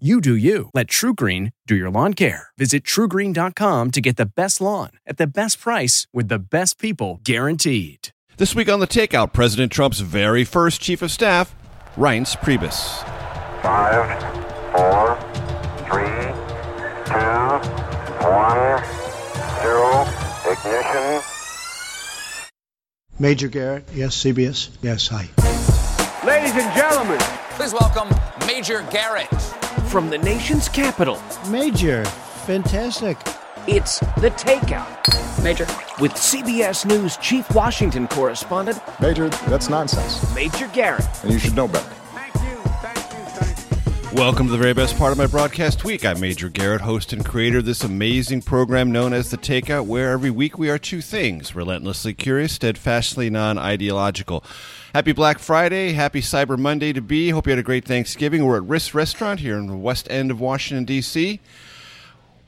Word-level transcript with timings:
You 0.00 0.20
do 0.20 0.34
you. 0.34 0.70
Let 0.74 0.88
TrueGreen 0.88 1.52
do 1.68 1.76
your 1.76 1.88
lawn 1.88 2.14
care. 2.14 2.48
Visit 2.58 2.82
truegreen.com 2.82 3.92
to 3.92 4.00
get 4.00 4.16
the 4.16 4.26
best 4.26 4.60
lawn 4.60 4.90
at 5.06 5.18
the 5.18 5.26
best 5.28 5.60
price 5.60 6.08
with 6.12 6.26
the 6.26 6.40
best 6.40 6.80
people 6.80 7.20
guaranteed. 7.22 8.08
This 8.36 8.56
week 8.56 8.68
on 8.68 8.80
The 8.80 8.88
Takeout, 8.88 9.32
President 9.32 9.70
Trump's 9.70 10.00
very 10.00 10.42
first 10.42 10.80
chief 10.80 11.00
of 11.00 11.12
staff, 11.12 11.54
Reince 11.94 12.36
Priebus. 12.38 13.04
Five, 13.62 14.20
four, 14.72 15.14
three, 15.86 16.26
two, 17.06 17.14
one, 18.26 18.82
zero, 19.62 20.02
ignition. 20.50 21.22
Major 23.20 23.46
Garrett, 23.46 23.84
yes, 23.94 24.16
CBS, 24.16 24.70
yes, 24.82 25.06
hi. 25.06 25.28
Ladies 26.26 26.56
and 26.56 26.76
gentlemen, 26.76 27.20
Please 27.56 27.72
welcome 27.72 28.08
Major 28.48 28.84
Garrett. 28.90 29.28
From 29.94 30.10
the 30.10 30.18
nation's 30.18 30.68
capital, 30.68 31.22
Major, 31.48 32.04
fantastic. 32.04 33.16
it's 33.68 34.00
The 34.00 34.32
Takeout. 34.36 35.44
Major. 35.44 35.66
With 36.00 36.10
CBS 36.14 36.84
News 36.84 37.16
Chief 37.18 37.48
Washington 37.54 38.08
Correspondent, 38.08 38.80
Major, 39.00 39.28
that's 39.28 39.68
nonsense, 39.68 40.34
Major 40.34 40.66
Garrett. 40.74 41.06
and 41.22 41.32
you 41.32 41.38
should 41.38 41.54
know 41.54 41.68
better. 41.68 41.88
thank 42.12 42.34
you, 42.34 42.56
thank 42.82 42.96
you, 42.96 43.24
thank 43.36 44.12
you. 44.12 44.18
Welcome 44.18 44.46
to 44.46 44.52
the 44.52 44.58
very 44.58 44.74
best 44.74 44.98
part 44.98 45.12
of 45.12 45.18
my 45.18 45.28
broadcast 45.28 45.84
week. 45.84 46.04
I'm 46.04 46.18
Major 46.18 46.48
Garrett, 46.48 46.80
host 46.80 47.12
and 47.12 47.24
creator 47.24 47.58
of 47.58 47.64
this 47.64 47.84
amazing 47.84 48.42
program 48.42 48.90
known 48.90 49.12
as 49.12 49.30
The 49.30 49.38
Takeout, 49.38 49.86
where 49.86 50.10
every 50.10 50.30
week 50.32 50.58
we 50.58 50.70
are 50.70 50.78
two 50.78 51.02
things 51.02 51.54
relentlessly 51.54 52.14
curious, 52.14 52.54
steadfastly 52.54 53.30
non 53.30 53.58
ideological. 53.58 54.42
Happy 54.94 55.10
Black 55.10 55.40
Friday, 55.40 55.90
happy 55.90 56.20
Cyber 56.20 56.56
Monday 56.56 56.92
to 56.92 57.00
be. 57.00 57.30
Hope 57.30 57.48
you 57.48 57.50
had 57.50 57.58
a 57.58 57.64
great 57.64 57.84
Thanksgiving. 57.84 58.44
We're 58.44 58.58
at 58.58 58.68
Ris 58.68 58.94
Restaurant 58.94 59.40
here 59.40 59.58
in 59.58 59.66
the 59.66 59.74
west 59.74 60.08
end 60.08 60.30
of 60.30 60.38
Washington, 60.38 60.84
D.C. 60.84 61.40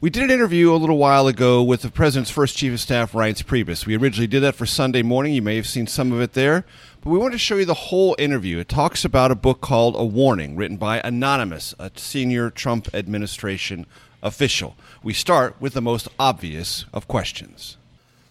We 0.00 0.10
did 0.10 0.22
an 0.22 0.30
interview 0.30 0.72
a 0.72 0.76
little 0.76 0.96
while 0.96 1.26
ago 1.26 1.60
with 1.60 1.82
the 1.82 1.90
president's 1.90 2.30
first 2.30 2.56
chief 2.56 2.72
of 2.72 2.78
staff, 2.78 3.14
Reince 3.14 3.42
Priebus. 3.42 3.84
We 3.84 3.96
originally 3.96 4.28
did 4.28 4.44
that 4.44 4.54
for 4.54 4.64
Sunday 4.64 5.02
morning. 5.02 5.34
You 5.34 5.42
may 5.42 5.56
have 5.56 5.66
seen 5.66 5.88
some 5.88 6.12
of 6.12 6.20
it 6.20 6.34
there. 6.34 6.64
But 7.00 7.10
we 7.10 7.18
want 7.18 7.32
to 7.32 7.38
show 7.38 7.56
you 7.56 7.64
the 7.64 7.74
whole 7.74 8.14
interview. 8.16 8.60
It 8.60 8.68
talks 8.68 9.04
about 9.04 9.32
a 9.32 9.34
book 9.34 9.60
called 9.60 9.96
A 9.96 10.04
Warning, 10.04 10.54
written 10.54 10.76
by 10.76 11.00
Anonymous, 11.02 11.74
a 11.80 11.90
senior 11.96 12.50
Trump 12.50 12.94
administration 12.94 13.86
official. 14.22 14.76
We 15.02 15.14
start 15.14 15.56
with 15.58 15.74
the 15.74 15.82
most 15.82 16.06
obvious 16.16 16.84
of 16.92 17.08
questions. 17.08 17.76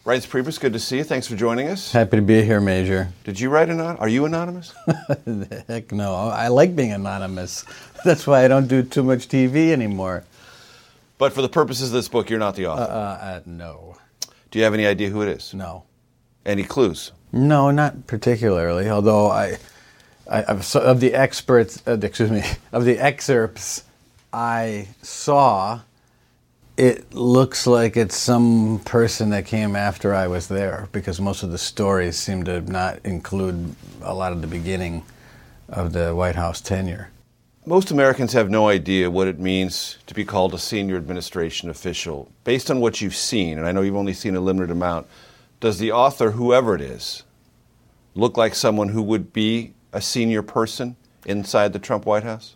Reince 0.05 0.27
Priebus, 0.27 0.59
good 0.59 0.73
to 0.73 0.79
see 0.79 0.97
you. 0.97 1.03
Thanks 1.03 1.25
for 1.25 1.35
joining 1.35 1.67
us. 1.67 1.91
Happy 1.91 2.17
to 2.17 2.21
be 2.21 2.43
here, 2.43 2.61
Major. 2.61 3.11
Did 3.23 3.39
you 3.39 3.49
write 3.49 3.69
anon? 3.71 3.97
Are 3.97 4.07
you 4.07 4.25
anonymous? 4.25 4.71
Heck 5.67 5.91
no. 5.91 6.13
I 6.13 6.49
like 6.49 6.75
being 6.75 6.91
anonymous. 6.91 7.65
That's 8.05 8.27
why 8.27 8.45
I 8.45 8.47
don't 8.47 8.67
do 8.67 8.83
too 8.83 9.01
much 9.01 9.27
TV 9.27 9.71
anymore. 9.71 10.23
but 11.17 11.33
for 11.33 11.41
the 11.41 11.49
purposes 11.49 11.87
of 11.89 11.93
this 11.93 12.07
book, 12.07 12.29
you're 12.29 12.37
not 12.37 12.55
the 12.55 12.67
author. 12.67 12.83
Uh, 12.83 12.85
uh, 12.85 13.41
no. 13.47 13.97
Do 14.51 14.59
you 14.59 14.65
have 14.65 14.75
any 14.75 14.85
idea 14.85 15.09
who 15.09 15.23
it 15.23 15.27
is? 15.27 15.55
No. 15.55 15.85
Any 16.45 16.63
clues? 16.63 17.11
No, 17.31 17.71
not 17.71 18.05
particularly. 18.05 18.87
Although 18.87 19.31
I, 19.31 19.57
I 20.29 20.43
of 20.43 20.99
the 20.99 21.15
experts, 21.15 21.81
uh, 21.87 21.97
excuse 21.99 22.29
me, 22.29 22.43
of 22.71 22.85
the 22.85 22.99
excerpts 22.99 23.83
I 24.31 24.89
saw, 25.01 25.79
it 26.77 27.13
looks 27.13 27.65
like 27.65 27.95
it's 27.95 28.17
some 28.17 28.81
person 28.83 29.29
that 29.29 29.45
came 29.45 29.75
after 29.75 30.13
I 30.13 30.27
was 30.27 30.47
there 30.47 30.89
because 30.91 31.21
most 31.21 31.41
of 31.43 31.51
the 31.51 31.57
stories 31.57 32.17
seem 32.17 32.43
to 32.45 32.61
not 32.61 32.99
include 33.05 33.75
a 34.01 34.13
lot 34.13 34.33
of 34.33 34.41
the 34.41 34.47
beginning 34.47 35.03
of 35.69 35.93
the 35.93 36.13
White 36.13 36.35
House 36.35 36.59
tenure. 36.59 37.09
Most 37.65 37.91
Americans 37.91 38.33
have 38.33 38.49
no 38.49 38.67
idea 38.67 39.09
what 39.09 39.27
it 39.27 39.39
means 39.39 39.97
to 40.05 40.13
be 40.13 40.25
called 40.25 40.53
a 40.53 40.59
senior 40.59 40.97
administration 40.97 41.69
official. 41.69 42.29
Based 42.43 42.69
on 42.69 42.79
what 42.79 43.01
you've 43.01 43.15
seen, 43.15 43.57
and 43.57 43.65
I 43.65 43.71
know 43.71 43.81
you've 43.81 43.95
only 43.95 44.13
seen 44.13 44.35
a 44.35 44.41
limited 44.41 44.69
amount, 44.69 45.07
does 45.61 45.79
the 45.79 45.91
author, 45.91 46.31
whoever 46.31 46.75
it 46.75 46.81
is, 46.81 47.23
look 48.13 48.37
like 48.37 48.53
someone 48.53 48.89
who 48.89 49.01
would 49.01 49.33
be 49.33 49.73
a 49.93 50.01
senior 50.01 50.43
person 50.43 50.97
inside 51.25 51.73
the 51.73 51.79
Trump 51.79 52.05
White 52.05 52.23
House? 52.23 52.55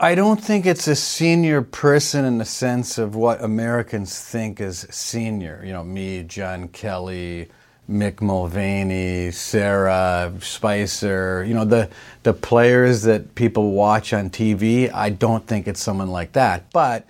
I 0.00 0.16
don't 0.16 0.42
think 0.42 0.66
it's 0.66 0.88
a 0.88 0.96
senior 0.96 1.62
person 1.62 2.24
in 2.24 2.38
the 2.38 2.44
sense 2.44 2.98
of 2.98 3.14
what 3.14 3.40
Americans 3.42 4.18
think 4.20 4.60
is 4.60 4.88
senior. 4.90 5.62
You 5.64 5.72
know, 5.72 5.84
me, 5.84 6.24
John 6.24 6.66
Kelly, 6.66 7.48
Mick 7.88 8.20
Mulvaney, 8.20 9.30
Sarah 9.30 10.32
Spicer. 10.40 11.44
You 11.46 11.54
know, 11.54 11.64
the 11.64 11.88
the 12.24 12.32
players 12.32 13.02
that 13.02 13.36
people 13.36 13.70
watch 13.70 14.12
on 14.12 14.30
TV. 14.30 14.92
I 14.92 15.10
don't 15.10 15.46
think 15.46 15.68
it's 15.68 15.80
someone 15.80 16.10
like 16.10 16.32
that. 16.32 16.72
But 16.72 17.06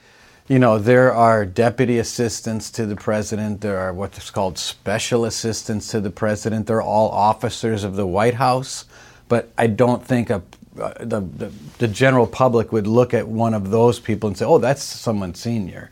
you 0.46 0.58
know, 0.58 0.78
there 0.78 1.10
are 1.10 1.46
deputy 1.46 1.98
assistants 1.98 2.70
to 2.72 2.84
the 2.84 2.96
president. 2.96 3.62
There 3.62 3.78
are 3.78 3.94
what's 3.94 4.30
called 4.30 4.58
special 4.58 5.24
assistants 5.24 5.88
to 5.88 6.02
the 6.02 6.10
president. 6.10 6.66
They're 6.66 6.82
all 6.82 7.08
officers 7.08 7.82
of 7.82 7.96
the 7.96 8.06
White 8.06 8.34
House. 8.34 8.84
But 9.26 9.50
I 9.56 9.68
don't 9.68 10.04
think 10.04 10.28
a 10.28 10.42
the, 10.74 11.20
the 11.20 11.52
the 11.78 11.88
general 11.88 12.26
public 12.26 12.72
would 12.72 12.86
look 12.86 13.14
at 13.14 13.28
one 13.28 13.54
of 13.54 13.70
those 13.70 14.00
people 14.00 14.28
and 14.28 14.36
say, 14.36 14.44
"Oh, 14.44 14.58
that's 14.58 14.82
someone 14.82 15.34
senior." 15.34 15.90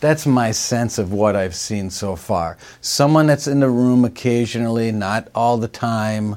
That's 0.00 0.26
my 0.26 0.50
sense 0.50 0.98
of 0.98 1.12
what 1.12 1.36
I've 1.36 1.54
seen 1.54 1.88
so 1.88 2.16
far. 2.16 2.58
Someone 2.82 3.26
that's 3.26 3.46
in 3.46 3.60
the 3.60 3.70
room 3.70 4.04
occasionally, 4.04 4.92
not 4.92 5.28
all 5.34 5.56
the 5.56 5.68
time, 5.68 6.36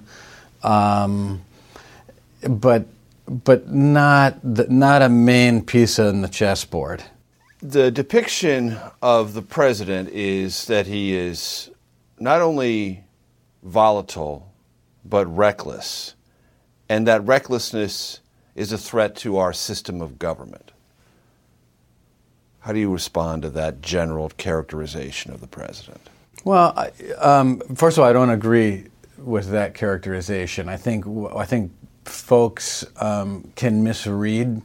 um, 0.64 1.42
but 2.48 2.86
but 3.28 3.70
not 3.70 4.40
the, 4.44 4.68
not 4.70 5.02
a 5.02 5.10
main 5.10 5.64
piece 5.64 6.00
on 6.00 6.22
the 6.22 6.30
chessboard. 6.30 7.04
The 7.62 7.92
depiction 7.92 8.78
of 9.02 9.34
the 9.34 9.42
president 9.42 10.10
is 10.10 10.66
that 10.68 10.88
he 10.88 11.14
is 11.14 11.70
not 12.18 12.42
only 12.42 13.04
volatile, 13.62 14.52
but 15.04 15.26
reckless. 15.28 16.16
And 16.90 17.08
that 17.08 17.26
recklessness 17.26 18.20
is 18.56 18.72
a 18.72 18.78
threat 18.78 19.16
to 19.18 19.38
our 19.38 19.54
system 19.54 20.02
of 20.02 20.20
government. 20.20 20.72
How 22.62 22.74
do 22.74 22.80
you 22.80 22.92
respond 22.92 23.44
to 23.44 23.50
that 23.52 23.82
general 23.82 24.30
characterization 24.30 25.32
of 25.32 25.40
the 25.40 25.48
president? 25.48 26.02
Well, 26.44 26.92
um, 27.20 27.60
first 27.76 27.98
of 27.98 28.04
all, 28.04 28.10
I 28.10 28.14
don't 28.14 28.32
agree 28.32 28.86
with 29.18 29.52
that 29.52 29.74
characterization. 29.74 30.68
I 30.68 30.78
think 30.78 31.06
I 31.36 31.46
think 31.46 31.72
folks 32.06 32.86
um, 32.98 33.52
can 33.56 33.84
misread 33.84 34.62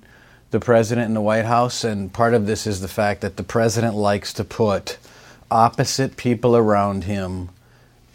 the 0.51 0.61
president 0.61 1.09
in 1.09 1.15
the 1.15 1.21
White 1.21 1.45
House, 1.45 1.85
and 1.85 2.13
part 2.13 2.35
of 2.35 2.47
this 2.47 2.67
is 2.67 2.81
the 2.81 2.89
fact 2.89 3.21
that 3.23 3.37
the 3.37 3.43
president 3.43 3.95
likes 3.95 4.33
to 4.35 4.45
put 4.45 4.99
opposite 5.51 6.17
people 6.17 6.57
around 6.57 7.05
him 7.05 7.51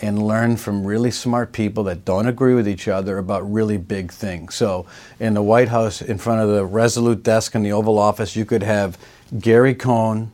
and 0.02 0.26
learn 0.26 0.56
from 0.56 0.86
really 0.86 1.12
smart 1.12 1.52
people 1.52 1.84
that 1.84 2.06
don't 2.06 2.28
agree 2.28 2.54
with 2.54 2.68
each 2.68 2.88
other 2.88 3.18
about 3.18 3.52
really 3.52 3.78
big 3.78 4.12
things. 4.12 4.56
So, 4.56 4.86
in 5.20 5.34
the 5.34 5.42
White 5.42 5.70
House, 5.70 6.02
in 6.02 6.18
front 6.18 6.42
of 6.42 6.50
the 6.50 6.66
Resolute 6.66 7.24
desk 7.24 7.56
in 7.56 7.64
the 7.64 7.72
Oval 7.72 7.98
Office, 7.98 8.36
you 8.36 8.46
could 8.46 8.64
have 8.64 8.98
Gary 9.40 9.76
Cohn, 9.76 10.32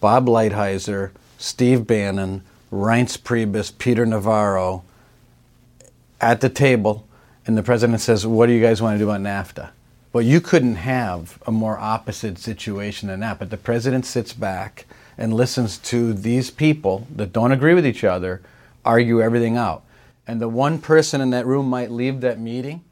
Bob 0.00 0.26
Lighthizer, 0.26 1.10
Steve 1.38 1.86
Bannon, 1.86 2.42
Reince 2.72 3.18
Priebus, 3.18 3.76
Peter 3.76 4.06
Navarro 4.06 4.82
at 6.20 6.40
the 6.40 6.48
table, 6.48 7.06
and 7.46 7.56
the 7.56 7.62
president 7.62 8.00
says, 8.00 8.26
What 8.26 8.46
do 8.46 8.52
you 8.52 8.62
guys 8.62 8.80
want 8.80 8.94
to 8.94 8.98
do 8.98 9.10
about 9.10 9.20
NAFTA? 9.20 9.70
Well, 10.14 10.22
you 10.22 10.40
couldn't 10.40 10.76
have 10.76 11.42
a 11.44 11.50
more 11.50 11.76
opposite 11.76 12.38
situation 12.38 13.08
than 13.08 13.20
that. 13.20 13.40
But 13.40 13.50
the 13.50 13.56
president 13.56 14.06
sits 14.06 14.32
back 14.32 14.86
and 15.18 15.34
listens 15.34 15.76
to 15.78 16.12
these 16.12 16.50
people 16.52 17.06
that 17.14 17.32
don't 17.32 17.50
agree 17.50 17.74
with 17.74 17.84
each 17.84 18.04
other 18.04 18.40
argue 18.84 19.20
everything 19.20 19.56
out. 19.56 19.84
And 20.26 20.40
the 20.40 20.48
one 20.48 20.78
person 20.78 21.20
in 21.20 21.30
that 21.30 21.46
room 21.46 21.68
might 21.68 21.90
leave 21.90 22.20
that 22.22 22.38
meeting 22.38 22.82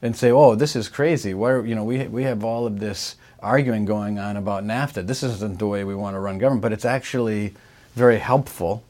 and 0.00 0.16
say, 0.16 0.30
"Oh, 0.30 0.54
this 0.54 0.74
is 0.74 0.88
crazy. 0.88 1.34
Why, 1.34 1.60
you 1.60 1.74
know, 1.74 1.84
we 1.84 2.06
we 2.06 2.24
have 2.24 2.44
all 2.44 2.66
of 2.66 2.80
this 2.80 3.16
arguing 3.40 3.84
going 3.84 4.18
on 4.18 4.36
about 4.36 4.64
NAFTA. 4.64 5.06
This 5.06 5.22
isn't 5.22 5.58
the 5.58 5.66
way 5.66 5.84
we 5.84 5.94
want 5.94 6.16
to 6.16 6.20
run 6.20 6.38
government." 6.38 6.62
But 6.62 6.72
it's 6.72 6.84
actually 6.84 7.54
very 7.94 8.18
helpful 8.18 8.82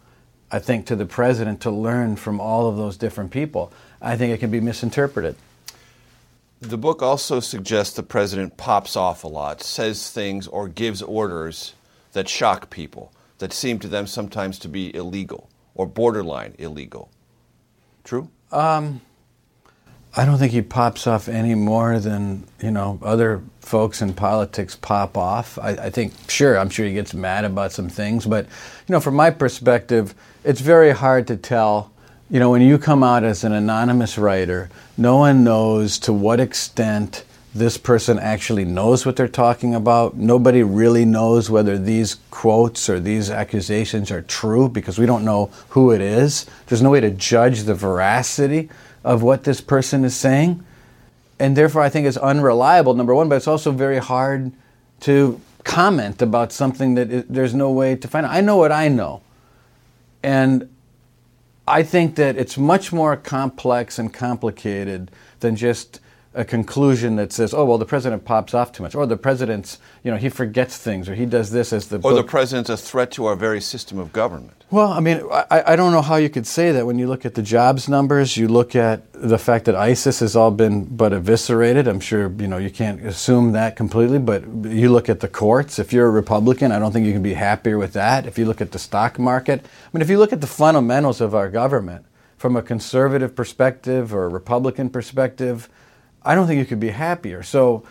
I 0.50 0.58
think, 0.58 0.87
to 0.87 0.97
the 0.97 1.06
president 1.06 1.61
to 1.61 1.70
learn 1.70 2.17
from 2.17 2.41
all 2.41 2.69
of 2.69 2.76
those 2.76 2.97
different 2.97 3.31
people. 3.31 3.73
I 4.02 4.17
think 4.17 4.32
it 4.32 4.38
can 4.38 4.50
be 4.50 4.61
misinterpreted. 4.61 5.37
The 6.61 6.76
book 6.76 7.02
also 7.02 7.41
suggests 7.41 7.94
the 7.94 8.02
president 8.02 8.56
pops 8.56 8.97
off 8.97 9.25
a 9.25 9.29
lot, 9.29 9.62
says 9.62 10.11
things 10.11 10.47
or 10.47 10.69
gives 10.69 11.02
orders 11.02 11.75
that 12.12 12.29
shock 12.29 12.69
people, 12.69 13.12
that 13.38 13.52
seem 13.52 13.79
to 13.79 13.88
them 13.88 14.06
sometimes 14.06 14.58
to 14.58 14.69
be 14.69 14.94
illegal 14.94 15.49
or 15.75 15.87
borderline 15.87 16.55
illegal. 16.58 17.11
True? 18.05 18.28
Um, 18.52 19.00
I 20.17 20.25
don't 20.25 20.38
think 20.38 20.52
he 20.52 20.62
pops 20.62 21.06
off 21.06 21.28
any 21.28 21.55
more 21.55 22.00
than 22.00 22.44
you 22.61 22.70
know 22.70 22.99
other 23.02 23.43
folks 23.61 24.02
in 24.02 24.14
politics 24.14 24.75
pop 24.75 25.17
off. 25.17 25.58
I, 25.58 25.70
I, 25.70 25.90
think, 25.90 26.12
sure, 26.28 26.58
I'm 26.58 26.70
sure 26.70 26.87
he 26.87 26.94
gets 26.94 27.14
mad 27.14 27.44
about 27.44 27.72
some 27.72 27.88
things, 27.88 28.26
but 28.26 28.46
you 28.46 28.93
know, 28.93 29.00
from 29.00 29.14
my 29.14 29.31
perspective, 29.31 30.14
it's 30.43 30.61
very 30.61 30.90
hard 30.90 31.28
to 31.28 31.37
tell 31.37 31.93
you 32.31 32.38
know, 32.38 32.50
when 32.50 32.62
you 32.62 32.78
come 32.78 33.02
out 33.02 33.25
as 33.25 33.43
an 33.43 33.52
anonymous 33.52 34.16
writer, 34.16 34.70
no 34.96 35.16
one 35.16 35.43
knows 35.43 35.99
to 35.99 36.12
what 36.12 36.38
extent 36.38 37.25
this 37.55 37.76
person 37.76 38.19
actually 38.19 38.64
knows 38.64 39.05
what 39.05 39.17
they're 39.17 39.26
talking 39.26 39.75
about. 39.75 40.17
Nobody 40.17 40.62
really 40.62 41.05
knows 41.05 41.50
whether 41.50 41.76
these 41.76 42.17
quotes 42.31 42.88
or 42.88 43.00
these 43.00 43.29
accusations 43.29 44.11
are 44.11 44.23
true 44.23 44.69
because 44.69 44.99
we 44.99 45.06
don't 45.06 45.25
know 45.25 45.50
who 45.70 45.91
it 45.91 46.00
is. 46.00 46.47
There's 46.67 46.82
no 46.82 46.91
way 46.91 47.00
to 47.00 47.11
judge 47.11 47.62
the 47.62 47.75
veracity 47.75 48.69
of 49.02 49.23
what 49.23 49.44
this 49.44 49.61
person 49.61 50.05
is 50.05 50.14
saying. 50.14 50.64
And 51.41 51.56
therefore, 51.56 51.82
I 51.82 51.88
think 51.88 52.06
it's 52.06 52.17
unreliable, 52.17 52.94
number 52.94 53.14
one, 53.14 53.29
but 53.29 53.37
it's 53.37 53.49
also 53.49 53.73
very 53.73 53.99
hard 53.99 54.52
to 55.00 55.41
comment 55.64 56.23
about 56.23 56.52
something 56.52 56.94
that 56.94 57.11
it, 57.11 57.32
there's 57.32 57.55
no 57.55 57.70
way 57.70 57.97
to 57.97 58.06
find 58.06 58.26
out. 58.26 58.32
I 58.32 58.43
know 58.43 58.56
what 58.56 58.70
I 58.70 58.88
know. 58.88 59.23
And 60.23 60.69
I 61.67 61.82
think 61.82 62.17
that 62.17 62.37
it's 62.37 62.58
much 62.58 62.93
more 62.93 63.17
complex 63.17 63.99
and 63.99 64.12
complicated 64.12 65.11
than 65.41 65.56
just 65.56 66.00
a 66.32 66.44
conclusion 66.44 67.16
that 67.16 67.32
says, 67.32 67.52
"Oh, 67.52 67.64
well, 67.64 67.78
the 67.78 67.84
president 67.84 68.24
pops 68.24 68.54
off 68.54 68.72
too 68.72 68.82
much," 68.82 68.94
or 68.94 69.04
the 69.04 69.16
president's, 69.16 69.78
you 70.04 70.10
know, 70.10 70.16
he 70.16 70.28
forgets 70.28 70.76
things, 70.76 71.08
or 71.08 71.14
he 71.14 71.26
does 71.26 71.50
this 71.50 71.72
as 71.72 71.88
the. 71.88 71.96
Or 71.96 71.98
book. 71.98 72.16
the 72.16 72.22
president's 72.22 72.70
a 72.70 72.76
threat 72.76 73.10
to 73.12 73.26
our 73.26 73.34
very 73.34 73.60
system 73.60 73.98
of 73.98 74.12
government. 74.12 74.64
Well, 74.70 74.92
I 74.92 75.00
mean, 75.00 75.20
I, 75.32 75.72
I 75.72 75.76
don't 75.76 75.90
know 75.90 76.02
how 76.02 76.14
you 76.14 76.30
could 76.30 76.46
say 76.46 76.70
that 76.70 76.86
when 76.86 76.96
you 76.96 77.08
look 77.08 77.26
at 77.26 77.34
the 77.34 77.42
jobs 77.42 77.88
numbers, 77.88 78.36
you 78.36 78.46
look 78.46 78.76
at 78.76 79.12
the 79.12 79.38
fact 79.38 79.64
that 79.64 79.74
ISIS 79.74 80.20
has 80.20 80.36
all 80.36 80.52
been 80.52 80.84
but 80.84 81.12
eviscerated. 81.12 81.88
I'm 81.88 81.98
sure 81.98 82.32
you 82.38 82.46
know 82.46 82.58
you 82.58 82.70
can't 82.70 83.04
assume 83.04 83.50
that 83.52 83.74
completely, 83.74 84.20
but 84.20 84.46
you 84.64 84.90
look 84.90 85.08
at 85.08 85.18
the 85.18 85.28
courts. 85.28 85.80
If 85.80 85.92
you're 85.92 86.06
a 86.06 86.10
Republican, 86.10 86.70
I 86.70 86.78
don't 86.78 86.92
think 86.92 87.06
you 87.06 87.12
can 87.12 87.22
be 87.22 87.34
happier 87.34 87.76
with 87.76 87.92
that. 87.94 88.26
If 88.26 88.38
you 88.38 88.44
look 88.44 88.60
at 88.60 88.70
the 88.70 88.78
stock 88.78 89.18
market, 89.18 89.64
I 89.64 89.88
mean, 89.92 90.02
if 90.02 90.08
you 90.08 90.18
look 90.18 90.32
at 90.32 90.40
the 90.40 90.46
fundamentals 90.46 91.20
of 91.20 91.34
our 91.34 91.50
government 91.50 92.04
from 92.36 92.54
a 92.54 92.62
conservative 92.62 93.34
perspective 93.34 94.14
or 94.14 94.24
a 94.24 94.28
Republican 94.28 94.88
perspective 94.88 95.68
I 96.22 96.34
don't 96.34 96.46
think 96.46 96.58
you 96.58 96.67
could 96.67 96.81
be 96.81 96.90
happier. 96.90 97.43
So 97.43 97.84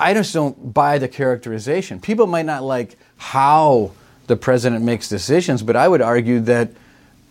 I 0.00 0.14
just 0.14 0.32
don't 0.32 0.72
buy 0.72 0.98
the 0.98 1.08
characterization. 1.08 2.00
People 2.00 2.26
might 2.26 2.46
not 2.46 2.62
like 2.62 2.96
how 3.16 3.92
the 4.26 4.36
president 4.36 4.84
makes 4.84 5.08
decisions, 5.08 5.62
but 5.62 5.76
I 5.76 5.88
would 5.88 6.02
argue 6.02 6.40
that 6.40 6.70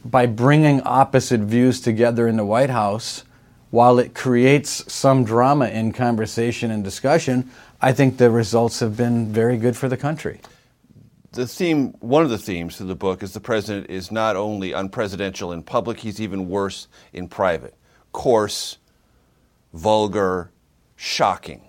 by 0.04 0.26
bringing 0.26 0.82
opposite 0.82 1.42
views 1.42 1.82
together 1.82 2.28
in 2.28 2.38
the 2.38 2.46
White 2.46 2.70
House, 2.70 3.24
while 3.70 4.00
it 4.00 4.14
creates 4.14 4.92
some 4.92 5.24
drama 5.24 5.68
in 5.68 5.92
conversation 5.92 6.72
and 6.72 6.84
discussion, 6.84 7.50
I 7.82 7.92
think 7.92 8.18
the 8.18 8.32
results 8.32 8.80
have 8.80 8.96
been 8.96 9.32
very 9.32 9.58
good 9.58 9.76
for 9.76 9.90
the 9.90 9.98
country. 9.98 10.40
The 11.34 11.46
theme, 11.46 11.94
one 12.00 12.24
of 12.24 12.30
the 12.30 12.38
themes 12.38 12.80
of 12.80 12.88
the 12.88 12.96
book 12.96 13.22
is 13.22 13.34
the 13.34 13.40
president 13.40 13.90
is 13.90 14.12
not 14.12 14.36
only 14.36 14.72
unpresidential 14.72 15.54
in 15.54 15.62
public, 15.62 16.00
he's 16.00 16.20
even 16.22 16.50
worse 16.50 16.88
in 17.14 17.28
private. 17.28 17.76
Coarse, 18.14 18.78
vulgar, 19.74 20.52
shocking. 20.96 21.62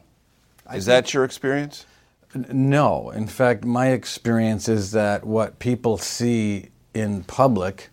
Is 0.72 0.86
that 0.86 1.14
your 1.14 1.24
experience? 1.24 1.86
No. 2.34 3.10
In 3.10 3.26
fact, 3.26 3.64
my 3.64 3.88
experience 3.88 4.68
is 4.68 4.92
that 4.92 5.24
what 5.24 5.58
people 5.58 5.96
see 5.96 6.70
in 6.94 7.24
public 7.24 7.88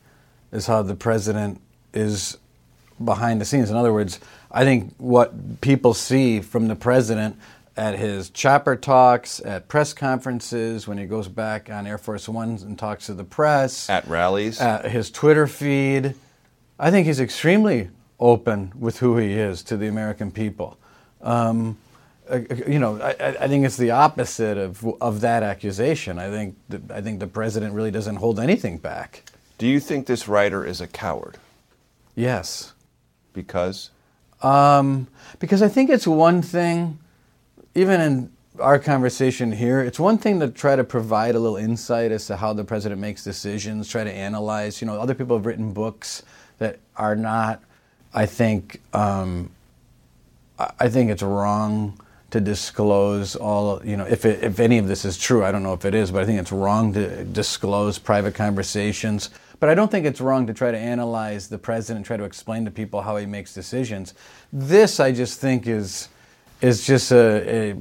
is 0.52 0.68
how 0.68 0.82
the 0.82 0.96
president 0.96 1.62
is 1.94 2.38
behind 3.04 3.40
the 3.40 3.46
scenes. 3.46 3.70
In 3.70 3.78
other 3.78 3.94
words, 3.94 4.20
I 4.52 4.64
think 4.64 4.94
what 4.98 5.62
people 5.62 5.94
see 5.94 6.42
from 6.42 6.68
the 6.68 6.76
president 6.76 7.38
at 7.78 8.00
his 8.00 8.30
chopper 8.30 8.76
talks, 8.76 9.42
at 9.42 9.68
press 9.68 9.94
conferences, 9.94 10.88
when 10.88 10.98
he 10.98 11.06
goes 11.06 11.28
back 11.28 11.70
on 11.70 11.86
Air 11.86 11.98
Force 11.98 12.30
One 12.30 12.58
and 12.62 12.80
talks 12.80 13.08
to 13.08 13.14
the 13.14 13.26
press, 13.26 13.90
at 13.90 14.08
rallies, 14.08 14.62
at 14.62 14.86
his 14.86 15.12
Twitter 15.12 15.46
feed, 15.46 16.16
I 16.80 16.90
think 16.90 17.06
he's 17.06 17.20
extremely 17.20 17.90
open 18.20 18.72
with 18.78 19.00
who 19.00 19.18
he 19.18 19.34
is 19.34 19.64
to 19.64 19.78
the 19.78 19.88
American 19.88 20.32
people. 20.32 20.78
Um, 21.22 21.78
uh, 22.30 22.40
uh, 22.50 22.56
you 22.68 22.80
know, 22.80 23.00
I, 23.02 23.38
I, 23.42 23.48
think 23.48 23.66
it's 23.66 23.78
the 23.78 23.92
opposite 23.92 24.58
of 24.58 24.84
of 25.02 25.22
that 25.22 25.44
accusation. 25.44 26.18
I 26.18 26.30
think 26.30 26.56
the, 26.70 26.82
I 26.94 27.02
think 27.02 27.20
the 27.20 27.28
president 27.28 27.74
really 27.74 27.92
doesn't 27.92 28.16
hold 28.16 28.40
anything 28.40 28.78
back. 28.78 29.24
Do 29.58 29.68
you 29.68 29.80
think 29.80 30.08
this 30.08 30.28
writer 30.28 30.66
is 30.66 30.82
a 30.82 30.88
coward? 30.88 31.38
Yes. 32.16 32.74
Because. 33.34 33.92
Um, 34.42 35.08
because 35.40 35.62
I 35.62 35.68
think 35.68 35.90
it's 35.90 36.08
one 36.08 36.42
thing, 36.42 37.00
even 37.74 38.02
in 38.02 38.32
our 38.60 38.80
conversation 38.80 39.52
here, 39.52 39.82
it's 39.82 40.00
one 40.00 40.18
thing 40.18 40.40
to 40.40 40.50
try 40.50 40.76
to 40.76 40.84
provide 40.84 41.36
a 41.36 41.40
little 41.40 41.58
insight 41.58 42.12
as 42.12 42.28
to 42.28 42.38
how 42.38 42.54
the 42.54 42.64
president 42.64 43.00
makes 43.00 43.24
decisions, 43.24 43.88
try 43.88 44.04
to 44.04 44.12
analyze. 44.12 44.82
You 44.82 44.88
know, 44.88 45.00
other 45.00 45.14
people 45.14 45.38
have 45.38 45.46
written 45.46 45.74
books 45.74 46.24
that 46.58 46.80
are 46.96 47.16
not 47.16 47.62
I 48.16 48.26
think 48.26 48.82
um, 48.94 49.52
I 50.58 50.88
think 50.88 51.12
it's 51.12 51.22
wrong 51.22 52.00
to 52.32 52.40
disclose 52.40 53.36
all. 53.36 53.86
You 53.86 53.98
know, 53.98 54.06
if 54.06 54.26
it, 54.26 54.42
if 54.42 54.60
any 54.60 54.78
of 54.78 54.88
this 54.88 55.04
is 55.04 55.18
true, 55.18 55.44
I 55.44 55.52
don't 55.52 55.64
know 55.64 55.74
if 55.74 55.84
it 55.84 55.94
is, 55.94 56.12
but 56.12 56.24
I 56.24 56.26
think 56.26 56.40
it's 56.40 56.52
wrong 56.52 56.94
to 56.94 57.26
disclose 57.26 58.00
private 58.00 58.34
conversations. 58.34 59.30
But 59.60 59.70
I 59.70 59.76
don't 59.76 59.92
think 59.92 60.06
it's 60.06 60.22
wrong 60.22 60.48
to 60.48 60.54
try 60.54 60.72
to 60.72 60.78
analyze 60.78 61.50
the 61.50 61.58
president, 61.58 62.06
try 62.06 62.18
to 62.18 62.24
explain 62.24 62.66
to 62.66 62.72
people 62.72 63.02
how 63.02 63.18
he 63.18 63.26
makes 63.26 63.54
decisions. 63.54 64.14
This, 64.52 65.00
I 65.00 65.12
just 65.12 65.42
think, 65.42 65.68
is 65.68 66.08
is 66.62 66.88
just 66.88 67.12
a, 67.12 67.76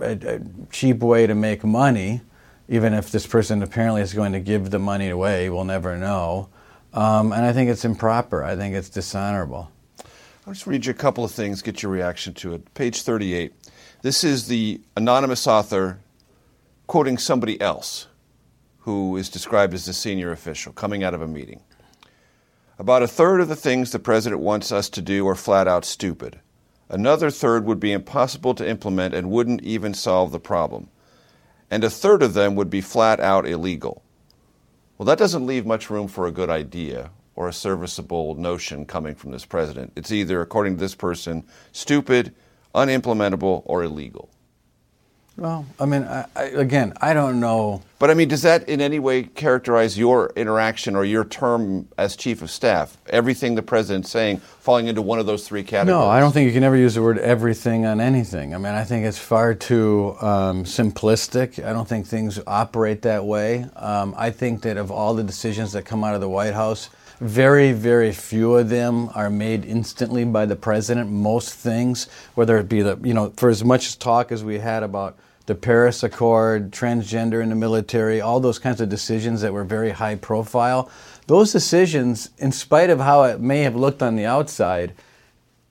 a, 0.00 0.12
a 0.12 0.40
cheap 0.70 1.00
way 1.00 1.26
to 1.26 1.34
make 1.34 1.64
money. 1.64 2.20
Even 2.68 2.94
if 2.94 3.10
this 3.10 3.26
person 3.26 3.62
apparently 3.62 4.02
is 4.02 4.14
going 4.14 4.32
to 4.32 4.40
give 4.40 4.70
the 4.70 4.78
money 4.78 5.08
away, 5.08 5.50
we'll 5.50 5.64
never 5.64 5.96
know. 5.96 6.48
Um, 6.96 7.32
and 7.32 7.44
I 7.44 7.52
think 7.52 7.68
it's 7.68 7.84
improper. 7.84 8.42
I 8.42 8.56
think 8.56 8.74
it's 8.74 8.88
dishonorable. 8.88 9.70
I'll 10.46 10.54
just 10.54 10.66
read 10.66 10.86
you 10.86 10.92
a 10.92 10.94
couple 10.94 11.24
of 11.24 11.30
things, 11.30 11.60
get 11.60 11.82
your 11.82 11.92
reaction 11.92 12.32
to 12.34 12.54
it. 12.54 12.72
Page 12.72 13.02
38. 13.02 13.52
This 14.00 14.24
is 14.24 14.46
the 14.46 14.80
anonymous 14.96 15.46
author 15.46 15.98
quoting 16.86 17.18
somebody 17.18 17.60
else 17.60 18.06
who 18.80 19.16
is 19.16 19.28
described 19.28 19.74
as 19.74 19.86
a 19.88 19.92
senior 19.92 20.32
official 20.32 20.72
coming 20.72 21.04
out 21.04 21.12
of 21.12 21.20
a 21.20 21.28
meeting. 21.28 21.60
About 22.78 23.02
a 23.02 23.08
third 23.08 23.40
of 23.40 23.48
the 23.48 23.56
things 23.56 23.90
the 23.90 23.98
president 23.98 24.40
wants 24.40 24.72
us 24.72 24.88
to 24.90 25.02
do 25.02 25.26
are 25.28 25.34
flat 25.34 25.68
out 25.68 25.84
stupid. 25.84 26.40
Another 26.88 27.30
third 27.30 27.64
would 27.64 27.80
be 27.80 27.92
impossible 27.92 28.54
to 28.54 28.68
implement 28.68 29.14
and 29.14 29.30
wouldn't 29.30 29.62
even 29.62 29.92
solve 29.92 30.30
the 30.30 30.40
problem. 30.40 30.88
And 31.70 31.82
a 31.82 31.90
third 31.90 32.22
of 32.22 32.34
them 32.34 32.54
would 32.54 32.70
be 32.70 32.80
flat 32.80 33.18
out 33.18 33.46
illegal. 33.46 34.02
Well, 34.98 35.06
that 35.06 35.18
doesn't 35.18 35.46
leave 35.46 35.66
much 35.66 35.90
room 35.90 36.08
for 36.08 36.26
a 36.26 36.32
good 36.32 36.48
idea 36.48 37.10
or 37.34 37.48
a 37.48 37.52
serviceable 37.52 38.34
notion 38.34 38.86
coming 38.86 39.14
from 39.14 39.30
this 39.30 39.44
president. 39.44 39.92
It's 39.94 40.10
either, 40.10 40.40
according 40.40 40.76
to 40.76 40.80
this 40.80 40.94
person, 40.94 41.44
stupid, 41.72 42.34
unimplementable, 42.74 43.62
or 43.66 43.82
illegal. 43.82 44.30
Well, 45.36 45.66
I 45.78 45.84
mean, 45.84 46.04
I, 46.04 46.24
I, 46.34 46.44
again, 46.44 46.94
I 47.00 47.12
don't 47.12 47.40
know. 47.40 47.82
But 47.98 48.10
I 48.10 48.14
mean, 48.14 48.28
does 48.28 48.42
that 48.42 48.68
in 48.68 48.80
any 48.80 48.98
way 48.98 49.24
characterize 49.24 49.98
your 49.98 50.32
interaction 50.34 50.96
or 50.96 51.04
your 51.04 51.24
term 51.24 51.88
as 51.98 52.16
chief 52.16 52.40
of 52.40 52.50
staff? 52.50 52.96
Everything 53.10 53.54
the 53.54 53.62
president's 53.62 54.10
saying 54.10 54.38
falling 54.38 54.86
into 54.86 55.02
one 55.02 55.18
of 55.18 55.26
those 55.26 55.46
three 55.46 55.62
categories? 55.62 55.98
No, 56.00 56.08
I 56.08 56.20
don't 56.20 56.32
think 56.32 56.46
you 56.46 56.52
can 56.52 56.64
ever 56.64 56.76
use 56.76 56.94
the 56.94 57.02
word 57.02 57.18
everything 57.18 57.84
on 57.84 58.00
anything. 58.00 58.54
I 58.54 58.58
mean, 58.58 58.72
I 58.72 58.84
think 58.84 59.04
it's 59.04 59.18
far 59.18 59.54
too 59.54 60.16
um, 60.22 60.64
simplistic. 60.64 61.62
I 61.62 61.72
don't 61.72 61.88
think 61.88 62.06
things 62.06 62.40
operate 62.46 63.02
that 63.02 63.24
way. 63.24 63.66
Um, 63.76 64.14
I 64.16 64.30
think 64.30 64.62
that 64.62 64.78
of 64.78 64.90
all 64.90 65.14
the 65.14 65.24
decisions 65.24 65.72
that 65.72 65.84
come 65.84 66.02
out 66.02 66.14
of 66.14 66.22
the 66.22 66.30
White 66.30 66.54
House, 66.54 66.88
very, 67.20 67.72
very 67.72 68.12
few 68.12 68.56
of 68.56 68.68
them 68.68 69.10
are 69.14 69.30
made 69.30 69.64
instantly 69.64 70.24
by 70.24 70.46
the 70.46 70.56
president. 70.56 71.10
Most 71.10 71.54
things, 71.54 72.08
whether 72.34 72.58
it 72.58 72.68
be 72.68 72.82
the, 72.82 72.98
you 73.02 73.14
know, 73.14 73.32
for 73.36 73.48
as 73.48 73.64
much 73.64 73.98
talk 73.98 74.30
as 74.30 74.44
we 74.44 74.58
had 74.58 74.82
about 74.82 75.16
the 75.46 75.54
Paris 75.54 76.02
Accord, 76.02 76.72
transgender 76.72 77.42
in 77.42 77.48
the 77.48 77.54
military, 77.54 78.20
all 78.20 78.40
those 78.40 78.58
kinds 78.58 78.80
of 78.80 78.88
decisions 78.88 79.40
that 79.40 79.52
were 79.52 79.64
very 79.64 79.90
high 79.90 80.16
profile. 80.16 80.90
Those 81.28 81.52
decisions, 81.52 82.30
in 82.38 82.52
spite 82.52 82.90
of 82.90 83.00
how 83.00 83.22
it 83.24 83.40
may 83.40 83.62
have 83.62 83.76
looked 83.76 84.02
on 84.02 84.16
the 84.16 84.26
outside, 84.26 84.92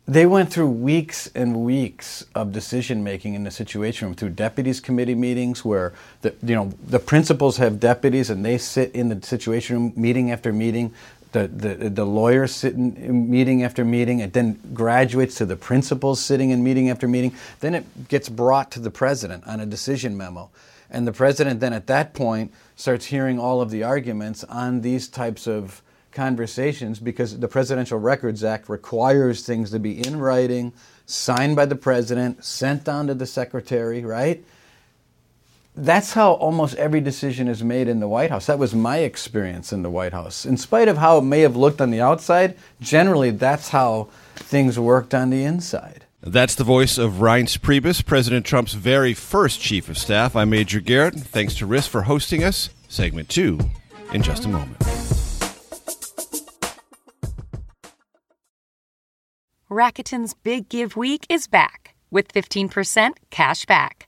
they 0.07 0.25
went 0.25 0.51
through 0.51 0.69
weeks 0.69 1.27
and 1.33 1.57
weeks 1.57 2.23
of 2.35 2.51
decision 2.51 3.03
making 3.03 3.33
in 3.33 3.43
the 3.43 3.49
situation 3.49 4.07
room 4.07 4.15
through 4.15 4.29
deputies 4.29 4.79
committee 4.79 5.15
meetings 5.15 5.65
where 5.65 5.93
the 6.21 6.33
you 6.43 6.55
know 6.55 6.71
the 6.85 6.99
principals 6.99 7.57
have 7.57 7.79
deputies 7.79 8.29
and 8.29 8.45
they 8.45 8.57
sit 8.57 8.91
in 8.91 9.09
the 9.09 9.25
situation 9.25 9.75
room 9.75 9.93
meeting 9.95 10.29
after 10.29 10.53
meeting 10.53 10.93
the, 11.35 11.47
the, 11.75 11.89
the 11.89 12.05
lawyers 12.05 12.55
sit 12.55 12.73
in 12.73 13.29
meeting 13.29 13.63
after 13.63 13.83
meeting 13.83 14.19
it 14.19 14.33
then 14.33 14.59
graduates 14.73 15.35
to 15.35 15.45
the 15.45 15.55
principals 15.55 16.19
sitting 16.19 16.49
in 16.49 16.63
meeting 16.63 16.89
after 16.89 17.07
meeting 17.07 17.35
then 17.59 17.75
it 17.75 18.07
gets 18.07 18.29
brought 18.29 18.71
to 18.71 18.79
the 18.79 18.91
president 18.91 19.45
on 19.45 19.59
a 19.59 19.65
decision 19.65 20.15
memo 20.15 20.49
and 20.89 21.07
the 21.07 21.11
president 21.11 21.59
then 21.59 21.73
at 21.73 21.87
that 21.87 22.13
point 22.13 22.53
starts 22.75 23.05
hearing 23.05 23.37
all 23.39 23.61
of 23.61 23.69
the 23.69 23.83
arguments 23.83 24.43
on 24.45 24.81
these 24.81 25.07
types 25.07 25.47
of 25.47 25.81
conversations 26.15 26.99
because 26.99 27.37
the 27.37 27.47
Presidential 27.47 27.99
Records 27.99 28.43
Act 28.43 28.69
requires 28.69 29.45
things 29.45 29.69
to 29.71 29.79
be 29.79 30.05
in 30.07 30.17
writing, 30.17 30.73
signed 31.05 31.55
by 31.55 31.65
the 31.65 31.75
president, 31.75 32.43
sent 32.43 32.85
down 32.85 33.07
to 33.07 33.13
the 33.13 33.27
secretary, 33.27 34.03
right? 34.03 34.43
That's 35.77 36.13
how 36.13 36.33
almost 36.33 36.75
every 36.75 37.01
decision 37.01 37.49
is 37.49 37.61
made 37.61 37.89
in 37.89 37.99
the 37.99 38.07
White 38.07 38.29
House. 38.29 38.45
That 38.45 38.59
was 38.59 38.73
my 38.73 38.99
experience 38.99 39.73
in 39.73 39.83
the 39.83 39.89
White 39.89 40.13
House. 40.13 40.45
In 40.45 40.55
spite 40.55 40.87
of 40.87 40.97
how 40.97 41.17
it 41.17 41.23
may 41.23 41.41
have 41.41 41.57
looked 41.57 41.81
on 41.81 41.91
the 41.91 41.99
outside, 41.99 42.55
generally 42.79 43.31
that's 43.31 43.69
how 43.69 44.07
things 44.35 44.79
worked 44.79 45.13
on 45.13 45.31
the 45.31 45.43
inside. 45.43 46.05
That's 46.21 46.55
the 46.55 46.63
voice 46.63 46.97
of 46.97 47.15
Reince 47.15 47.59
Priebus, 47.59 48.05
President 48.05 48.45
Trump's 48.45 48.73
very 48.73 49.13
first 49.13 49.59
chief 49.59 49.89
of 49.89 49.97
staff. 49.97 50.33
I'm 50.35 50.49
Major 50.49 50.79
Garrett. 50.79 51.15
Thanks 51.15 51.55
to 51.55 51.65
RIS 51.65 51.87
for 51.87 52.03
hosting 52.03 52.43
us. 52.43 52.69
Segment 52.87 53.27
two 53.27 53.59
in 54.13 54.23
just 54.23 54.45
a 54.45 54.47
moment. 54.47 54.77
Rakuten's 59.69 60.35
Big 60.35 60.69
Give 60.69 60.95
Week 60.95 61.25
is 61.27 61.47
back 61.47 61.95
with 62.09 62.31
15% 62.31 63.17
cash 63.29 63.65
back. 63.65 64.07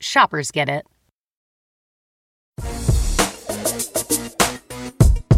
Shoppers 0.00 0.50
get 0.50 0.68
it. 0.68 0.86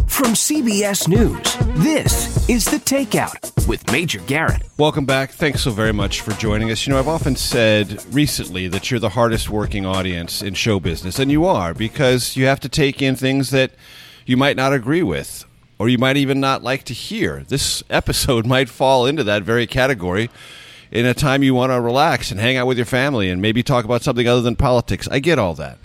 From 0.07 0.33
CBS 0.35 1.07
News, 1.07 1.55
this 1.81 2.47
is 2.49 2.65
The 2.65 2.77
Takeout 2.77 3.67
with 3.67 3.89
Major 3.91 4.19
Garrett. 4.21 4.61
Welcome 4.77 5.05
back. 5.05 5.31
Thanks 5.31 5.61
so 5.61 5.71
very 5.71 5.93
much 5.93 6.21
for 6.21 6.31
joining 6.33 6.69
us. 6.71 6.85
You 6.85 6.93
know, 6.93 6.99
I've 6.99 7.07
often 7.07 7.35
said 7.35 8.03
recently 8.13 8.67
that 8.67 8.91
you're 8.91 8.99
the 8.99 9.09
hardest 9.09 9.49
working 9.49 9.85
audience 9.85 10.41
in 10.41 10.53
show 10.55 10.79
business, 10.79 11.19
and 11.19 11.31
you 11.31 11.45
are 11.45 11.73
because 11.73 12.35
you 12.35 12.45
have 12.45 12.59
to 12.59 12.69
take 12.69 13.01
in 13.01 13.15
things 13.15 13.51
that 13.51 13.71
you 14.25 14.37
might 14.37 14.57
not 14.57 14.73
agree 14.73 15.03
with 15.03 15.45
or 15.79 15.87
you 15.87 15.97
might 15.97 16.17
even 16.17 16.39
not 16.39 16.61
like 16.61 16.83
to 16.83 16.93
hear. 16.93 17.43
This 17.47 17.81
episode 17.89 18.45
might 18.45 18.69
fall 18.69 19.05
into 19.05 19.23
that 19.23 19.43
very 19.43 19.65
category 19.65 20.29
in 20.91 21.05
a 21.05 21.13
time 21.13 21.43
you 21.43 21.53
want 21.53 21.71
to 21.71 21.81
relax 21.81 22.31
and 22.31 22.39
hang 22.39 22.57
out 22.57 22.67
with 22.67 22.77
your 22.77 22.85
family 22.85 23.29
and 23.29 23.41
maybe 23.41 23.63
talk 23.63 23.85
about 23.85 24.01
something 24.01 24.27
other 24.27 24.41
than 24.41 24.55
politics. 24.55 25.07
I 25.09 25.19
get 25.19 25.39
all 25.39 25.53
that. 25.55 25.77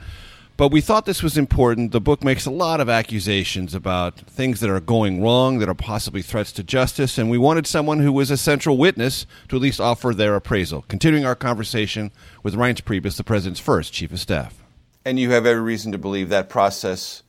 But 0.56 0.68
we 0.68 0.80
thought 0.80 1.04
this 1.04 1.22
was 1.22 1.36
important. 1.36 1.90
The 1.90 2.00
book 2.00 2.22
makes 2.22 2.46
a 2.46 2.50
lot 2.50 2.80
of 2.80 2.88
accusations 2.88 3.74
about 3.74 4.20
things 4.20 4.60
that 4.60 4.70
are 4.70 4.78
going 4.78 5.20
wrong, 5.20 5.58
that 5.58 5.68
are 5.68 5.74
possibly 5.74 6.22
threats 6.22 6.52
to 6.52 6.62
justice, 6.62 7.18
and 7.18 7.28
we 7.28 7.38
wanted 7.38 7.66
someone 7.66 7.98
who 7.98 8.12
was 8.12 8.30
a 8.30 8.36
central 8.36 8.78
witness 8.78 9.26
to 9.48 9.56
at 9.56 9.62
least 9.62 9.80
offer 9.80 10.14
their 10.14 10.36
appraisal. 10.36 10.84
Continuing 10.86 11.26
our 11.26 11.34
conversation 11.34 12.12
with 12.44 12.54
Reince 12.54 12.82
Priebus, 12.82 13.16
the 13.16 13.24
president's 13.24 13.58
first 13.58 13.92
chief 13.92 14.12
of 14.12 14.20
staff. 14.20 14.62
And 15.04 15.18
you 15.18 15.32
have 15.32 15.44
every 15.44 15.62
reason 15.62 15.90
to 15.90 15.98
believe 15.98 16.28
that 16.28 16.48
process 16.48 17.24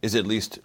is 0.00 0.14
at 0.14 0.26
least 0.26 0.60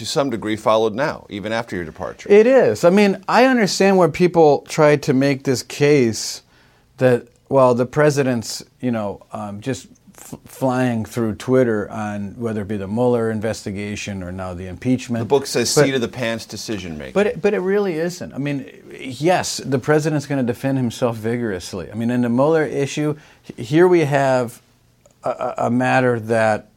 to 0.00 0.06
some 0.06 0.30
degree 0.30 0.56
followed 0.56 0.94
now, 0.94 1.26
even 1.28 1.52
after 1.52 1.76
your 1.76 1.84
departure. 1.84 2.26
It 2.32 2.46
is. 2.46 2.84
I 2.84 2.90
mean, 2.90 3.22
I 3.28 3.44
understand 3.44 3.98
where 3.98 4.08
people 4.08 4.62
try 4.62 4.96
to 4.96 5.12
make 5.12 5.44
this 5.44 5.62
case 5.62 6.42
that, 6.96 7.28
well, 7.50 7.74
the 7.74 7.84
president's, 7.84 8.64
you 8.80 8.92
know, 8.92 9.20
um, 9.30 9.60
just 9.60 9.88
f- 10.16 10.40
flying 10.46 11.04
through 11.04 11.34
Twitter 11.34 11.90
on 11.90 12.34
whether 12.40 12.62
it 12.62 12.68
be 12.68 12.78
the 12.78 12.88
Mueller 12.88 13.30
investigation 13.30 14.22
or 14.22 14.32
now 14.32 14.54
the 14.54 14.68
impeachment. 14.68 15.20
The 15.20 15.28
book 15.28 15.44
says 15.44 15.74
but, 15.74 15.84
seat 15.84 15.94
of 15.94 16.00
the 16.00 16.08
pants 16.08 16.46
decision 16.46 16.96
making. 16.96 17.12
But 17.12 17.26
it, 17.26 17.42
but 17.42 17.52
it 17.52 17.60
really 17.60 17.96
isn't. 17.96 18.32
I 18.32 18.38
mean, 18.38 18.82
yes, 18.98 19.58
the 19.58 19.78
president's 19.78 20.24
going 20.24 20.40
to 20.40 20.50
defend 20.50 20.78
himself 20.78 21.16
vigorously. 21.16 21.92
I 21.92 21.94
mean, 21.94 22.10
in 22.10 22.22
the 22.22 22.30
Mueller 22.30 22.64
issue, 22.64 23.18
here 23.58 23.86
we 23.86 24.00
have 24.06 24.62
a, 25.24 25.54
a 25.58 25.70
matter 25.70 26.18
that 26.20 26.70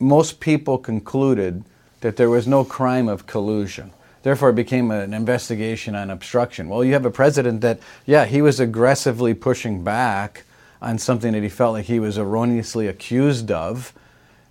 most 0.00 0.40
people 0.40 0.78
concluded– 0.78 1.62
that 2.06 2.14
there 2.14 2.30
was 2.30 2.46
no 2.46 2.62
crime 2.62 3.08
of 3.08 3.26
collusion. 3.26 3.90
Therefore, 4.22 4.50
it 4.50 4.54
became 4.54 4.92
an 4.92 5.12
investigation 5.12 5.96
on 5.96 6.08
obstruction. 6.08 6.68
Well, 6.68 6.84
you 6.84 6.92
have 6.92 7.04
a 7.04 7.10
president 7.10 7.62
that, 7.62 7.80
yeah, 8.06 8.26
he 8.26 8.40
was 8.40 8.60
aggressively 8.60 9.34
pushing 9.34 9.82
back 9.82 10.44
on 10.80 10.98
something 10.98 11.32
that 11.32 11.42
he 11.42 11.48
felt 11.48 11.72
like 11.72 11.86
he 11.86 11.98
was 11.98 12.16
erroneously 12.16 12.86
accused 12.86 13.50
of. 13.50 13.92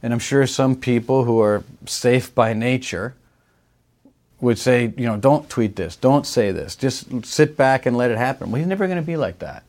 And 0.03 0.11
I'm 0.11 0.19
sure 0.19 0.45
some 0.45 0.75
people 0.75 1.23
who 1.23 1.39
are 1.39 1.63
safe 1.85 2.35
by 2.35 2.51
nature 2.51 3.15
would 4.41 4.57
say, 4.57 4.93
you 4.97 5.05
know, 5.05 5.15
don't 5.15 5.49
tweet 5.49 5.77
this, 5.77 5.95
don't 5.95 6.27
say 6.27 6.51
this, 6.51 6.75
just 6.75 7.25
sit 7.25 7.55
back 7.55 7.85
and 7.85 7.95
let 7.95 8.11
it 8.11 8.17
happen. 8.17 8.51
Well, 8.51 8.59
he's 8.59 8.67
never 8.67 8.85
going 8.85 8.99
to 8.99 9.01
be 9.01 9.15
like 9.15 9.39
that. 9.39 9.63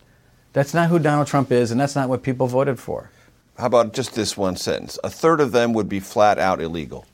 That's 0.54 0.74
not 0.74 0.88
who 0.88 0.98
Donald 0.98 1.28
Trump 1.28 1.52
is, 1.52 1.70
and 1.70 1.80
that's 1.80 1.94
not 1.94 2.08
what 2.08 2.24
people 2.24 2.48
voted 2.48 2.80
for. 2.80 3.10
How 3.56 3.66
about 3.66 3.92
just 3.92 4.16
this 4.16 4.36
one 4.36 4.56
sentence? 4.56 4.98
A 5.04 5.08
third 5.08 5.40
of 5.40 5.52
them 5.52 5.72
would 5.72 5.88
be 5.88 6.00
flat 6.00 6.40
out 6.40 6.60
illegal. 6.60 7.06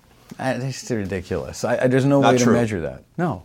It's 0.42 0.90
ridiculous. 0.90 1.64
I, 1.64 1.84
I, 1.84 1.86
there's 1.86 2.04
no 2.04 2.20
not 2.20 2.32
way 2.32 2.38
true. 2.38 2.52
to 2.52 2.58
measure 2.58 2.80
that. 2.82 3.04
No, 3.16 3.44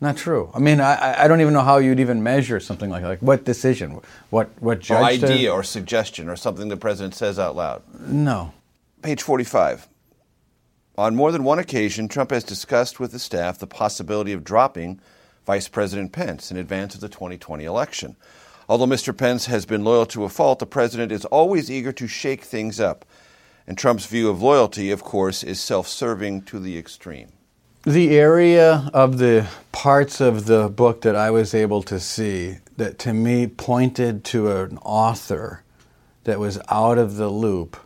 not 0.00 0.16
true. 0.16 0.50
I 0.54 0.58
mean, 0.58 0.80
I, 0.80 1.24
I 1.24 1.28
don't 1.28 1.40
even 1.40 1.52
know 1.52 1.62
how 1.62 1.78
you'd 1.78 2.00
even 2.00 2.22
measure 2.22 2.60
something 2.60 2.90
like 2.90 3.02
like 3.02 3.20
what 3.20 3.44
decision, 3.44 4.00
what 4.30 4.50
what 4.60 4.80
judge, 4.80 5.22
or 5.22 5.26
idea, 5.26 5.48
to... 5.48 5.54
or 5.54 5.62
suggestion, 5.62 6.28
or 6.28 6.36
something 6.36 6.68
the 6.68 6.76
president 6.76 7.14
says 7.14 7.38
out 7.38 7.56
loud. 7.56 7.82
No. 8.00 8.52
Page 9.02 9.22
forty-five. 9.22 9.88
On 10.96 11.14
more 11.14 11.30
than 11.30 11.44
one 11.44 11.60
occasion, 11.60 12.08
Trump 12.08 12.30
has 12.30 12.42
discussed 12.42 12.98
with 12.98 13.12
the 13.12 13.20
staff 13.20 13.58
the 13.58 13.68
possibility 13.68 14.32
of 14.32 14.42
dropping 14.42 15.00
Vice 15.46 15.68
President 15.68 16.10
Pence 16.10 16.50
in 16.50 16.56
advance 16.56 16.96
of 16.96 17.00
the 17.00 17.08
2020 17.08 17.64
election. 17.64 18.16
Although 18.68 18.86
Mr. 18.86 19.16
Pence 19.16 19.46
has 19.46 19.64
been 19.64 19.84
loyal 19.84 20.06
to 20.06 20.24
a 20.24 20.28
fault, 20.28 20.58
the 20.58 20.66
president 20.66 21.12
is 21.12 21.24
always 21.26 21.70
eager 21.70 21.92
to 21.92 22.08
shake 22.08 22.42
things 22.42 22.80
up 22.80 23.04
and 23.68 23.76
Trump's 23.76 24.06
view 24.06 24.30
of 24.30 24.42
loyalty, 24.42 24.90
of 24.90 25.04
course, 25.04 25.44
is 25.44 25.60
self 25.60 25.86
serving 25.86 26.42
to 26.44 26.58
the 26.58 26.78
extreme. 26.78 27.28
The 27.84 28.18
area 28.18 28.90
of 28.94 29.18
the 29.18 29.46
parts 29.72 30.22
of 30.22 30.46
the 30.46 30.70
book 30.70 31.02
that 31.02 31.14
I 31.14 31.30
was 31.30 31.54
able 31.54 31.82
to 31.84 32.00
see 32.00 32.56
that 32.78 32.98
to 33.00 33.12
me 33.12 33.46
pointed 33.46 34.24
to 34.24 34.50
an 34.50 34.78
author 34.78 35.62
that 36.24 36.38
was 36.38 36.58
out 36.70 36.96
of 36.96 37.16
the 37.16 37.28
loop 37.28 37.76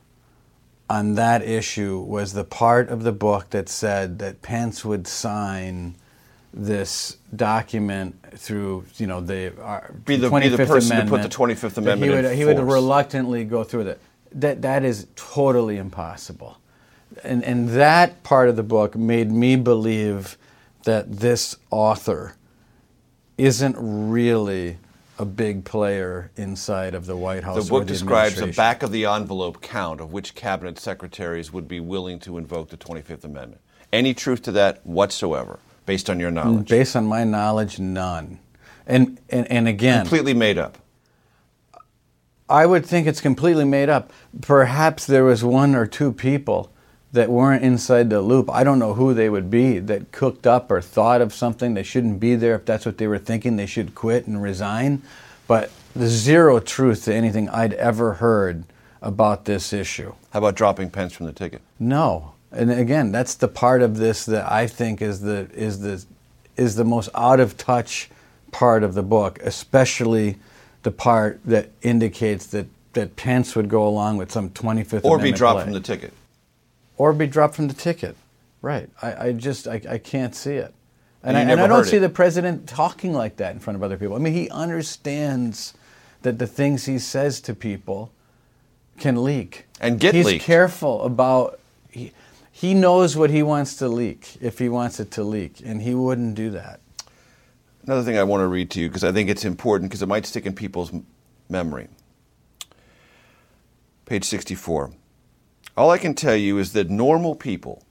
on 0.88 1.14
that 1.16 1.42
issue 1.42 1.98
was 2.00 2.32
the 2.32 2.44
part 2.44 2.88
of 2.88 3.02
the 3.02 3.12
book 3.12 3.50
that 3.50 3.68
said 3.68 4.20
that 4.20 4.40
Pence 4.40 4.84
would 4.84 5.08
sign 5.08 5.96
this 6.54 7.16
document 7.34 8.14
through, 8.36 8.84
you 8.98 9.06
know, 9.06 9.20
the, 9.20 9.52
uh, 9.60 9.80
be 10.04 10.16
the, 10.16 10.28
25th 10.28 10.42
be 10.42 10.48
the 10.48 10.56
person 10.58 10.92
Amendment, 10.92 11.22
to 11.22 11.28
put 11.28 11.48
the 11.48 11.66
25th 11.68 11.78
Amendment 11.78 12.12
he 12.12 12.22
would, 12.22 12.36
he 12.36 12.44
would 12.44 12.58
reluctantly 12.58 13.44
go 13.44 13.64
through 13.64 13.80
with 13.80 13.88
it 13.88 14.00
that 14.40 14.62
that 14.62 14.84
is 14.84 15.06
totally 15.16 15.76
impossible. 15.76 16.58
And 17.22 17.44
and 17.44 17.70
that 17.70 18.22
part 18.22 18.48
of 18.48 18.56
the 18.56 18.62
book 18.62 18.96
made 18.96 19.30
me 19.30 19.56
believe 19.56 20.36
that 20.84 21.12
this 21.12 21.56
author 21.70 22.36
isn't 23.38 23.76
really 23.78 24.78
a 25.18 25.24
big 25.24 25.64
player 25.64 26.30
inside 26.36 26.94
of 26.94 27.06
the 27.06 27.16
White 27.16 27.44
House. 27.44 27.64
The 27.64 27.70
book 27.70 27.86
the 27.86 27.92
describes 27.92 28.40
a 28.40 28.48
back 28.48 28.82
of 28.82 28.90
the 28.90 29.04
envelope 29.04 29.60
count 29.60 30.00
of 30.00 30.12
which 30.12 30.34
cabinet 30.34 30.78
secretaries 30.78 31.52
would 31.52 31.68
be 31.68 31.80
willing 31.80 32.18
to 32.20 32.38
invoke 32.38 32.70
the 32.70 32.76
25th 32.76 33.24
Amendment. 33.24 33.60
Any 33.92 34.14
truth 34.14 34.42
to 34.42 34.52
that 34.52 34.84
whatsoever, 34.86 35.58
based 35.86 36.08
on 36.08 36.18
your 36.18 36.30
knowledge? 36.30 36.68
Based 36.68 36.96
on 36.96 37.06
my 37.06 37.24
knowledge, 37.24 37.78
none. 37.78 38.40
And 38.86 39.20
and, 39.28 39.48
and 39.50 39.68
again, 39.68 40.00
completely 40.00 40.34
made 40.34 40.58
up. 40.58 40.78
I 42.52 42.66
would 42.66 42.84
think 42.84 43.06
it's 43.06 43.22
completely 43.22 43.64
made 43.64 43.88
up. 43.88 44.12
Perhaps 44.42 45.06
there 45.06 45.24
was 45.24 45.42
one 45.42 45.74
or 45.74 45.86
two 45.86 46.12
people 46.12 46.70
that 47.10 47.30
weren't 47.30 47.64
inside 47.64 48.10
the 48.10 48.20
loop. 48.20 48.50
I 48.50 48.62
don't 48.62 48.78
know 48.78 48.92
who 48.92 49.14
they 49.14 49.30
would 49.30 49.50
be 49.50 49.78
that 49.78 50.12
cooked 50.12 50.46
up 50.46 50.70
or 50.70 50.82
thought 50.82 51.22
of 51.22 51.32
something 51.32 51.72
they 51.72 51.82
shouldn't 51.82 52.20
be 52.20 52.34
there. 52.34 52.56
If 52.56 52.66
that's 52.66 52.84
what 52.84 52.98
they 52.98 53.06
were 53.06 53.18
thinking, 53.18 53.56
they 53.56 53.64
should 53.64 53.94
quit 53.94 54.26
and 54.26 54.42
resign. 54.42 55.02
but 55.46 55.70
there's 55.96 56.10
zero 56.10 56.58
truth 56.60 57.04
to 57.04 57.14
anything 57.14 57.48
I'd 57.48 57.72
ever 57.74 58.14
heard 58.14 58.64
about 59.00 59.46
this 59.46 59.72
issue. 59.72 60.14
How 60.30 60.38
about 60.38 60.54
dropping 60.54 60.90
Pence 60.90 61.14
from 61.14 61.26
the 61.26 61.32
ticket? 61.32 61.62
No. 61.78 62.32
And 62.50 62.70
again, 62.70 63.12
that's 63.12 63.34
the 63.34 63.48
part 63.48 63.80
of 63.80 63.96
this 63.96 64.26
that 64.26 64.50
I 64.50 64.66
think 64.66 65.00
is 65.00 65.20
the 65.20 65.48
is 65.54 65.80
the 65.80 66.04
is 66.56 66.76
the 66.76 66.84
most 66.84 67.08
out 67.14 67.40
of 67.40 67.56
touch 67.56 68.10
part 68.50 68.82
of 68.82 68.92
the 68.92 69.02
book, 69.02 69.38
especially 69.42 70.36
the 70.82 70.90
part 70.90 71.40
that 71.44 71.70
indicates 71.82 72.46
that, 72.48 72.66
that 72.94 73.16
Pence 73.16 73.54
would 73.56 73.68
go 73.68 73.86
along 73.86 74.16
with 74.16 74.30
some 74.32 74.50
25th 74.50 75.04
or 75.04 75.16
Amendment 75.16 75.22
be 75.22 75.32
dropped 75.32 75.56
play. 75.56 75.64
from 75.64 75.72
the 75.74 75.80
ticket. 75.80 76.12
Or 76.96 77.12
be 77.12 77.26
dropped 77.26 77.54
from 77.54 77.68
the 77.68 77.74
ticket. 77.74 78.16
Right. 78.60 78.88
I, 79.00 79.28
I 79.28 79.32
just 79.32 79.66
I, 79.66 79.80
I 79.88 79.98
can't 79.98 80.34
see 80.34 80.54
it. 80.54 80.72
And, 81.24 81.36
And 81.36 81.50
I, 81.50 81.52
and 81.52 81.60
I 81.60 81.66
don't 81.68 81.84
see 81.84 81.96
it. 81.96 82.00
the 82.00 82.08
president 82.08 82.68
talking 82.68 83.12
like 83.12 83.36
that 83.36 83.52
in 83.54 83.60
front 83.60 83.76
of 83.76 83.82
other 83.82 83.96
people. 83.96 84.16
I 84.16 84.18
mean, 84.18 84.34
he 84.34 84.48
understands 84.50 85.74
that 86.22 86.38
the 86.38 86.46
things 86.46 86.84
he 86.86 86.98
says 86.98 87.40
to 87.42 87.54
people 87.54 88.12
can 88.98 89.22
leak. 89.24 89.66
And 89.80 89.98
get 89.98 90.14
He's 90.14 90.26
leaked. 90.26 90.44
careful 90.44 91.02
about 91.02 91.58
he, 91.90 92.12
he 92.52 92.74
knows 92.74 93.16
what 93.16 93.30
he 93.30 93.42
wants 93.42 93.76
to 93.76 93.88
leak 93.88 94.36
if 94.40 94.58
he 94.58 94.68
wants 94.68 95.00
it 95.00 95.10
to 95.12 95.24
leak, 95.24 95.60
and 95.64 95.82
he 95.82 95.94
wouldn't 95.94 96.34
do 96.34 96.50
that. 96.50 96.80
Another 97.84 98.04
thing 98.04 98.16
I 98.16 98.22
want 98.22 98.42
to 98.42 98.48
read 98.48 98.70
to 98.72 98.80
you 98.80 98.88
because 98.88 99.02
I 99.02 99.10
think 99.10 99.28
it's 99.28 99.44
important 99.44 99.90
because 99.90 100.02
it 100.02 100.08
might 100.08 100.26
stick 100.26 100.46
in 100.46 100.54
people's 100.54 100.92
memory. 101.48 101.88
Page 104.06 104.24
64. 104.24 104.92
All 105.76 105.90
I 105.90 105.98
can 105.98 106.14
tell 106.14 106.36
you 106.36 106.58
is 106.58 106.74
that 106.74 106.90
normal 106.90 107.34
people 107.34 107.82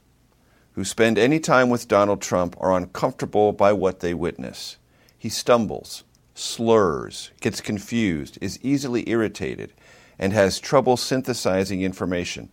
who 0.74 0.86
spend 0.86 1.18
any 1.18 1.40
time 1.40 1.70
with 1.70 1.90
Donald 1.90 2.22
Trump 2.22 2.56
are 2.60 2.76
uncomfortable 2.76 3.52
by 3.52 3.74
what 3.74 4.00
they 4.00 4.14
witness. 4.14 4.78
He 5.18 5.28
stumbles, 5.28 6.06
slurs, 6.36 7.32
gets 7.42 7.60
confused, 7.60 8.38
is 8.40 8.60
easily 8.62 9.10
irritated, 9.10 9.74
and 10.18 10.32
has 10.32 10.60
trouble 10.60 10.96
synthesizing 10.96 11.82
information, 11.82 12.50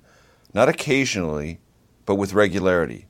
not 0.52 0.68
occasionally, 0.68 1.60
but 2.04 2.16
with 2.16 2.34
regularity. 2.34 3.06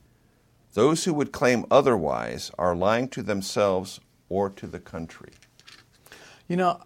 Those 0.73 1.05
who 1.05 1.13
would 1.15 1.31
claim 1.31 1.65
otherwise 1.71 2.51
are 2.59 2.75
lying 2.75 3.07
to 3.09 3.23
themselves 3.23 3.99
or 4.29 4.49
to 4.51 4.67
the 4.67 4.79
country. 4.79 5.31
You 6.47 6.57
know, 6.57 6.81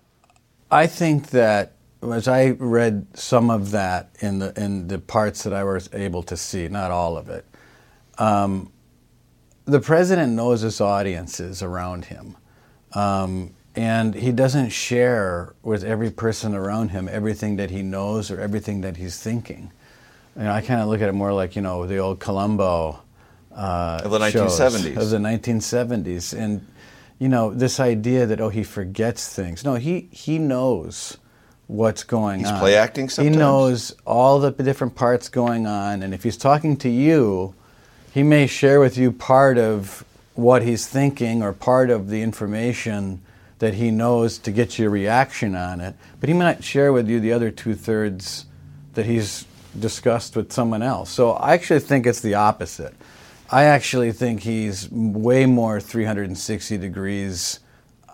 I 0.72 0.88
think 0.88 1.30
that 1.30 1.74
as 2.02 2.28
I 2.28 2.50
read 2.52 3.08
some 3.14 3.50
of 3.50 3.72
that 3.72 4.10
in 4.20 4.40
the 4.40 4.54
in 4.62 4.88
the 4.88 5.00
parts 5.00 5.44
that 5.44 5.54
I 5.54 5.64
was 5.64 5.90
able 5.94 6.24
to 6.24 6.36
see, 6.36 6.68
not 6.68 6.92
all 6.92 7.16
of 7.18 7.30
it, 7.30 7.46
um, 8.18 8.72
the 9.66 9.80
president 9.80 10.34
knows 10.34 10.62
his 10.62 10.82
audiences 10.82 11.62
around 11.62 12.06
him, 12.06 12.36
um, 12.94 13.54
and 13.76 14.16
he 14.16 14.32
doesn't 14.32 14.70
share 14.70 15.54
with 15.64 15.84
every 15.84 16.12
person 16.12 16.54
around 16.54 16.90
him 16.90 17.08
everything 17.10 17.56
that 17.58 17.70
he 17.70 17.82
knows 17.82 18.30
or 18.30 18.40
everything 18.40 18.82
that 18.82 18.98
he's 18.98 19.20
thinking. 19.22 19.72
You 20.36 20.44
know, 20.44 20.52
I 20.52 20.62
kind 20.62 20.82
of 20.82 20.88
look 20.90 21.02
at 21.02 21.10
it 21.10 21.14
more 21.14 21.34
like 21.34 21.56
you 21.56 21.62
know 21.62 21.86
the 21.86 21.98
old 21.98 22.20
Columbo 22.20 23.00
uh, 23.56 24.02
Of 24.04 24.12
the 24.12 24.30
shows 24.32 24.60
1970s. 24.60 24.98
of 24.98 25.10
the 25.10 25.18
1970s, 25.18 26.38
and 26.38 26.66
you 27.24 27.30
know 27.30 27.54
this 27.54 27.80
idea 27.80 28.26
that 28.26 28.42
oh 28.42 28.50
he 28.50 28.64
forgets 28.64 29.34
things. 29.34 29.64
No, 29.64 29.76
he 29.76 30.10
he 30.12 30.38
knows 30.40 31.18
what's 31.68 32.04
going 32.04 32.40
He's 32.40 32.50
on. 32.50 32.56
He's 32.56 32.60
play 32.60 32.76
acting 32.76 33.08
sometimes. 33.08 33.34
He 33.34 33.40
knows 33.40 33.96
all 34.06 34.40
the 34.42 34.52
different 34.52 34.96
parts 34.96 35.30
going 35.30 35.66
on, 35.66 36.04
and 36.04 36.14
if 36.14 36.24
he's 36.24 36.36
talking 36.36 36.76
to 36.78 36.90
you, 36.90 37.56
he 38.14 38.24
may 38.24 38.46
share 38.46 38.82
with 38.82 38.98
you 38.98 39.14
part 39.14 39.58
of 39.58 40.04
what 40.36 40.64
he's 40.64 40.86
thinking 40.86 41.42
or 41.42 41.54
part 41.54 41.90
of 41.90 42.10
the 42.10 42.22
information 42.22 43.22
that 43.60 43.76
he 43.76 43.90
knows 43.90 44.38
to 44.40 44.52
get 44.52 44.78
your 44.78 44.90
reaction 44.90 45.56
on 45.56 45.80
it, 45.80 45.96
but 46.20 46.28
he 46.28 46.36
might 46.36 46.56
not 46.56 46.64
share 46.66 46.92
with 46.92 47.08
you 47.08 47.22
the 47.22 47.32
other 47.32 47.52
two 47.52 47.74
thirds 47.74 48.48
that 48.96 49.06
he's 49.06 49.46
discussed 49.80 50.36
with 50.36 50.52
someone 50.52 50.82
else. 50.82 51.10
So 51.10 51.32
I 51.32 51.54
actually 51.54 51.80
think 51.80 52.06
it's 52.06 52.20
the 52.20 52.34
opposite. 52.34 52.94
I 53.54 53.66
actually 53.66 54.12
think 54.14 54.42
he's 54.42 54.90
way 54.90 55.46
more 55.46 55.80
360 55.80 56.76
degrees 56.80 57.60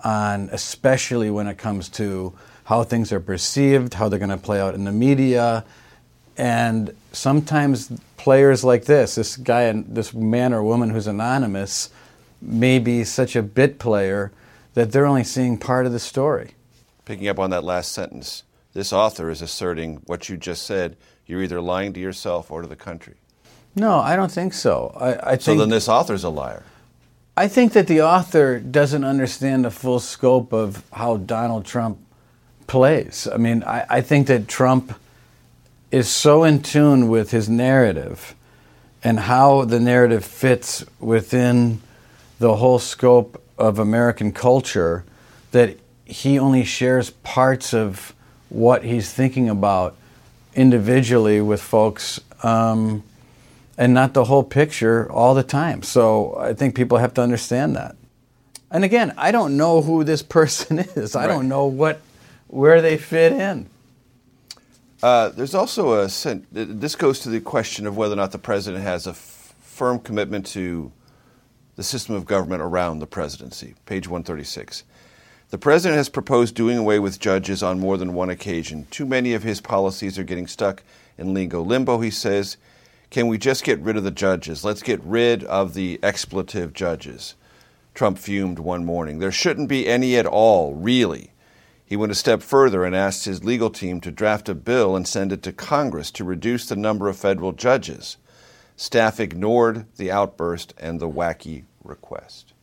on, 0.04 0.50
especially 0.52 1.30
when 1.30 1.48
it 1.48 1.58
comes 1.58 1.88
to 1.92 2.34
how 2.66 2.84
things 2.84 3.14
are 3.14 3.22
perceived, 3.22 3.94
how 3.94 4.10
they're 4.10 4.20
going 4.20 4.32
to 4.32 4.38
play 4.38 4.60
out 4.60 4.76
in 4.76 4.84
the 4.84 4.92
media, 4.92 5.64
and 6.36 6.94
sometimes 7.14 7.90
players 8.18 8.66
like 8.66 8.84
this, 8.84 9.16
this 9.16 9.38
guy, 9.38 9.72
this 9.88 10.14
man 10.14 10.54
or 10.54 10.62
woman 10.62 10.90
who's 10.90 11.08
anonymous, 11.08 11.90
may 12.42 12.78
be 12.78 13.06
such 13.06 13.38
a 13.38 13.42
bit 13.42 13.80
player 13.80 14.34
that 14.74 14.92
they're 14.92 15.06
only 15.06 15.24
seeing 15.24 15.58
part 15.58 15.86
of 15.86 15.94
the 15.94 16.00
story. 16.00 16.52
Picking 17.06 17.30
up 17.30 17.40
on 17.40 17.50
that 17.52 17.64
last 17.64 17.94
sentence, 17.94 18.44
this 18.74 18.92
author 18.92 19.30
is 19.30 19.42
asserting 19.42 20.02
what 20.06 20.28
you 20.28 20.36
just 20.36 20.64
said. 20.64 20.98
You're 21.26 21.42
either 21.44 21.62
lying 21.62 21.94
to 21.94 22.00
yourself 22.02 22.52
or 22.52 22.62
to 22.62 22.68
the 22.68 22.76
country. 22.76 23.16
No, 23.80 24.00
I 24.00 24.16
don't 24.16 24.32
think 24.32 24.54
so. 24.54 24.94
I, 25.00 25.32
I 25.32 25.38
So 25.38 25.52
think 25.52 25.60
then 25.60 25.70
this 25.70 25.88
author's 25.88 26.24
a 26.24 26.30
liar. 26.30 26.64
I 27.38 27.48
think 27.48 27.72
that 27.74 27.88
the 27.88 28.02
author 28.02 28.60
doesn't 28.60 29.06
understand 29.06 29.64
the 29.64 29.72
full 29.72 30.02
scope 30.02 30.52
of 30.52 30.84
how 30.92 31.16
Donald 31.18 31.66
Trump 31.66 31.98
plays. 32.68 33.28
I 33.34 33.38
mean, 33.38 33.64
I, 33.64 33.86
I 33.90 34.02
think 34.02 34.28
that 34.28 34.50
Trump 34.50 34.94
is 35.92 36.10
so 36.10 36.44
in 36.44 36.62
tune 36.62 37.08
with 37.08 37.32
his 37.32 37.48
narrative 37.48 38.36
and 39.02 39.22
how 39.22 39.64
the 39.64 39.80
narrative 39.80 40.26
fits 40.26 40.84
within 41.00 41.82
the 42.40 42.58
whole 42.58 42.80
scope 42.80 43.42
of 43.58 43.80
American 43.80 44.34
culture 44.34 45.06
that 45.52 45.78
he 46.04 46.38
only 46.38 46.66
shares 46.66 47.12
parts 47.12 47.74
of 47.74 48.14
what 48.50 48.84
he's 48.84 49.14
thinking 49.14 49.48
about 49.48 49.96
individually 50.54 51.40
with 51.40 51.62
folks. 51.62 52.20
Um, 52.44 53.04
and 53.80 53.94
not 53.94 54.14
the 54.14 54.26
whole 54.26 54.44
picture 54.44 55.10
all 55.10 55.34
the 55.34 55.42
time. 55.42 55.82
So 55.82 56.36
I 56.38 56.54
think 56.54 56.76
people 56.76 56.98
have 56.98 57.14
to 57.16 57.22
understand 57.22 57.78
that. 57.78 57.96
And 58.70 58.84
again, 58.84 59.14
I 59.18 59.32
don't 59.32 59.56
know 59.58 59.82
who 59.82 60.04
this 60.04 60.22
person 60.38 60.80
is. 60.80 61.16
I 61.16 61.22
Right. 61.26 61.28
don't 61.34 61.48
know 61.48 61.66
what 61.66 62.02
where 62.48 62.82
they 62.82 62.98
fit 62.98 63.32
in. 63.32 63.70
Uh, 65.02 65.30
there's 65.30 65.56
also 65.56 65.94
a 65.94 66.08
this 66.52 66.96
goes 66.96 67.22
to 67.22 67.30
the 67.30 67.40
question 67.40 67.88
of 67.88 67.96
whether 67.96 68.14
or 68.14 68.18
not 68.18 68.34
the 68.34 68.38
president 68.38 68.84
has 68.84 69.08
a 69.08 69.12
f- 69.12 69.56
firm 69.62 69.98
commitment 69.98 70.46
to 70.48 70.92
the 71.78 71.84
system 71.84 72.16
of 72.16 72.26
government 72.26 72.62
around 72.62 73.00
the 73.00 73.08
presidency. 73.08 73.76
Page 73.86 74.10
136. 74.10 74.84
The 75.52 75.58
president 75.58 75.98
has 75.98 76.10
proposed 76.10 76.54
doing 76.54 76.78
away 76.78 77.00
with 77.00 77.18
judges 77.20 77.64
on 77.64 77.80
more 77.80 77.98
than 77.98 78.14
one 78.14 78.30
occasion. 78.30 78.88
Too 78.92 79.06
many 79.06 79.34
of 79.34 79.44
his 79.44 79.62
policies 79.62 80.20
are 80.20 80.24
getting 80.26 80.48
stuck 80.48 80.84
in 81.18 81.34
lingo 81.34 81.62
limbo, 81.62 82.02
he 82.02 82.12
says. 82.12 82.58
Can 83.10 83.28
we 83.28 83.38
just 83.38 83.64
get 83.64 83.80
rid 83.80 83.98
of 83.98 84.04
the 84.04 84.12
judges? 84.12 84.64
Let's 84.64 84.84
get 84.84 85.04
rid 85.04 85.44
of 85.46 85.74
the 85.74 86.00
expletive 86.04 86.74
judges. 86.74 87.36
Trump 87.96 88.20
fumed 88.20 88.60
one 88.60 88.86
morning. 88.86 89.20
There 89.20 89.32
shouldn't 89.32 89.68
be 89.68 89.88
any 89.88 90.16
at 90.16 90.28
all, 90.28 90.76
really. 90.76 91.32
He 91.84 91.96
went 91.96 92.12
a 92.12 92.16
step 92.16 92.44
further 92.44 92.86
and 92.86 92.96
asked 92.96 93.26
his 93.26 93.44
legal 93.44 93.72
team 93.72 94.00
to 94.02 94.12
draft 94.12 94.48
a 94.48 94.54
bill 94.54 94.96
and 94.96 95.08
send 95.08 95.32
it 95.32 95.42
to 95.44 95.52
Congress 95.52 96.12
to 96.12 96.24
reduce 96.24 96.68
the 96.68 96.76
number 96.76 97.10
of 97.10 97.18
federal 97.18 97.52
judges. 97.52 98.18
Staff 98.76 99.20
ignored 99.20 99.88
the 99.98 100.12
outburst 100.12 100.76
and 100.78 101.00
the 101.00 101.10
wacky 101.10 101.64
request. 101.84 102.54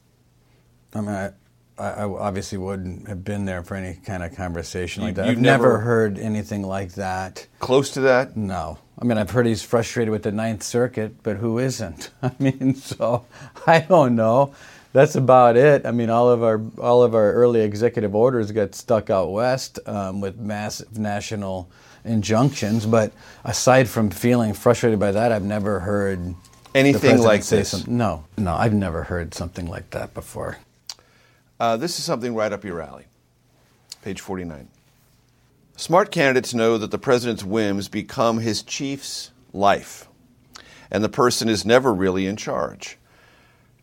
I 0.94 1.00
mean, 1.00 1.10
I, 1.10 1.32
I 1.76 2.04
obviously 2.04 2.56
wouldn't 2.56 3.08
have 3.08 3.24
been 3.24 3.44
there 3.44 3.64
for 3.64 3.74
any 3.74 3.94
kind 3.96 4.22
of 4.22 4.34
conversation 4.34 5.02
like 5.02 5.16
that. 5.16 5.26
you've 5.26 5.38
I've 5.38 5.42
never, 5.42 5.64
never- 5.64 5.78
heard 5.80 6.18
anything 6.18 6.62
like 6.62 6.92
that. 6.94 7.48
Close 7.58 7.90
to 7.90 8.00
that? 8.02 8.36
No. 8.36 8.78
I 8.98 9.04
mean, 9.04 9.18
I've 9.18 9.30
heard 9.30 9.46
he's 9.46 9.62
frustrated 9.62 10.10
with 10.10 10.22
the 10.22 10.32
Ninth 10.32 10.62
Circuit, 10.62 11.22
but 11.22 11.36
who 11.36 11.58
isn't? 11.58 12.10
I 12.22 12.32
mean, 12.38 12.74
so 12.74 13.26
I 13.66 13.80
don't 13.80 14.16
know. 14.16 14.54
That's 14.92 15.14
about 15.14 15.56
it. 15.56 15.84
I 15.84 15.90
mean, 15.90 16.08
all 16.08 16.30
of 16.30 16.42
our 16.42 16.62
all 16.78 17.02
of 17.02 17.14
our 17.14 17.32
early 17.32 17.60
executive 17.60 18.14
orders 18.14 18.50
got 18.52 18.74
stuck 18.74 19.10
out 19.10 19.30
west 19.30 19.78
um, 19.86 20.22
with 20.22 20.38
massive 20.38 20.98
national 20.98 21.68
injunctions. 22.06 22.86
But 22.86 23.12
aside 23.44 23.88
from 23.88 24.08
feeling 24.08 24.54
frustrated 24.54 24.98
by 24.98 25.12
that, 25.12 25.32
I've 25.32 25.44
never 25.44 25.80
heard 25.80 26.34
Anything 26.76 27.18
like 27.22 27.42
say 27.42 27.58
this? 27.58 27.70
Some, 27.70 27.96
no, 27.96 28.24
no, 28.36 28.54
I've 28.54 28.74
never 28.74 29.04
heard 29.04 29.32
something 29.32 29.66
like 29.66 29.90
that 29.90 30.12
before. 30.12 30.58
Uh, 31.58 31.78
this 31.78 31.98
is 31.98 32.04
something 32.04 32.34
right 32.34 32.52
up 32.52 32.64
your 32.64 32.82
alley. 32.82 33.06
Page 34.02 34.20
49. 34.20 34.68
Smart 35.78 36.10
candidates 36.10 36.54
know 36.54 36.78
that 36.78 36.90
the 36.90 36.98
president's 36.98 37.44
whims 37.44 37.88
become 37.88 38.38
his 38.38 38.62
chief's 38.62 39.30
life, 39.52 40.08
and 40.90 41.04
the 41.04 41.08
person 41.10 41.50
is 41.50 41.66
never 41.66 41.92
really 41.92 42.26
in 42.26 42.36
charge. 42.36 42.96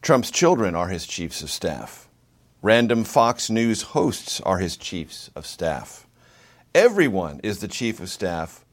Trump's 0.01 0.31
children 0.31 0.73
are 0.73 0.87
his 0.87 1.05
chiefs 1.05 1.43
of 1.43 1.51
staff. 1.51 2.07
Random 2.63 3.03
Fox 3.03 3.51
News 3.51 3.83
hosts 3.83 4.41
are 4.41 4.57
his 4.57 4.75
chiefs 4.75 5.29
of 5.35 5.45
staff. 5.45 6.07
Everyone 6.73 7.39
is 7.43 7.59
the 7.59 7.67
chief 7.67 7.99
of 7.99 8.09
staff, 8.09 8.65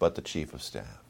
but 0.00 0.16
the 0.16 0.22
chief 0.22 0.52
of 0.52 0.60
staff. 0.60 1.04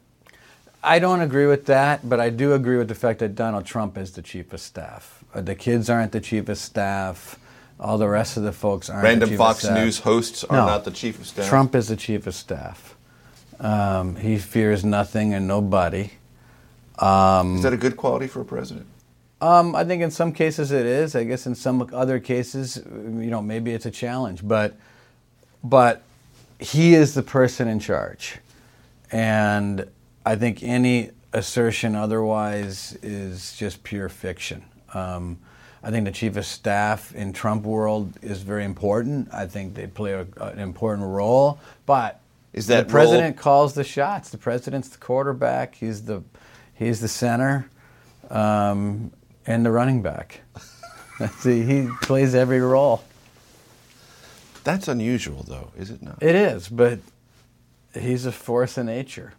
I 0.83 0.99
don't 0.99 1.21
agree 1.21 1.47
with 1.47 1.65
that, 1.65 2.07
but 2.07 2.19
I 2.19 2.29
do 2.29 2.53
agree 2.53 2.77
with 2.77 2.87
the 2.87 2.95
fact 2.95 3.17
that 3.19 3.33
Donald 3.33 3.65
Trump 3.65 3.97
is 3.97 4.11
the 4.11 4.21
chief 4.21 4.53
of 4.53 4.59
staff. 4.59 5.23
Uh, 5.33 5.41
the 5.41 5.55
kids 5.55 5.89
aren't 5.89 6.11
the 6.11 6.21
chief 6.21 6.47
of 6.49 6.57
staff. 6.59 7.39
All 7.79 7.97
the 7.97 8.07
rest 8.07 8.37
of 8.37 8.43
the 8.43 8.51
folks 8.51 8.89
aren't. 8.89 9.03
Random 9.03 9.37
Fox 9.37 9.63
News 9.69 9.99
hosts 9.99 10.43
are 10.43 10.57
no. 10.57 10.65
not 10.65 10.85
the 10.85 10.91
chief 10.91 11.19
of 11.19 11.27
staff. 11.27 11.47
Trump 11.47 11.75
is 11.75 11.87
the 11.87 11.95
chief 11.95 12.25
of 12.25 12.33
staff. 12.33 12.95
Um, 13.59 14.15
he 14.15 14.37
fears 14.37 14.83
nothing 14.83 15.33
and 15.33 15.47
nobody. 15.47 16.11
Um, 16.99 17.57
is 17.57 17.63
that 17.63 17.73
a 17.73 17.77
good 17.77 17.95
quality 17.97 18.27
for 18.27 18.41
a 18.41 18.45
president? 18.45 18.87
Um, 19.39 19.75
I 19.75 19.83
think 19.83 20.01
in 20.01 20.09
some 20.09 20.33
cases 20.33 20.71
it 20.71 20.85
is. 20.85 21.15
I 21.15 21.23
guess 21.23 21.45
in 21.45 21.53
some 21.53 21.87
other 21.93 22.19
cases, 22.19 22.81
you 22.85 23.29
know, 23.29 23.41
maybe 23.41 23.71
it's 23.71 23.85
a 23.85 23.91
challenge. 23.91 24.47
But, 24.47 24.75
but 25.63 26.01
he 26.59 26.95
is 26.95 27.13
the 27.13 27.21
person 27.21 27.67
in 27.67 27.79
charge, 27.79 28.37
and 29.11 29.87
I 30.25 30.35
think 30.35 30.63
any 30.63 31.11
assertion 31.33 31.95
otherwise 31.95 32.97
is 33.03 33.55
just 33.55 33.83
pure 33.83 34.09
fiction. 34.09 34.65
Um, 34.95 35.37
I 35.83 35.91
think 35.91 36.05
the 36.05 36.11
chief 36.11 36.35
of 36.37 36.45
staff 36.45 37.13
in 37.15 37.33
Trump 37.33 37.63
world 37.63 38.13
is 38.21 38.41
very 38.41 38.65
important. 38.65 39.33
I 39.33 39.45
think 39.45 39.75
they 39.75 39.87
play 39.87 40.13
a, 40.13 40.27
an 40.41 40.59
important 40.59 41.07
role, 41.07 41.59
but 41.85 42.21
is 42.53 42.67
that 42.67 42.87
the 42.87 42.91
president 42.91 43.37
role... 43.37 43.43
calls 43.43 43.73
the 43.73 43.83
shots. 43.83 44.29
The 44.29 44.37
president's 44.37 44.89
the 44.89 44.97
quarterback. 44.97 45.75
He's 45.75 46.03
the 46.03 46.23
he's 46.73 46.99
the 46.99 47.07
center. 47.07 47.69
Um, 48.29 49.11
and 49.47 49.65
the 49.65 49.71
running 49.71 50.01
back. 50.01 50.41
See, 51.37 51.63
he 51.63 51.89
plays 52.01 52.35
every 52.35 52.59
role. 52.59 53.03
That's 54.63 54.87
unusual, 54.89 55.43
though, 55.43 55.71
is 55.77 55.89
it 55.89 56.03
not? 56.03 56.21
It 56.21 56.35
is, 56.35 56.67
but 56.67 56.99
he's 57.93 58.25
a 58.25 58.33
force 58.33 58.77
of 58.77 58.85
nature, 58.85 59.33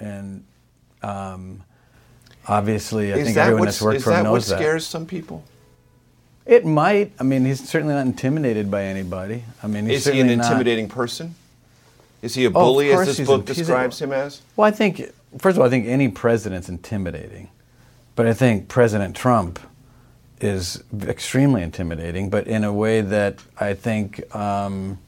and 0.00 0.44
um, 1.02 1.62
obviously, 2.48 3.12
I 3.12 3.18
is 3.18 3.24
think 3.24 3.36
that 3.36 3.46
everyone 3.46 3.66
that's 3.66 3.80
worked 3.80 4.02
for 4.02 4.10
him 4.10 4.24
knows 4.24 4.48
that. 4.48 4.54
what 4.54 4.60
scares 4.60 4.86
some 4.86 5.06
people? 5.06 5.44
It 6.44 6.64
might. 6.64 7.12
I 7.18 7.22
mean, 7.22 7.44
he's 7.44 7.66
certainly 7.68 7.94
not 7.94 8.06
intimidated 8.06 8.70
by 8.70 8.84
anybody. 8.84 9.44
I 9.62 9.66
mean, 9.66 9.86
he's 9.86 10.06
is 10.06 10.12
he 10.12 10.20
an 10.20 10.28
intimidating 10.28 10.88
not... 10.88 10.94
person? 10.94 11.34
Is 12.20 12.34
he 12.34 12.44
a 12.44 12.50
bully, 12.50 12.92
oh, 12.92 13.00
as 13.00 13.16
this 13.16 13.26
book 13.26 13.42
a, 13.42 13.54
describes 13.54 14.00
a, 14.00 14.04
him 14.04 14.12
as? 14.12 14.42
Well, 14.56 14.66
I 14.66 14.70
think, 14.70 15.10
first 15.38 15.56
of 15.56 15.60
all, 15.60 15.66
I 15.66 15.70
think 15.70 15.86
any 15.86 16.08
president's 16.08 16.68
intimidating. 16.68 17.48
But 18.14 18.26
I 18.26 18.34
think 18.34 18.68
President 18.68 19.16
Trump 19.16 19.58
is 20.40 20.82
extremely 21.02 21.62
intimidating, 21.62 22.28
but 22.28 22.46
in 22.46 22.64
a 22.64 22.72
way 22.72 23.00
that 23.00 23.38
I 23.58 23.74
think 23.74 24.34
um, 24.34 24.98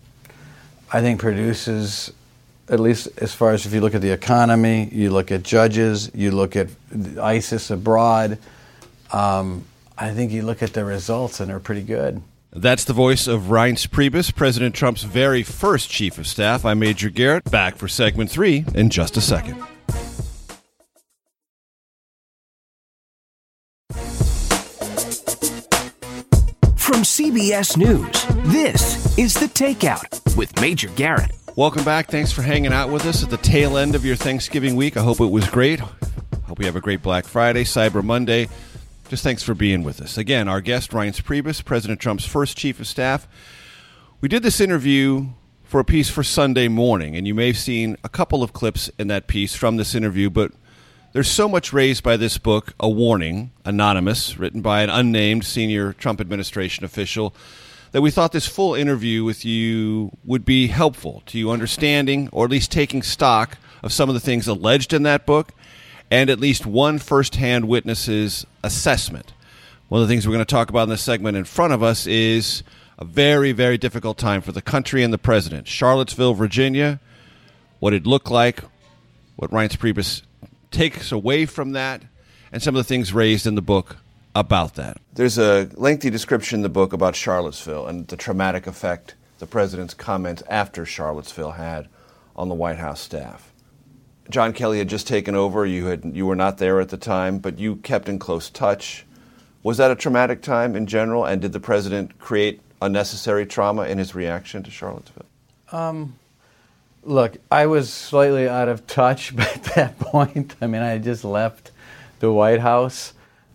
I 0.92 1.01
think 1.01 1.20
produces, 1.20 2.12
at 2.68 2.81
least 2.81 3.09
as 3.18 3.35
far 3.35 3.51
as 3.51 3.66
if 3.66 3.75
you 3.75 3.81
look 3.81 3.94
at 3.94 4.01
the 4.01 4.11
economy, 4.11 4.88
you 4.92 5.11
look 5.11 5.33
at 5.33 5.42
judges, 5.42 6.11
you 6.14 6.31
look 6.31 6.57
at 6.57 6.68
ISIS 7.20 7.70
abroad. 7.70 8.38
Um, 9.12 9.64
I 9.96 10.11
think 10.11 10.33
you 10.33 10.42
look 10.42 10.62
at 10.62 10.72
the 10.72 10.85
results 10.85 11.40
and 11.40 11.50
they're 11.50 11.61
pretty 11.61 11.83
good. 11.83 12.22
That's 12.52 12.85
the 12.85 12.92
voice 12.92 13.26
of 13.26 13.42
Reince 13.42 13.88
Priebus, 13.88 14.35
President 14.35 14.74
Trump's 14.74 15.02
very 15.02 15.42
first 15.42 15.90
chief 15.90 16.18
of 16.18 16.26
staff. 16.26 16.64
I'm 16.64 16.78
Major 16.78 17.11
Garrett. 17.11 17.50
Back 17.50 17.76
for 17.76 17.88
segment 17.88 18.30
three 18.30 18.64
in 18.74 18.90
just 18.90 19.16
a 19.16 19.20
second. 19.20 19.57
From 26.76 27.02
CBS 27.02 27.76
News, 27.76 28.24
this 28.52 29.18
is 29.18 29.35
The 29.35 29.46
Takeout 29.46 30.37
with 30.37 30.61
Major 30.61 30.88
Garrett. 30.90 31.33
Welcome 31.57 31.85
back. 31.85 32.09
Thanks 32.09 32.30
for 32.30 32.42
hanging 32.42 32.72
out 32.72 32.90
with 32.90 33.04
us 33.07 33.22
at 33.24 33.30
the 33.30 33.37
tail 33.38 33.76
end 33.76 33.94
of 33.94 34.04
your 34.04 34.16
Thanksgiving 34.16 34.76
week. 34.76 34.96
I 34.96 35.02
hope 35.02 35.20
it 35.20 35.30
was 35.30 35.48
great. 35.50 35.80
Hope 35.80 36.61
you 36.61 36.66
have 36.66 36.76
a 36.76 36.80
great 36.80 37.02
Black 37.02 37.24
Friday, 37.24 37.64
Cyber 37.64 38.02
Monday. 38.02 38.48
Just 39.09 39.23
thanks 39.23 39.43
for 39.43 39.55
being 39.55 39.83
with 39.83 40.01
us. 40.01 40.17
Again, 40.17 40.49
our 40.49 40.62
guest, 40.62 40.93
Reince 40.93 41.23
Priebus, 41.23 41.62
President 41.62 42.01
Trump's 42.01 42.25
first 42.25 42.57
chief 42.57 42.81
of 42.81 42.87
staff. 42.87 43.29
We 44.23 44.29
did 44.31 44.43
this 44.43 44.62
interview 44.62 45.27
for 45.62 45.79
a 45.79 45.85
piece 45.85 46.09
for 46.09 46.23
Sunday 46.23 46.69
morning, 46.69 47.14
and 47.14 47.27
you 47.27 47.35
may 47.35 47.49
have 47.49 47.59
seen 47.59 47.99
a 48.03 48.09
couple 48.09 48.43
of 48.43 48.55
clips 48.55 48.90
in 48.99 49.09
that 49.09 49.27
piece 49.27 49.55
from 49.55 49.77
this 49.77 49.95
interview, 49.95 50.31
but 50.31 50.53
there's 51.12 51.31
so 51.31 51.51
much 51.51 51.71
raised 51.71 52.03
by 52.03 52.17
this 52.17 52.38
book, 52.38 52.73
A 52.81 52.88
Warning, 52.88 53.53
anonymous, 53.67 54.38
written 54.38 54.62
by 54.62 54.83
an 54.83 54.88
unnamed 54.88 55.45
senior 55.45 55.93
Trump 55.93 56.19
administration 56.19 56.83
official, 56.83 57.35
that 57.93 58.01
we 58.01 58.11
thought 58.11 58.33
this 58.33 58.49
full 58.49 58.75
interview 58.75 59.23
with 59.23 59.45
you 59.45 60.17
would 60.25 60.47
be 60.47 60.69
helpful 60.69 61.23
to 61.27 61.38
you 61.38 61.51
understanding 61.51 62.31
or 62.33 62.47
at 62.47 62.51
least 62.51 62.73
taking 62.73 63.03
stock 63.03 63.59
of 63.83 63.93
some 63.93 64.09
of 64.09 64.14
the 64.14 64.21
things 64.21 64.49
alleged 64.49 64.95
in 64.95 65.03
that 65.03 65.27
book 65.27 65.53
and 66.11 66.31
at 66.31 66.40
least 66.40 66.67
one 66.67 66.99
firsthand 66.99 67.69
witness's 67.69 68.47
assessment. 68.62 69.33
One 69.88 70.01
of 70.01 70.09
the 70.09 70.12
things 70.12 70.27
we're 70.27 70.35
going 70.35 70.45
to 70.45 70.51
talk 70.51 70.71
about 70.71 70.85
in 70.85 70.88
this 70.88 71.03
segment 71.03 71.37
in 71.37 71.45
front 71.45 71.73
of 71.73 71.83
us 71.83 72.07
is 72.07 72.62
a 72.99 73.05
very, 73.05 73.53
very 73.53 73.79
difficult 73.79 74.19
time 74.19 74.40
for 74.40 74.53
the 74.53 74.62
country 74.62 75.03
and 75.03 75.12
the 75.12 75.19
president. 75.19 75.69
Charlottesville, 75.69 76.35
Virginia, 76.35 77.01
what 77.81 77.93
it 77.93 78.07
looked 78.07 78.31
like, 78.31 78.61
what 79.37 79.51
Reince 79.51 79.77
Priebus 79.77 80.23
takes 80.71 81.12
away 81.12 81.47
from 81.47 81.73
that 81.73 82.03
and 82.53 82.62
some 82.62 82.75
of 82.75 82.81
the 82.81 82.88
things 82.88 83.12
raised 83.12 83.47
in 83.47 83.55
the 83.55 83.62
book 83.62 83.97
about 84.35 84.75
that. 84.75 84.99
There's 85.12 85.38
a 85.38 85.69
lengthy 85.75 86.11
description 86.11 86.61
in 86.61 86.62
the 86.62 86.69
book 86.69 86.93
about 86.93 87.14
Charlottesville 87.14 87.87
and 87.87 88.07
the 88.09 88.17
traumatic 88.17 88.67
effect 88.67 89.14
the 89.38 89.47
president's 89.47 89.95
comments 89.95 90.43
after 90.49 90.87
Charlottesville 90.87 91.53
had 91.53 91.88
on 92.37 92.49
the 92.49 92.55
White 92.55 92.79
House 92.79 93.01
staff. 93.01 93.53
John 94.31 94.53
Kelly 94.53 94.79
had 94.79 94.89
just 94.89 95.07
taken 95.07 95.35
over. 95.35 95.67
You 95.67 95.87
had 95.87 96.05
you 96.15 96.27
were 96.27 96.37
not 96.37 96.59
there 96.59 96.81
at 96.81 96.89
the 96.89 96.97
time, 96.97 97.39
but 97.39 97.59
you 97.59 97.77
kept 97.77 98.09
in 98.09 98.19
close 98.19 98.51
touch. 98.51 99.05
Was 99.63 99.79
that 99.79 99.91
a 99.91 99.95
traumatic 99.95 100.43
time 100.43 100.77
in 100.77 100.87
general? 100.87 101.25
And 101.25 101.41
did 101.41 101.53
the 101.53 101.61
president 101.61 102.19
create 102.19 102.61
unnecessary 102.83 103.47
trauma 103.47 103.85
in 103.85 103.99
his 103.99 104.15
reaction 104.15 104.63
to 104.63 104.71
Charlottesville? 104.71 105.27
Um, 105.73 106.15
Look, 107.07 107.37
I 107.51 107.67
was 107.67 107.93
slightly 107.93 108.49
out 108.49 108.69
of 108.69 108.87
touch 108.87 109.37
at 109.39 109.65
that 109.75 109.99
point. 109.99 110.57
I 110.61 110.67
mean, 110.67 110.83
I 110.83 110.99
just 110.99 111.25
left 111.25 111.71
the 112.21 112.33
White 112.33 112.61
House. 112.61 113.13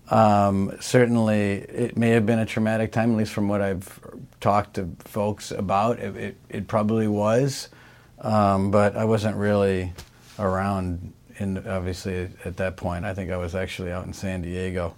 Um, 0.10 0.76
certainly, 0.80 1.54
it 1.54 1.98
may 1.98 2.10
have 2.10 2.26
been 2.26 2.40
a 2.40 2.46
traumatic 2.46 2.92
time, 2.92 3.12
at 3.12 3.18
least 3.18 3.34
from 3.34 3.48
what 3.48 3.62
I've 3.62 4.00
talked 4.40 4.76
to 4.76 4.90
folks 5.00 5.52
about. 5.52 6.00
It, 6.00 6.16
it, 6.16 6.38
it 6.50 6.68
probably 6.68 7.08
was, 7.08 7.70
um, 8.22 8.72
but 8.72 8.96
I 8.96 9.06
wasn't 9.06 9.36
really 9.36 9.94
around. 10.40 11.14
In 11.38 11.66
obviously 11.68 12.30
at 12.44 12.58
that 12.58 12.76
point, 12.76 13.06
I 13.06 13.14
think 13.14 13.32
I 13.32 13.38
was 13.38 13.56
actually 13.56 13.92
out 13.92 14.06
in 14.06 14.14
San 14.14 14.42
Diego. 14.42 14.96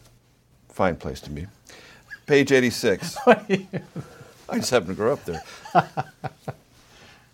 Fine 0.70 0.96
place 0.96 1.22
to 1.22 1.30
be. 1.30 1.46
Page 2.26 2.52
eighty-six. 2.52 3.18
I 3.28 3.68
just 4.54 4.72
happened 4.72 4.90
to 4.90 4.96
grow 4.96 5.14
up 5.14 5.26
there. 5.26 5.44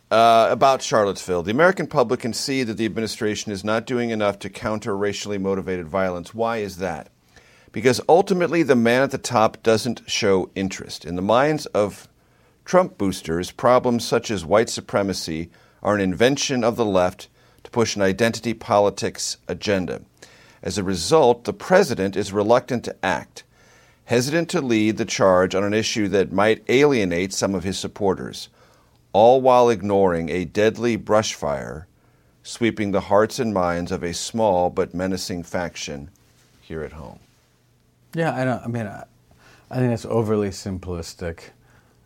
Uh, 0.10 0.48
about 0.50 0.82
Charlottesville. 0.82 1.44
The 1.44 1.52
American 1.52 1.86
public 1.86 2.22
can 2.22 2.32
see 2.32 2.64
that 2.64 2.76
the 2.76 2.86
administration 2.86 3.52
is 3.52 3.66
not 3.66 3.86
doing 3.86 4.10
enough 4.10 4.40
to 4.40 4.50
counter 4.50 4.96
racially 4.96 5.38
motivated 5.38 5.86
violence. 5.90 6.34
Why 6.34 6.60
is 6.60 6.78
that? 6.78 7.10
Because 7.74 8.00
ultimately, 8.08 8.64
the 8.64 8.74
man 8.74 9.02
at 9.02 9.12
the 9.12 9.18
top 9.18 9.62
doesn't 9.64 10.04
show 10.10 10.50
interest. 10.56 11.04
In 11.04 11.18
the 11.18 11.22
minds 11.22 11.66
of 11.68 12.08
Trump 12.64 12.98
boosters, 12.98 13.52
problems 13.52 14.06
such 14.06 14.32
as 14.32 14.46
white 14.46 14.70
supremacy 14.70 15.50
are 15.84 15.96
an 15.96 16.02
invention 16.02 16.64
of 16.64 16.78
the 16.78 16.86
left 16.86 17.28
to 17.68 17.72
push 17.72 17.98
an 17.98 18.02
identity 18.02 18.54
politics 18.54 19.36
agenda. 19.50 20.02
As 20.64 20.78
a 20.78 20.84
result, 20.84 21.44
the 21.44 21.52
president 21.52 22.16
is 22.16 22.32
reluctant 22.32 22.86
to 22.86 22.96
act, 23.04 23.44
hesitant 24.06 24.50
to 24.52 24.62
lead 24.62 24.96
the 24.96 25.04
charge 25.04 25.54
on 25.54 25.66
an 25.66 25.74
issue 25.74 26.08
that 26.08 26.32
might 26.32 26.64
alienate 26.70 27.34
some 27.34 27.54
of 27.54 27.66
his 27.66 27.78
supporters 27.78 28.48
all 29.12 29.42
while 29.42 29.70
ignoring 29.70 30.30
a 30.30 30.46
deadly 30.46 30.96
brush 30.96 31.34
fire 31.34 31.88
sweeping 32.42 32.92
the 32.92 33.02
hearts 33.02 33.38
and 33.38 33.54
minds 33.54 33.92
of 33.92 34.02
a 34.02 34.14
small 34.14 34.70
but 34.70 34.94
menacing 34.94 35.44
faction 35.44 36.10
here 36.62 36.84
at 36.84 36.94
home. 36.94 37.20
Yeah, 38.14 38.34
I 38.34 38.46
don't. 38.46 38.64
I 38.64 38.68
mean, 38.68 38.88
I, 38.88 39.04
I 39.70 39.76
think 39.76 39.90
that's 39.90 40.06
overly 40.06 40.50
simplistic. 40.50 41.50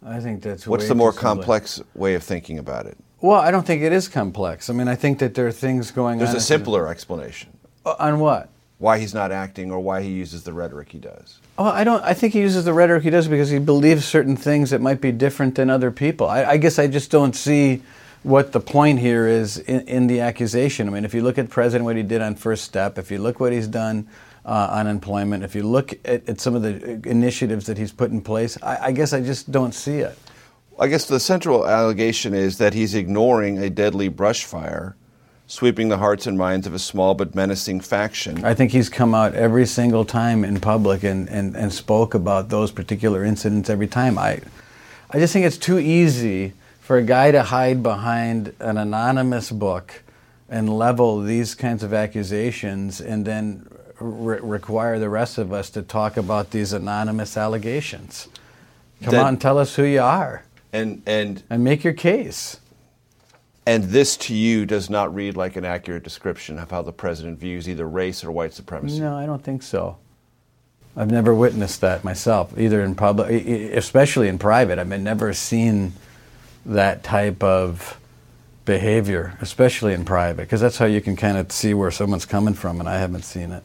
I 0.04 0.20
think 0.20 0.42
that's 0.42 0.66
what's 0.66 0.88
the 0.88 0.96
more 0.96 1.14
complex 1.14 1.80
way 1.94 2.16
of 2.16 2.24
thinking 2.24 2.58
about 2.58 2.88
it. 2.88 2.98
Well, 3.22 3.40
I 3.40 3.52
don't 3.52 3.66
think 3.66 3.84
it 3.84 3.94
is 3.94 4.08
complex. 4.08 4.70
I 4.70 4.74
mean, 4.74 4.88
I 4.88 4.96
think 4.96 5.20
that 5.20 5.36
there 5.36 5.48
are 5.48 5.52
things 5.52 5.92
going 5.92 6.18
There's 6.18 6.30
on. 6.30 6.34
There's 6.34 6.44
a 6.44 6.48
simpler 6.48 6.88
explanation. 6.88 7.52
Uh, 7.86 7.96
on 8.00 8.20
what? 8.20 8.50
Why 8.80 8.98
he's 8.98 9.14
not 9.14 9.32
acting 9.32 9.72
or 9.72 9.80
why 9.80 10.02
he 10.02 10.10
uses 10.10 10.44
the 10.44 10.54
rhetoric 10.54 10.92
he 10.92 10.98
does. 10.98 11.38
Oh, 11.60 11.66
I 11.66 11.84
don't. 11.84 12.04
I 12.04 12.16
think 12.16 12.34
he 12.34 12.40
uses 12.40 12.66
the 12.66 12.74
rhetoric 12.74 13.04
he 13.04 13.12
does 13.12 13.28
because 13.28 13.52
he 13.52 13.60
believes 13.60 14.06
certain 14.06 14.36
things 14.36 14.72
that 14.72 14.82
might 14.82 15.02
be 15.02 15.12
different 15.12 15.54
than 15.54 15.70
other 15.70 15.92
people. 15.92 16.28
I, 16.28 16.46
I 16.46 16.58
guess 16.58 16.80
I 16.80 16.88
just 16.88 17.12
don't 17.12 17.36
see 17.36 17.84
what 18.24 18.52
the 18.52 18.60
point 18.60 19.00
here 19.00 19.28
is 19.28 19.60
in, 19.60 19.82
in, 19.82 20.08
the 20.08 20.20
accusation. 20.20 20.88
I 20.88 20.92
mean, 20.92 21.06
if 21.06 21.14
you 21.14 21.22
look 21.22 21.38
at 21.38 21.50
President 21.50 21.86
what 21.86 21.96
he 21.96 22.04
did 22.04 22.22
on 22.22 22.36
First 22.36 22.64
Step, 22.66 22.98
if 22.98 23.10
you 23.12 23.20
look 23.20 23.40
what 23.40 23.52
he's 23.52 23.68
done 23.68 24.08
uh, 24.46 24.70
on 24.72 24.88
employment, 24.88 25.44
if 25.44 25.56
you 25.56 25.64
look 25.64 25.94
at, 26.06 26.28
at, 26.30 26.40
some 26.40 26.56
of 26.56 26.62
the 26.62 27.02
initiatives 27.08 27.66
that 27.66 27.78
he's 27.78 27.92
put 27.92 28.12
in 28.12 28.22
place, 28.22 28.58
I, 28.62 28.88
I 28.88 28.92
guess 28.92 29.14
I 29.14 29.22
just 29.22 29.52
don't 29.52 29.74
see 29.74 30.00
it. 30.00 30.18
I 30.80 30.88
guess 30.88 31.06
the 31.06 31.20
central 31.20 31.68
allegation 31.68 32.34
is 32.34 32.58
that 32.58 32.74
he's 32.74 32.96
ignoring 32.96 33.58
a 33.58 33.70
deadly 33.70 34.08
brush 34.08 34.46
fire 34.46 34.96
sweeping 35.52 35.90
the 35.90 35.98
hearts 35.98 36.28
and 36.28 36.38
minds 36.38 36.66
of 36.66 36.74
a 36.74 36.80
small 36.80 37.14
but 37.14 37.36
menacing 37.36 37.82
faction. 37.82 38.46
I 38.46 38.54
think 38.54 38.72
he's 38.72 38.88
come 38.88 39.14
out 39.14 39.36
every 39.36 39.66
single 39.66 40.06
time 40.06 40.46
in 40.46 40.62
public 40.62 41.04
and, 41.04 41.28
and, 41.28 41.58
and 41.58 41.74
spoke 41.74 42.14
about 42.14 42.48
those 42.48 42.72
particular 42.72 43.26
incidents 43.26 43.70
every 43.70 43.88
time. 43.88 44.18
I, 44.18 44.40
I 45.10 45.20
just 45.20 45.34
think 45.34 45.46
it's 45.46 45.58
too 45.58 45.78
easy 45.78 46.54
for 46.80 46.98
a 46.98 47.04
guy 47.04 47.32
to 47.32 47.44
hide 47.44 47.84
behind 47.84 48.56
an 48.60 48.78
anonymous 48.78 49.52
book 49.52 50.04
and 50.48 50.70
level 50.70 51.22
these 51.22 51.54
kinds 51.54 51.84
of 51.84 51.94
accusations 51.94 53.02
and 53.02 53.26
then 53.26 53.68
re- 54.00 54.40
require 54.42 55.00
the 55.00 55.10
rest 55.10 55.38
of 55.38 55.52
us 55.52 55.70
to 55.72 55.82
talk 55.82 56.16
about 56.16 56.52
these 56.52 56.72
anonymous 56.72 57.36
allegations. 57.36 58.30
Come 59.04 59.12
That- 59.12 59.28
and 59.28 59.42
tell 59.42 59.58
us 59.58 59.76
who 59.76 59.84
you 59.84 60.02
are 60.02 60.46
And 60.74 61.02
and 61.06 61.44
and 61.50 61.64
make 61.64 61.84
your 61.84 61.94
case. 61.94 62.60
and 63.66 63.84
this 63.86 64.18
to 64.18 64.34
you 64.34 64.66
does 64.66 64.90
not 64.90 65.14
read 65.14 65.38
like 65.38 65.56
an 65.56 65.66
accurate 65.66 66.04
description 66.04 66.58
of 66.58 66.72
how 66.72 66.82
the 66.82 66.92
president 66.94 67.40
views 67.40 67.70
either 67.70 67.88
race 67.88 68.24
or 68.24 68.32
white 68.32 68.54
supremacy. 68.54 69.00
No, 69.00 69.16
I 69.16 69.26
don't 69.26 69.44
think 69.44 69.64
so. 69.64 69.98
I've 70.96 71.12
never 71.12 71.34
witnessed 71.34 71.82
that 71.82 72.04
myself, 72.04 72.58
either 72.58 72.82
in 72.84 72.96
public, 72.96 73.46
especially 73.48 74.28
in 74.28 74.38
private. 74.38 74.78
I've 74.80 74.88
never 74.88 75.32
seen 75.34 75.94
that 76.66 77.04
type 77.04 77.42
of 77.44 77.98
behavior, 78.66 79.38
especially 79.42 79.94
in 79.94 80.04
private, 80.06 80.44
because 80.44 80.60
that's 80.62 80.78
how 80.78 80.86
you 80.86 81.00
can 81.02 81.16
kind 81.16 81.38
of 81.38 81.52
see 81.52 81.74
where 81.74 81.92
someone's 81.92 82.26
coming 82.26 82.54
from, 82.54 82.80
and 82.80 82.90
I 82.90 82.98
haven't 83.00 83.24
seen 83.24 83.52
it. 83.52 83.64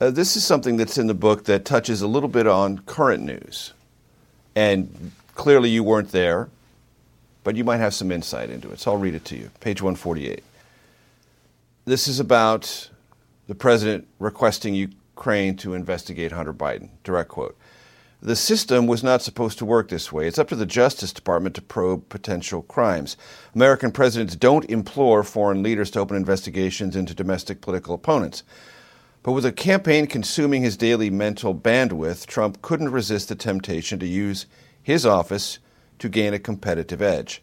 Uh, 0.00 0.10
this 0.10 0.36
is 0.36 0.44
something 0.44 0.76
that's 0.76 0.96
in 0.96 1.06
the 1.06 1.14
book 1.14 1.44
that 1.44 1.64
touches 1.64 2.02
a 2.02 2.06
little 2.08 2.28
bit 2.28 2.46
on 2.46 2.78
current 2.80 3.24
news. 3.24 3.72
And 4.56 5.12
clearly 5.38 5.70
you 5.70 5.82
weren't 5.82 6.10
there, 6.10 6.50
but 7.44 7.56
you 7.56 7.64
might 7.64 7.78
have 7.78 7.94
some 7.94 8.12
insight 8.12 8.50
into 8.50 8.70
it. 8.70 8.80
So 8.80 8.92
I'll 8.92 8.98
read 8.98 9.14
it 9.14 9.24
to 9.26 9.36
you. 9.36 9.50
Page 9.60 9.80
148. 9.80 10.42
This 11.86 12.08
is 12.08 12.20
about 12.20 12.90
the 13.46 13.54
president 13.54 14.06
requesting 14.18 14.74
Ukraine 14.74 15.56
to 15.56 15.72
investigate 15.72 16.32
Hunter 16.32 16.52
Biden. 16.52 16.90
Direct 17.04 17.30
quote. 17.30 17.56
The 18.20 18.34
system 18.34 18.88
was 18.88 19.04
not 19.04 19.22
supposed 19.22 19.58
to 19.58 19.64
work 19.64 19.88
this 19.88 20.12
way. 20.12 20.26
It's 20.26 20.40
up 20.40 20.48
to 20.48 20.56
the 20.56 20.66
Justice 20.66 21.12
Department 21.12 21.54
to 21.54 21.62
probe 21.62 22.08
potential 22.08 22.62
crimes. 22.62 23.16
American 23.54 23.92
presidents 23.92 24.34
don't 24.34 24.68
implore 24.68 25.22
foreign 25.22 25.62
leaders 25.62 25.92
to 25.92 26.00
open 26.00 26.16
investigations 26.16 26.96
into 26.96 27.14
domestic 27.14 27.60
political 27.60 27.94
opponents. 27.94 28.42
But 29.22 29.32
with 29.32 29.46
a 29.46 29.52
campaign 29.52 30.08
consuming 30.08 30.62
his 30.62 30.76
daily 30.76 31.10
mental 31.10 31.54
bandwidth, 31.54 32.26
Trump 32.26 32.60
couldn't 32.60 32.90
resist 32.90 33.28
the 33.28 33.36
temptation 33.36 34.00
to 34.00 34.06
use 34.06 34.46
his 34.82 35.04
office 35.04 35.58
to 35.98 36.08
gain 36.08 36.34
a 36.34 36.38
competitive 36.38 37.02
edge. 37.02 37.42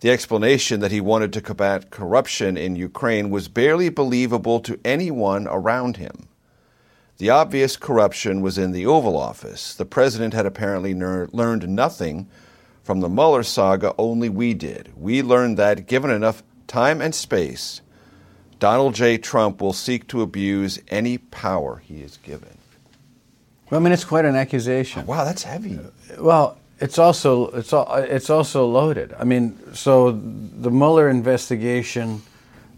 The 0.00 0.10
explanation 0.10 0.80
that 0.80 0.92
he 0.92 1.00
wanted 1.00 1.32
to 1.32 1.40
combat 1.40 1.90
corruption 1.90 2.56
in 2.56 2.76
Ukraine 2.76 3.30
was 3.30 3.48
barely 3.48 3.88
believable 3.88 4.60
to 4.60 4.78
anyone 4.84 5.48
around 5.48 5.96
him. 5.96 6.28
The 7.16 7.30
obvious 7.30 7.76
corruption 7.76 8.42
was 8.42 8.58
in 8.58 8.70
the 8.70 8.86
Oval 8.86 9.16
Office. 9.16 9.74
The 9.74 9.84
president 9.84 10.34
had 10.34 10.46
apparently 10.46 10.94
ner- 10.94 11.28
learned 11.32 11.68
nothing 11.68 12.28
from 12.84 13.00
the 13.00 13.08
Mueller 13.08 13.42
saga, 13.42 13.92
only 13.98 14.28
we 14.28 14.54
did. 14.54 14.92
We 14.96 15.20
learned 15.20 15.56
that, 15.58 15.88
given 15.88 16.10
enough 16.10 16.44
time 16.68 17.00
and 17.00 17.12
space, 17.12 17.80
Donald 18.60 18.94
J. 18.94 19.18
Trump 19.18 19.60
will 19.60 19.72
seek 19.72 20.06
to 20.08 20.22
abuse 20.22 20.80
any 20.88 21.18
power 21.18 21.82
he 21.84 22.02
is 22.02 22.18
given. 22.18 22.57
Well, 23.70 23.80
I 23.80 23.84
mean, 23.84 23.92
it's 23.92 24.04
quite 24.04 24.24
an 24.24 24.34
accusation. 24.36 25.06
Wow, 25.06 25.24
that's 25.24 25.42
heavy. 25.42 25.78
Well, 26.18 26.58
it's 26.80 26.98
also 26.98 27.48
it's 27.48 27.72
al- 27.72 27.94
it's 27.96 28.30
also 28.30 28.66
loaded. 28.66 29.14
I 29.18 29.24
mean, 29.24 29.58
so 29.74 30.12
the 30.12 30.70
Mueller 30.70 31.08
investigation, 31.08 32.22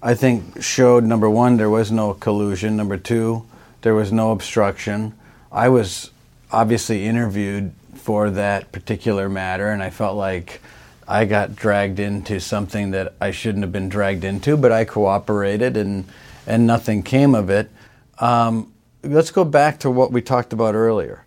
I 0.02 0.14
think, 0.14 0.62
showed 0.62 1.04
number 1.04 1.28
one 1.30 1.56
there 1.56 1.70
was 1.70 1.92
no 1.92 2.14
collusion. 2.14 2.76
Number 2.76 2.96
two, 2.96 3.46
there 3.82 3.94
was 3.94 4.10
no 4.12 4.32
obstruction. 4.32 5.14
I 5.52 5.68
was 5.68 6.10
obviously 6.50 7.06
interviewed 7.06 7.72
for 7.94 8.30
that 8.30 8.72
particular 8.72 9.28
matter, 9.28 9.68
and 9.68 9.82
I 9.82 9.90
felt 9.90 10.16
like 10.16 10.60
I 11.06 11.24
got 11.24 11.54
dragged 11.54 12.00
into 12.00 12.40
something 12.40 12.92
that 12.92 13.14
I 13.20 13.30
shouldn't 13.30 13.62
have 13.62 13.72
been 13.72 13.88
dragged 13.88 14.24
into, 14.24 14.56
but 14.56 14.72
I 14.72 14.84
cooperated, 14.84 15.76
and 15.76 16.06
and 16.46 16.66
nothing 16.66 17.02
came 17.02 17.34
of 17.34 17.50
it. 17.50 17.70
Um, 18.18 18.72
let's 19.02 19.30
go 19.30 19.44
back 19.44 19.78
to 19.80 19.90
what 19.90 20.12
we 20.12 20.22
talked 20.22 20.52
about 20.52 20.74
earlier. 20.74 21.24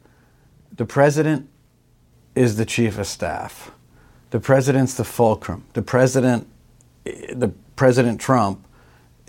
The 0.76 0.86
president 0.86 1.50
is 2.36 2.56
the 2.58 2.66
chief 2.66 2.98
of 2.98 3.08
staff. 3.08 3.72
The 4.32 4.40
president's 4.40 4.96
the 4.96 5.04
fulcrum. 5.04 5.66
The 5.74 5.82
president, 5.82 6.48
the 7.04 7.54
President 7.76 8.20
Trump, 8.20 8.66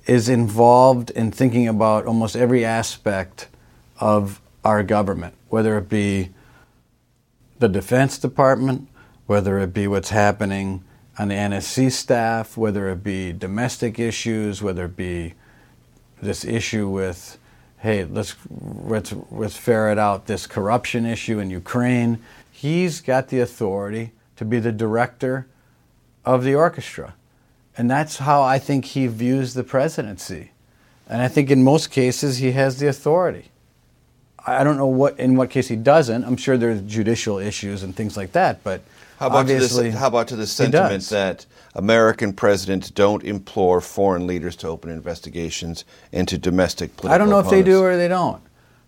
is 0.07 0.29
involved 0.29 1.11
in 1.11 1.31
thinking 1.31 1.69
about 1.69 2.07
almost 2.07 2.37
every 2.37 2.65
aspect 2.65 3.49
of 3.99 4.41
our 4.65 4.83
government, 4.83 5.35
whether 5.49 5.77
it 5.79 5.89
be 5.89 6.31
the 7.59 7.69
Defense 7.69 8.19
Department, 8.19 8.89
whether 9.27 9.59
it 9.59 9.73
be 9.73 9.87
what's 9.87 10.11
happening 10.11 10.85
on 11.19 11.29
the 11.29 11.35
NSC 11.35 11.93
staff, 11.93 12.57
whether 12.57 12.89
it 12.91 13.03
be 13.03 13.33
domestic 13.33 13.99
issues, 13.99 14.63
whether 14.63 14.87
it 14.87 14.97
be 14.97 15.35
this 16.21 16.45
issue 16.45 16.89
with, 16.89 17.39
hey, 17.85 18.03
let's 18.07 18.35
let's 18.51 19.13
let's 19.31 19.59
ferret 19.59 19.99
out 19.99 20.27
this 20.27 20.47
corruption 20.47 21.05
issue 21.05 21.39
in 21.39 21.51
Ukraine. 21.51 22.19
He's 22.51 23.03
got 23.03 23.29
the 23.29 23.41
authority 23.41 24.13
to 24.37 24.45
be 24.47 24.59
the 24.59 24.73
director 24.73 25.47
of 26.25 26.45
the 26.45 26.55
orchestra. 26.55 27.15
And 27.77 27.91
that's 27.91 28.17
how 28.19 28.41
I 28.41 28.59
think 28.59 28.87
he 28.87 29.07
views 29.07 29.53
the 29.53 29.65
presidency. 29.65 30.53
And 31.11 31.21
I 31.21 31.29
think 31.29 31.51
in 31.51 31.63
most 31.63 31.91
cases 31.91 32.39
he 32.39 32.53
has 32.53 32.79
the 32.79 32.89
authority. 32.89 33.51
I 34.47 34.65
don't 34.65 34.79
know 34.79 34.87
what 34.87 35.21
in 35.21 35.37
what 35.37 35.51
case 35.51 35.69
he 35.69 35.77
doesn't. 35.77 36.25
I'm 36.25 36.39
sure 36.39 36.57
there's 36.57 36.81
judicial 36.81 37.39
issues 37.39 37.83
and 37.83 37.95
things 37.95 38.17
like 38.17 38.33
that, 38.33 38.65
but 38.65 38.81
How 39.19 39.29
about, 39.29 39.47
to 39.47 39.55
this, 39.55 39.95
how 39.95 40.09
about 40.09 40.29
to 40.29 40.37
the 40.37 40.47
sentiment 40.47 41.05
that 41.11 41.47
American 41.75 42.33
presidents 42.33 42.91
don't 42.91 43.23
implore 43.23 43.81
foreign 43.81 44.27
leaders 44.27 44.57
to 44.57 44.69
open 44.69 44.91
investigations 44.91 45.85
into 46.13 46.37
domestic 46.39 46.97
political 46.97 47.15
I 47.15 47.19
don't 47.19 47.31
know 47.31 47.39
if 47.39 47.51
they 47.51 47.63
do 47.63 47.83
or 47.83 47.97
they 47.97 48.09
don't. 48.09 48.43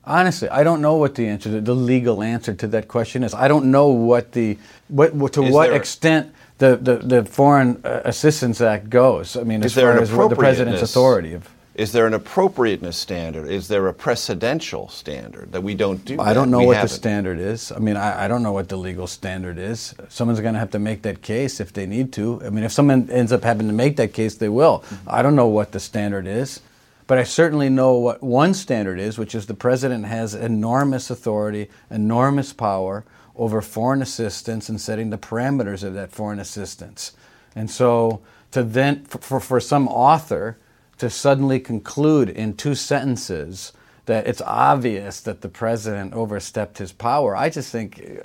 Honestly, 0.04 0.48
I 0.48 0.62
don't 0.62 0.80
know 0.80 0.96
what 0.96 1.16
the 1.16 1.26
answer, 1.26 1.60
the 1.60 1.74
legal 1.74 2.22
answer 2.22 2.54
to 2.54 2.68
that 2.68 2.86
question 2.86 3.24
is. 3.24 3.34
I 3.34 3.48
don't 3.48 3.72
know 3.72 3.88
what 3.88 4.32
the, 4.32 4.56
what, 4.88 5.12
what 5.14 5.32
to 5.32 5.42
Is 5.42 5.52
what 5.52 5.68
there- 5.68 5.76
extent 5.76 6.32
the, 6.58 6.76
the, 6.76 6.96
the 6.96 7.24
Foreign 7.24 7.80
uh, 7.84 8.02
Assistance 8.04 8.60
Act 8.60 8.88
goes. 8.88 9.36
I 9.36 9.42
mean, 9.42 9.62
as 9.62 9.74
far 9.74 9.98
as 9.98 10.10
the 10.10 10.36
president's 10.36 10.82
authority 10.82 11.34
of. 11.34 11.48
Is 11.76 11.92
there 11.92 12.06
an 12.06 12.14
appropriateness 12.14 12.96
standard? 12.96 13.50
Is 13.50 13.68
there 13.68 13.86
a 13.88 13.94
precedential 13.94 14.90
standard 14.90 15.52
that 15.52 15.62
we 15.62 15.74
don't 15.74 16.04
do? 16.06 16.18
I 16.18 16.26
that? 16.26 16.34
don't 16.34 16.50
know 16.50 16.60
We 16.60 16.66
what 16.68 16.72
the 16.74 16.78
haven't. 16.78 16.96
standard 16.96 17.38
is. 17.38 17.70
I 17.70 17.78
mean, 17.80 17.96
I, 17.98 18.24
I 18.24 18.28
don't 18.28 18.42
know 18.42 18.52
what 18.52 18.70
the 18.70 18.78
legal 18.78 19.06
standard 19.06 19.58
is. 19.58 19.94
Someone's 20.08 20.40
going 20.40 20.54
to 20.54 20.60
have 20.60 20.70
to 20.72 20.78
make 20.78 21.02
that 21.02 21.22
case 21.22 21.60
if 21.60 21.74
they 21.74 21.86
need 21.86 22.14
to. 22.14 22.40
I 22.44 22.50
mean, 22.50 22.64
if 22.64 22.72
someone 22.72 23.10
ends 23.10 23.30
up 23.30 23.44
having 23.44 23.68
to 23.68 23.74
make 23.74 23.96
that 23.98 24.14
case, 24.14 24.36
they 24.36 24.48
will. 24.48 24.84
I 25.06 25.22
don't 25.22 25.36
know 25.36 25.48
what 25.48 25.72
the 25.72 25.80
standard 25.80 26.26
is, 26.26 26.62
but 27.06 27.18
I 27.18 27.24
certainly 27.24 27.68
know 27.68 27.94
what 27.94 28.22
one 28.22 28.54
standard 28.54 28.98
is, 28.98 29.18
which 29.18 29.34
is 29.34 29.46
the 29.46 29.54
president 29.54 30.06
has 30.06 30.34
enormous 30.34 31.10
authority, 31.10 31.68
enormous 31.90 32.54
power 32.54 33.04
over 33.36 33.60
foreign 33.62 34.02
assistance 34.02 34.70
and 34.70 34.80
setting 34.80 35.10
the 35.10 35.18
parameters 35.18 35.84
of 35.84 35.94
that 35.94 36.10
foreign 36.10 36.40
assistance. 36.40 37.12
And 37.54 37.70
so, 37.70 38.22
to 38.52 38.62
then 38.62 39.04
for, 39.04 39.18
for, 39.18 39.40
for 39.40 39.60
some 39.60 39.88
author 39.88 40.56
to 40.98 41.10
suddenly 41.10 41.60
conclude 41.60 42.28
in 42.28 42.54
two 42.54 42.74
sentences 42.74 43.72
that 44.06 44.26
it's 44.26 44.40
obvious 44.42 45.20
that 45.20 45.40
the 45.40 45.48
president 45.48 46.14
overstepped 46.14 46.78
his 46.78 46.92
power. 46.92 47.36
I 47.36 47.50
just 47.50 47.70
think, 47.70 48.22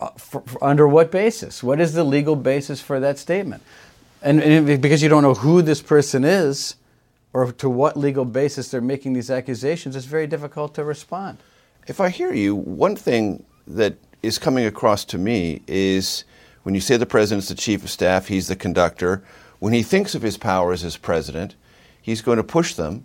uh, 0.00 0.08
for, 0.10 0.40
for- 0.42 0.64
under 0.64 0.86
what 0.86 1.10
basis? 1.10 1.62
What 1.62 1.80
is 1.80 1.92
the 1.92 2.04
legal 2.04 2.36
basis 2.36 2.80
for 2.80 3.00
that 3.00 3.18
statement? 3.18 3.62
And, 4.22 4.40
and 4.42 4.80
because 4.80 5.02
you 5.02 5.08
don't 5.08 5.22
know 5.22 5.34
who 5.34 5.62
this 5.62 5.82
person 5.82 6.24
is 6.24 6.76
or 7.32 7.52
to 7.52 7.68
what 7.68 7.96
legal 7.96 8.24
basis 8.24 8.70
they're 8.70 8.80
making 8.80 9.14
these 9.14 9.30
accusations, 9.30 9.96
it's 9.96 10.06
very 10.06 10.26
difficult 10.26 10.74
to 10.74 10.84
respond. 10.84 11.38
If 11.86 12.00
I 12.00 12.10
hear 12.10 12.32
you, 12.32 12.54
one 12.54 12.96
thing 12.96 13.44
that 13.66 13.96
is 14.22 14.38
coming 14.38 14.66
across 14.66 15.04
to 15.06 15.18
me 15.18 15.62
is 15.66 16.24
when 16.62 16.74
you 16.74 16.80
say 16.80 16.96
the 16.96 17.06
president's 17.06 17.48
the 17.48 17.54
chief 17.54 17.82
of 17.82 17.90
staff, 17.90 18.28
he's 18.28 18.48
the 18.48 18.56
conductor. 18.56 19.22
When 19.58 19.72
he 19.72 19.82
thinks 19.82 20.14
of 20.14 20.22
his 20.22 20.36
powers 20.36 20.84
as 20.84 20.96
president, 20.96 21.54
he's 22.00 22.22
going 22.22 22.36
to 22.36 22.44
push 22.44 22.74
them, 22.74 23.04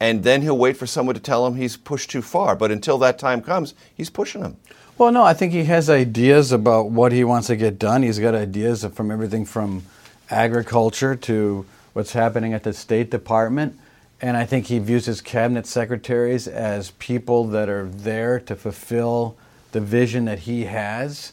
and 0.00 0.22
then 0.22 0.42
he'll 0.42 0.58
wait 0.58 0.76
for 0.76 0.86
someone 0.86 1.14
to 1.14 1.20
tell 1.20 1.46
him 1.46 1.54
he's 1.54 1.76
pushed 1.76 2.10
too 2.10 2.22
far. 2.22 2.56
But 2.56 2.70
until 2.70 2.98
that 2.98 3.18
time 3.18 3.40
comes, 3.42 3.74
he's 3.94 4.10
pushing 4.10 4.42
them. 4.42 4.56
Well, 4.96 5.10
no, 5.10 5.24
I 5.24 5.34
think 5.34 5.52
he 5.52 5.64
has 5.64 5.90
ideas 5.90 6.52
about 6.52 6.90
what 6.90 7.10
he 7.12 7.24
wants 7.24 7.48
to 7.48 7.56
get 7.56 7.78
done. 7.78 8.02
He's 8.02 8.18
got 8.18 8.34
ideas 8.34 8.84
from 8.84 9.10
everything 9.10 9.44
from 9.44 9.84
agriculture 10.30 11.16
to 11.16 11.66
what's 11.94 12.12
happening 12.12 12.52
at 12.52 12.62
the 12.62 12.72
State 12.72 13.10
Department. 13.10 13.78
And 14.20 14.36
I 14.36 14.46
think 14.46 14.66
he 14.66 14.78
views 14.78 15.06
his 15.06 15.20
cabinet 15.20 15.66
secretaries 15.66 16.46
as 16.46 16.92
people 16.92 17.46
that 17.48 17.68
are 17.68 17.86
there 17.86 18.38
to 18.40 18.54
fulfill 18.54 19.36
the 19.72 19.80
vision 19.80 20.24
that 20.26 20.40
he 20.40 20.64
has. 20.64 21.32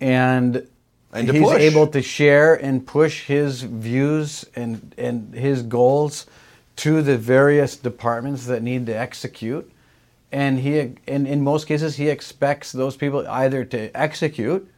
And, 0.00 0.66
And 1.14 1.30
he's 1.30 1.42
push. 1.42 1.60
able 1.60 1.86
to 1.88 2.02
share 2.02 2.54
and 2.54 2.86
push 2.86 3.22
his 3.26 3.62
views 3.62 4.44
and, 4.56 4.94
and 4.98 5.32
his 5.34 5.62
goals 5.62 6.26
to 6.76 7.02
the 7.02 7.16
various 7.16 7.76
departments 7.76 8.46
that 8.46 8.62
need 8.62 8.86
to 8.86 8.92
execute 8.92 9.70
and 10.34 10.58
he 10.58 10.96
in, 11.06 11.26
in 11.26 11.42
most 11.44 11.66
cases 11.66 11.94
he 11.96 12.08
expects 12.08 12.72
those 12.72 12.96
people 12.96 13.26
either 13.28 13.64
to 13.64 13.96
execute 13.96 14.68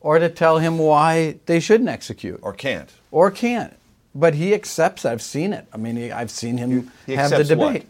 or 0.00 0.18
to 0.18 0.28
tell 0.28 0.58
him 0.58 0.78
why 0.78 1.38
they 1.46 1.60
shouldn't 1.60 1.88
execute 1.88 2.40
or 2.42 2.52
can't 2.52 2.92
or 3.12 3.30
can't. 3.30 3.74
But 4.14 4.34
he 4.34 4.52
accepts. 4.54 5.04
I've 5.04 5.22
seen 5.22 5.52
it. 5.52 5.66
I 5.72 5.76
mean, 5.76 5.96
he, 5.96 6.10
I've 6.10 6.30
seen 6.30 6.56
him 6.58 6.90
he 7.06 7.14
have 7.14 7.30
the 7.30 7.44
debate. 7.44 7.58
what? 7.58 7.84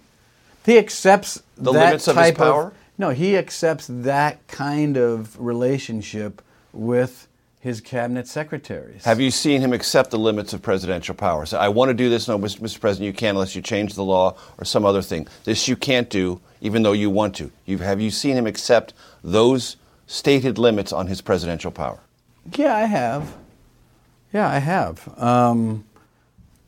He 0.67 0.77
accepts 0.77 1.41
The 1.57 1.73
that 1.73 1.85
limits 1.87 2.09
of 2.09 2.17
his 2.17 2.25
type 2.27 2.37
power? 2.37 2.73
no, 2.99 3.11
he 3.11 3.37
accepts 3.37 3.87
that 3.89 4.47
kind 4.49 4.97
of 4.99 5.41
relationship 5.41 6.43
with 6.73 7.26
his 7.67 7.81
cabinet 7.81 8.29
secretaries. 8.29 9.05
Have 9.05 9.21
you 9.21 9.33
seen 9.33 9.61
him 9.61 9.73
accept 9.73 10.13
the 10.13 10.19
limits 10.19 10.53
of 10.53 10.63
presidential 10.63 11.17
power? 11.17 11.45
I 11.53 11.69
want 11.69 11.89
to 11.89 11.95
do 11.95 12.09
this. 12.09 12.29
No, 12.29 12.39
Mr. 12.39 12.61
Mr. 12.61 12.81
President, 12.81 13.07
you 13.07 13.13
can't 13.13 13.35
unless 13.35 13.57
you 13.57 13.61
change 13.61 13.95
the 13.95 14.05
law 14.05 14.37
or 14.57 14.65
some 14.65 14.87
other 14.87 15.03
thing. 15.03 15.27
This 15.43 15.67
you 15.67 15.75
can't 15.75 16.09
do, 16.09 16.41
even 16.61 16.85
though 16.85 16.93
you 16.93 17.11
want 17.11 17.35
to. 17.37 17.51
You've, 17.65 17.81
have 17.81 18.01
you 18.01 18.13
seen 18.13 18.37
him 18.37 18.47
accept 18.47 18.95
those 19.25 19.77
stated 20.07 20.59
limits 20.59 20.93
on 20.93 21.09
his 21.09 21.21
presidential 21.21 21.73
power? 21.73 21.99
Yeah, 22.55 22.77
I 22.77 22.85
have. 22.85 23.35
Yeah, 24.33 24.49
I 24.49 24.59
have. 24.61 25.21
Um, 25.21 25.85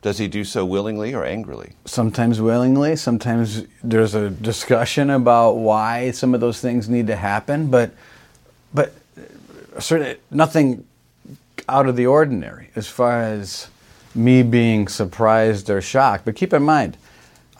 Does 0.01 0.17
he 0.17 0.27
do 0.27 0.43
so 0.43 0.65
willingly 0.65 1.13
or 1.13 1.23
angrily? 1.23 1.73
sometimes 1.85 2.41
willingly, 2.41 2.97
sometimes 2.97 3.63
there's 3.81 4.15
a 4.15 4.29
discussion 4.29 5.09
about 5.09 5.53
why 5.53 6.11
some 6.11 6.33
of 6.33 6.41
those 6.41 6.59
things 6.59 6.89
need 6.89 7.07
to 7.07 7.15
happen, 7.15 7.71
but 7.71 7.91
but 8.73 8.93
certainly 9.79 10.17
nothing 10.29 10.85
out 11.69 11.87
of 11.87 11.95
the 11.95 12.05
ordinary 12.05 12.69
as 12.75 12.87
far 12.87 13.21
as 13.21 13.67
me 14.15 14.43
being 14.43 14.87
surprised 14.87 15.69
or 15.69 15.81
shocked. 15.81 16.25
But 16.25 16.35
keep 16.35 16.53
in 16.53 16.63
mind, 16.63 16.97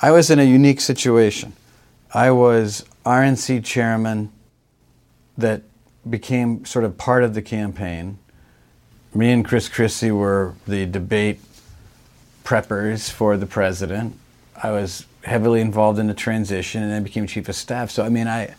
I 0.02 0.12
was 0.12 0.30
in 0.30 0.40
a 0.40 0.44
unique 0.44 0.82
situation. 0.82 1.54
I 2.14 2.32
was 2.32 2.86
RNC 3.06 3.64
chairman 3.64 4.32
that 5.38 5.62
became 6.10 6.66
sort 6.66 6.86
of 6.86 6.98
part 6.98 7.24
of 7.24 7.34
the 7.34 7.42
campaign. 7.42 8.18
Me 9.14 9.32
and 9.32 9.46
Chris 9.46 9.70
Christie 9.70 10.12
were 10.12 10.54
the 10.68 10.86
debate 10.86 11.40
preppers 12.44 13.12
for 13.12 13.38
the 13.38 13.46
president. 13.46 14.18
I 14.62 14.72
was 14.72 15.06
heavily 15.24 15.62
involved 15.62 16.00
in 16.00 16.08
the 16.08 16.14
transition 16.14 16.82
and 16.82 16.92
then 16.92 17.04
became 17.04 17.28
chief 17.28 17.48
of 17.48 17.56
staff. 17.56 17.92
So 17.92 18.04
I 18.04 18.10
mean, 18.10 18.28
I, 18.28 18.56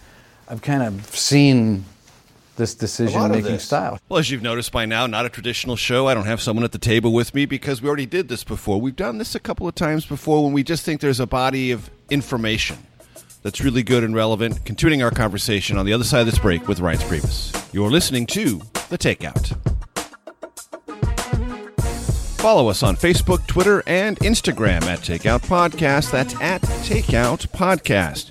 I've 0.49 0.63
kind 0.63 0.83
of 0.83 1.07
seen 1.15 1.85
this 2.61 2.75
decision-making 2.75 3.43
this. 3.45 3.65
style. 3.65 3.99
Well, 4.09 4.19
as 4.21 4.31
you've 4.31 4.43
noticed 4.43 4.71
by 4.71 4.85
now, 4.85 5.07
not 5.07 5.27
a 5.27 5.29
traditional 5.29 5.75
show. 5.77 6.07
I 6.07 6.15
don't 6.15 6.27
have 6.27 6.41
someone 6.41 6.65
at 6.65 6.73
the 6.73 6.79
table 6.79 7.13
with 7.13 7.35
me 7.35 7.47
because 7.47 7.83
we 7.83 7.89
already 7.89 8.07
did 8.07 8.29
this 8.29 8.45
before. 8.45 8.81
We've 8.81 8.95
done 8.95 9.19
this 9.19 9.35
a 9.35 9.41
couple 9.41 9.67
of 9.67 9.75
times 9.75 10.05
before 10.07 10.45
when 10.45 10.53
we 10.53 10.63
just 10.63 10.85
think 10.85 11.01
there's 11.01 11.21
a 11.21 11.27
body 11.27 11.73
of 11.73 11.91
information 12.11 12.79
that's 13.43 13.61
really 13.63 13.83
good 13.83 14.05
and 14.05 14.15
relevant. 14.15 14.65
Continuing 14.65 15.03
our 15.03 15.11
conversation 15.11 15.79
on 15.79 15.87
the 15.87 15.93
other 15.93 16.05
side 16.05 16.21
of 16.21 16.27
this 16.27 16.39
break 16.39 16.69
with 16.69 16.79
Reince 16.79 17.03
Priebus. 17.09 17.75
You're 17.75 17.91
listening 17.91 18.27
to 18.27 18.61
The 18.91 18.99
Takeout. 18.99 19.57
Follow 22.41 22.69
us 22.69 22.83
on 22.83 22.97
Facebook, 22.97 23.47
Twitter, 23.47 23.83
and 23.87 24.19
Instagram 24.21 24.83
at 24.85 25.01
Takeout 25.01 25.41
Podcast. 25.41 26.11
That's 26.11 26.35
at 26.41 26.63
Takeout 26.63 27.49
Podcast. 27.49 28.31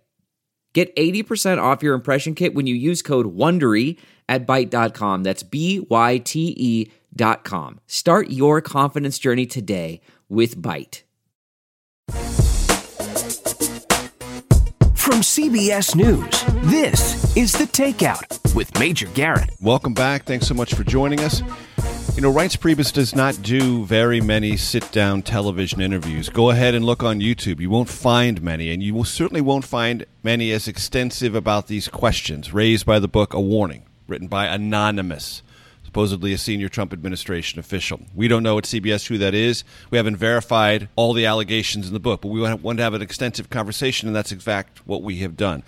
Get 0.73 0.95
80% 0.95 1.61
off 1.61 1.83
your 1.83 1.95
impression 1.95 2.33
kit 2.35 2.53
when 2.53 2.67
you 2.67 2.75
use 2.75 3.01
code 3.01 3.35
WONDERY 3.35 3.97
at 4.29 4.47
Byte.com. 4.47 5.23
That's 5.23 5.43
B-Y-T-E 5.43 6.91
dot 7.13 7.43
com. 7.43 7.79
Start 7.87 8.29
your 8.29 8.61
confidence 8.61 9.19
journey 9.19 9.45
today 9.45 9.99
with 10.29 10.57
Byte. 10.57 11.01
From 14.95 15.19
CBS 15.19 15.93
News, 15.93 16.43
this 16.71 17.35
is 17.35 17.51
The 17.51 17.65
Takeout 17.65 18.55
with 18.55 18.73
Major 18.79 19.07
Garrett. 19.07 19.49
Welcome 19.59 19.93
back. 19.93 20.23
Thanks 20.23 20.47
so 20.47 20.53
much 20.53 20.73
for 20.73 20.85
joining 20.85 21.19
us. 21.19 21.41
You 22.13 22.27
know, 22.27 22.33
Reince 22.33 22.57
Priebus 22.57 22.91
does 22.93 23.15
not 23.15 23.41
do 23.41 23.85
very 23.85 24.19
many 24.19 24.57
sit 24.57 24.91
down 24.91 25.21
television 25.21 25.81
interviews. 25.81 26.27
Go 26.29 26.49
ahead 26.49 26.75
and 26.75 26.85
look 26.85 27.01
on 27.01 27.19
YouTube. 27.19 27.59
You 27.59 27.69
won't 27.69 27.89
find 27.89 28.41
many, 28.43 28.69
and 28.71 28.83
you 28.83 28.93
will 28.93 29.05
certainly 29.05 29.41
won't 29.41 29.65
find 29.65 30.05
many 30.21 30.51
as 30.51 30.67
extensive 30.67 31.33
about 31.33 31.65
these 31.65 31.87
questions 31.87 32.53
raised 32.53 32.85
by 32.85 32.99
the 32.99 33.07
book 33.07 33.33
A 33.33 33.39
Warning, 33.39 33.85
written 34.07 34.27
by 34.27 34.45
Anonymous, 34.45 35.41
supposedly 35.83 36.31
a 36.33 36.37
senior 36.37 36.69
Trump 36.69 36.93
administration 36.93 37.59
official. 37.59 38.01
We 38.13 38.27
don't 38.27 38.43
know 38.43 38.57
at 38.57 38.65
CBS 38.65 39.07
who 39.07 39.17
that 39.17 39.33
is. 39.33 39.63
We 39.89 39.97
haven't 39.97 40.17
verified 40.17 40.89
all 40.97 41.13
the 41.13 41.25
allegations 41.25 41.87
in 41.87 41.93
the 41.93 41.99
book, 41.99 42.21
but 42.21 42.27
we 42.27 42.41
want 42.41 42.77
to 42.77 42.83
have 42.83 42.93
an 42.93 43.01
extensive 43.01 43.49
conversation, 43.49 44.07
and 44.07 44.15
that's 44.15 44.33
in 44.33 44.39
fact 44.39 44.85
what 44.85 45.01
we 45.01 45.19
have 45.19 45.37
done. 45.37 45.63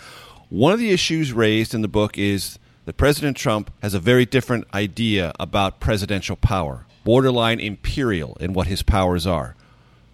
One 0.49 0.73
of 0.73 0.79
the 0.79 0.91
issues 0.91 1.33
raised 1.33 1.73
in 1.73 1.81
the 1.81 1.87
book 1.87 2.17
is 2.17 2.59
that 2.85 2.97
President 2.97 3.37
Trump 3.37 3.71
has 3.81 3.93
a 3.93 3.99
very 3.99 4.25
different 4.25 4.67
idea 4.73 5.31
about 5.39 5.79
presidential 5.79 6.35
power, 6.35 6.85
borderline 7.03 7.59
imperial 7.59 8.37
in 8.39 8.53
what 8.53 8.67
his 8.67 8.83
powers 8.83 9.25
are. 9.25 9.55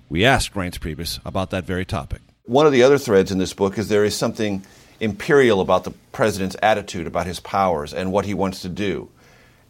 We 0.09 0.25
asked 0.25 0.53
Reince 0.53 0.79
Priebus 0.79 1.19
about 1.25 1.49
that 1.51 1.65
very 1.65 1.85
topic. 1.85 2.21
One 2.45 2.65
of 2.65 2.71
the 2.71 2.83
other 2.83 2.97
threads 2.97 3.31
in 3.31 3.37
this 3.37 3.53
book 3.53 3.77
is 3.77 3.89
there 3.89 4.05
is 4.05 4.15
something 4.15 4.63
imperial 4.99 5.61
about 5.61 5.83
the 5.83 5.91
president's 6.11 6.55
attitude 6.61 7.07
about 7.07 7.27
his 7.27 7.39
powers 7.39 7.93
and 7.93 8.11
what 8.11 8.25
he 8.25 8.33
wants 8.33 8.61
to 8.63 8.69
do. 8.69 9.09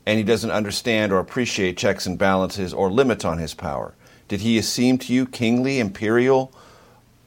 And 0.06 0.18
he 0.18 0.24
doesn't 0.24 0.50
understand 0.50 1.12
or 1.12 1.20
appreciate 1.20 1.78
checks 1.78 2.06
and 2.06 2.18
balances 2.18 2.74
or 2.74 2.90
limits 2.90 3.26
on 3.26 3.38
his 3.38 3.54
power. 3.54 3.94
Did 4.28 4.42
he 4.42 4.62
seem 4.62 4.98
to 5.00 5.14
you 5.14 5.26
kingly, 5.26 5.80
imperial, 5.80 6.52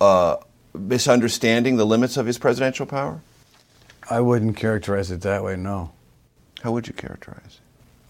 uh, 0.00 0.37
misunderstanding 0.74 1.76
the 1.76 1.85
limits 1.87 2.16
of 2.16 2.26
his 2.26 2.38
presidential 2.38 2.87
power? 2.87 3.20
I 4.12 4.20
wouldn't 4.20 4.57
characterize 4.57 5.11
it 5.11 5.22
that 5.22 5.42
way. 5.42 5.57
No. 5.57 5.90
How 6.62 6.70
would 6.72 6.87
you 6.87 6.92
characterize 6.92 7.40
it? 7.46 7.61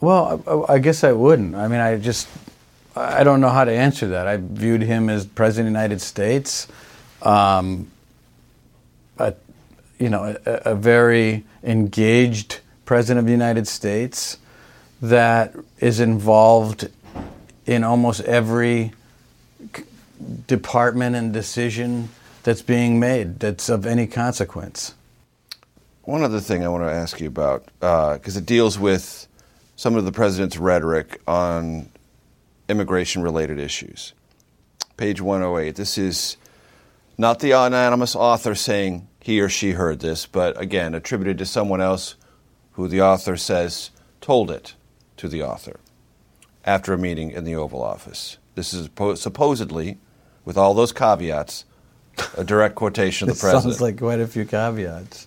Well, 0.00 0.66
I, 0.68 0.74
I 0.74 0.78
guess 0.80 1.04
I 1.04 1.12
wouldn't. 1.12 1.54
I 1.54 1.68
mean, 1.68 1.78
I 1.78 1.96
just 1.96 2.28
I 2.96 3.22
don't 3.22 3.40
know 3.40 3.50
how 3.50 3.64
to 3.64 3.72
answer 3.72 4.08
that. 4.08 4.26
I 4.26 4.36
viewed 4.36 4.82
him 4.82 5.08
as 5.08 5.24
president 5.24 5.68
of 5.68 5.74
the 5.74 5.78
United 5.78 6.00
States, 6.00 6.66
um, 7.22 7.88
a, 9.18 9.34
you 10.00 10.08
know, 10.10 10.36
a, 10.44 10.72
a 10.72 10.74
very 10.74 11.44
engaged 11.62 12.58
president 12.84 13.20
of 13.20 13.26
the 13.26 13.32
United 13.32 13.68
States 13.68 14.38
that 15.00 15.54
is 15.78 16.00
involved 16.00 16.88
in 17.64 17.84
almost 17.84 18.20
every 18.22 18.92
department 20.48 21.14
and 21.14 21.32
decision 21.32 22.08
that's 22.42 22.62
being 22.62 22.98
made 22.98 23.38
that's 23.38 23.68
of 23.68 23.86
any 23.86 24.08
consequence. 24.08 24.94
One 26.02 26.22
other 26.22 26.40
thing 26.40 26.64
I 26.64 26.68
want 26.68 26.84
to 26.84 26.92
ask 26.92 27.20
you 27.20 27.28
about, 27.28 27.64
uh, 27.80 28.14
because 28.14 28.36
it 28.36 28.44
deals 28.44 28.78
with 28.78 29.28
some 29.76 29.94
of 29.94 30.04
the 30.04 30.12
president's 30.12 30.56
rhetoric 30.56 31.20
on 31.26 31.90
immigration 32.68 33.22
related 33.22 33.58
issues. 33.58 34.12
Page 34.96 35.20
108. 35.20 35.76
This 35.76 35.96
is 35.98 36.36
not 37.16 37.38
the 37.38 37.52
anonymous 37.52 38.16
author 38.16 38.54
saying 38.54 39.06
he 39.20 39.40
or 39.40 39.48
she 39.48 39.72
heard 39.72 40.00
this, 40.00 40.26
but 40.26 40.60
again, 40.60 40.94
attributed 40.94 41.38
to 41.38 41.46
someone 41.46 41.80
else 41.80 42.16
who 42.72 42.88
the 42.88 43.00
author 43.00 43.36
says 43.36 43.90
told 44.20 44.50
it 44.50 44.74
to 45.16 45.28
the 45.28 45.42
author 45.42 45.78
after 46.64 46.92
a 46.92 46.98
meeting 46.98 47.30
in 47.30 47.44
the 47.44 47.54
Oval 47.54 47.82
Office. 47.82 48.38
This 48.54 48.74
is 48.74 48.88
po- 48.88 49.14
supposedly, 49.14 49.98
with 50.44 50.56
all 50.56 50.74
those 50.74 50.92
caveats, 50.92 51.64
a 52.36 52.44
direct 52.44 52.74
quotation 52.74 53.28
of 53.28 53.36
the 53.36 53.40
president. 53.40 53.62
sounds 53.74 53.80
like 53.80 53.98
quite 53.98 54.20
a 54.20 54.26
few 54.26 54.44
caveats. 54.44 55.26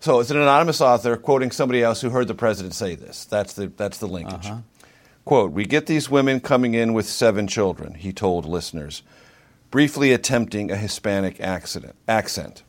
So 0.00 0.18
it's 0.20 0.30
an 0.30 0.38
anonymous 0.38 0.80
author 0.80 1.16
quoting 1.18 1.50
somebody 1.50 1.82
else 1.82 2.00
who 2.00 2.08
heard 2.08 2.26
the 2.26 2.34
president 2.34 2.74
say 2.74 2.94
this. 2.94 3.26
That's 3.26 3.52
the 3.52 3.66
that's 3.66 3.98
the 3.98 4.08
linkage. 4.08 4.46
Uh-huh. 4.46 4.60
Quote, 5.26 5.52
"We 5.52 5.66
get 5.66 5.86
these 5.86 6.10
women 6.10 6.40
coming 6.40 6.72
in 6.74 6.94
with 6.94 7.06
seven 7.06 7.46
children," 7.46 7.94
he 7.94 8.12
told 8.12 8.46
listeners, 8.46 9.02
briefly 9.70 10.12
attempting 10.12 10.70
a 10.70 10.76
Hispanic 10.76 11.38
accident, 11.40 11.96
accent. 12.08 12.62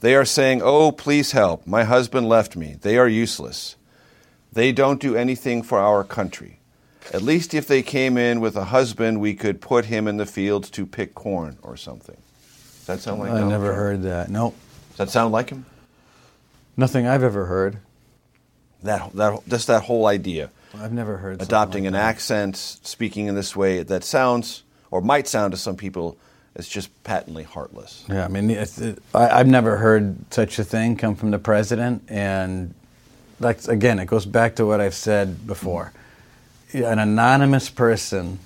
They 0.00 0.14
are 0.14 0.24
saying, 0.24 0.62
"Oh, 0.64 0.90
please 0.90 1.32
help. 1.32 1.66
My 1.66 1.84
husband 1.84 2.28
left 2.28 2.56
me. 2.56 2.76
They 2.80 2.96
are 2.96 3.08
useless. 3.08 3.76
They 4.50 4.72
don't 4.72 5.00
do 5.00 5.14
anything 5.14 5.62
for 5.62 5.78
our 5.78 6.02
country. 6.02 6.60
At 7.12 7.20
least 7.20 7.52
if 7.52 7.66
they 7.66 7.82
came 7.82 8.16
in 8.16 8.40
with 8.40 8.56
a 8.56 8.64
husband, 8.64 9.20
we 9.20 9.34
could 9.34 9.60
put 9.60 9.84
him 9.86 10.08
in 10.08 10.16
the 10.16 10.26
fields 10.26 10.70
to 10.70 10.86
pick 10.86 11.14
corn 11.14 11.58
or 11.62 11.76
something." 11.76 12.16
Does 12.78 12.86
that 12.86 13.00
sound 13.00 13.20
like 13.20 13.32
I 13.32 13.42
never 13.42 13.74
heard 13.74 14.02
that. 14.04 14.30
Nope. 14.30 14.54
Does 14.90 14.96
that 14.96 15.10
sound 15.10 15.32
like 15.32 15.50
him? 15.50 15.66
Nothing 16.78 17.08
I've 17.08 17.24
ever 17.24 17.46
heard. 17.46 17.78
That 18.84 19.12
that 19.14 19.40
just 19.48 19.66
that 19.66 19.82
whole 19.82 20.06
idea. 20.06 20.50
I've 20.72 20.92
never 20.92 21.16
heard 21.16 21.42
adopting 21.42 21.82
like 21.82 21.88
an 21.88 21.92
that. 21.94 22.04
accent, 22.04 22.56
speaking 22.56 23.26
in 23.26 23.34
this 23.34 23.56
way 23.56 23.82
that 23.82 24.04
sounds 24.04 24.62
or 24.92 25.00
might 25.00 25.26
sound 25.26 25.52
to 25.52 25.56
some 25.58 25.76
people 25.76 26.16
as 26.54 26.68
just 26.68 26.90
patently 27.02 27.42
heartless. 27.42 28.04
Yeah, 28.08 28.24
I 28.24 28.28
mean, 28.28 28.50
it, 28.50 28.98
I, 29.12 29.40
I've 29.40 29.48
never 29.48 29.76
heard 29.76 30.32
such 30.32 30.60
a 30.60 30.64
thing 30.64 30.96
come 30.96 31.16
from 31.16 31.32
the 31.32 31.38
president, 31.40 32.04
and 32.08 32.74
like 33.40 33.66
again, 33.66 33.98
it 33.98 34.06
goes 34.06 34.24
back 34.24 34.54
to 34.56 34.64
what 34.64 34.80
I've 34.80 34.94
said 34.94 35.48
before. 35.48 35.92
An 36.72 37.00
anonymous 37.00 37.70
person 37.70 38.38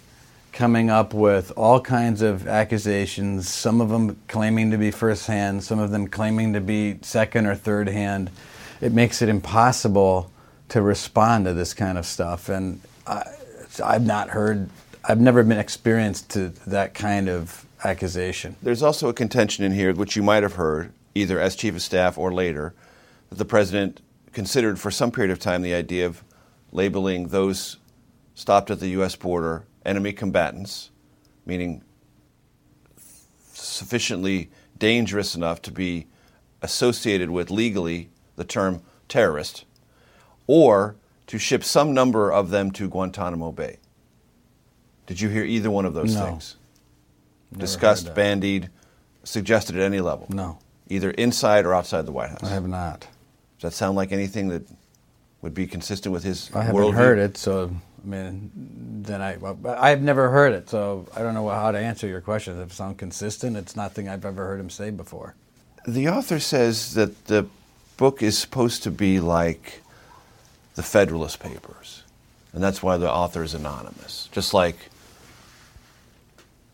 coming 0.53 0.91
up 0.91 1.15
with 1.15 1.51
all 1.57 1.81
kinds 1.81 2.21
of 2.21 2.47
accusations, 2.47 3.49
some 3.49 3.81
of 3.81 3.89
them 3.89 4.21
claiming 4.29 4.71
to 4.71 4.79
be 4.79 4.91
first 4.91 5.27
hand, 5.27 5.65
some 5.65 5.79
of 5.79 5.91
them 5.91 6.07
claiming 6.07 6.53
to 6.53 6.61
be 6.61 6.99
second 7.03 7.47
or 7.47 7.55
third 7.55 7.89
hand. 7.89 8.31
It 8.81 8.93
makes 8.93 9.23
it 9.23 9.29
impossible 9.29 10.31
to 10.69 10.83
respond 10.83 11.47
to 11.47 11.55
this 11.55 11.73
kind 11.75 11.97
of 11.97 12.05
stuff, 12.05 12.49
and 12.49 12.81
I, 13.07 13.25
I've 13.83 14.07
not 14.07 14.31
heard. 14.31 14.69
I've 15.05 15.21
never 15.21 15.43
been 15.43 15.59
experienced 15.59 16.31
to 16.31 16.51
that 16.67 16.95
kind 16.95 17.29
of 17.29 17.67
accusation. 17.83 18.57
There's 18.63 18.83
also 18.83 19.09
a 19.09 19.13
contention 19.15 19.65
in 19.65 19.73
here, 19.73 19.93
which 19.95 20.17
you 20.17 20.23
might 20.23 20.43
have 20.43 20.55
heard, 20.55 20.93
either 21.15 21.41
as 21.41 21.57
chief 21.57 21.75
of 21.75 21.83
staff 21.83 22.17
or 22.17 22.33
later, 22.33 22.75
that 23.31 23.37
the 23.37 23.45
president 23.45 24.01
considered 24.33 24.79
for 24.79 24.91
some 24.91 25.11
period 25.11 25.31
of 25.31 25.39
time 25.39 25.63
the 25.63 25.75
idea 25.75 26.07
of 26.07 26.23
labeling 26.71 27.29
those 27.29 27.79
stopped 28.35 28.71
at 28.71 28.81
the 28.81 28.89
U.S. 28.89 29.17
border 29.17 29.65
enemy 29.85 30.13
combatants, 30.13 30.91
meaning 31.47 31.83
sufficiently 33.53 34.51
dangerous 34.79 35.35
enough 35.35 35.63
to 35.63 35.71
be 35.71 36.07
associated 36.61 37.31
with 37.31 37.51
legally 37.51 38.09
the 38.37 38.45
term 38.45 38.83
terrorist, 39.09 39.65
or 40.47 40.97
to 41.27 41.39
ship 41.39 41.63
some 41.65 41.93
number 41.95 42.33
of 42.33 42.51
them 42.51 42.71
to 42.73 42.89
Guantanamo 42.89 43.53
Bay. 43.53 43.79
Did 45.07 45.21
you 45.21 45.29
hear 45.29 45.45
either 45.45 45.71
one 45.71 45.85
of 45.85 45.95
those 45.95 46.15
No. 46.15 46.25
things? 46.27 46.57
Never 47.51 47.61
Discussed, 47.61 48.15
bandied, 48.15 48.71
suggested 49.25 49.77
at 49.77 49.83
any 49.83 50.01
level? 50.01 50.27
No. 50.31 50.59
Either 50.89 51.11
inside 51.13 51.65
or 51.67 51.75
outside 51.75 52.07
the 52.07 52.13
White 52.13 52.31
House? 52.31 52.43
I 52.45 52.49
have 52.49 52.67
not. 52.67 53.01
Does 53.59 53.71
that 53.71 53.73
sound 53.75 53.97
like 53.97 54.13
anything 54.13 54.49
that 54.49 54.63
would 55.43 55.55
be 55.55 55.67
consistent 55.67 56.13
with 56.13 56.25
his 56.25 56.51
I 56.55 56.63
haven't 56.63 56.81
worldview? 56.81 56.95
heard 56.95 57.19
it, 57.19 57.37
so 57.37 57.71
I 58.03 58.09
mean, 58.09 58.51
then 59.05 59.21
I 59.21 59.37
well, 59.37 59.59
I've 59.67 60.03
never 60.03 60.31
heard 60.31 60.53
it, 60.53 60.69
so 60.69 61.07
I 61.15 61.23
don't 61.23 61.35
know 61.35 61.49
how 61.49 61.71
to 61.71 61.79
answer 61.79 62.07
your 62.07 62.21
question. 62.21 62.61
If 62.61 62.73
it 62.73 62.75
sounds 62.75 62.99
consistent, 62.99 63.57
it's 63.57 63.77
nothing 63.77 64.09
I've 64.09 64.25
ever 64.25 64.45
heard 64.47 64.61
him 64.61 64.71
say 64.71 64.91
before. 64.91 65.35
The 65.87 66.09
author 66.09 66.41
says 66.41 66.95
that 66.95 67.27
the 67.27 67.47
book 67.97 68.23
is 68.23 68.39
supposed 68.39 68.83
to 68.85 68.91
be 68.91 69.21
like 69.21 69.83
the 70.75 70.83
Federalist 70.83 71.41
Papers, 71.41 72.03
and 72.53 72.63
that's 72.63 72.83
why 72.83 72.97
the 72.97 73.11
author 73.11 73.43
is 73.43 73.55
anonymous, 73.55 74.29
just 74.33 74.53
like 74.55 74.77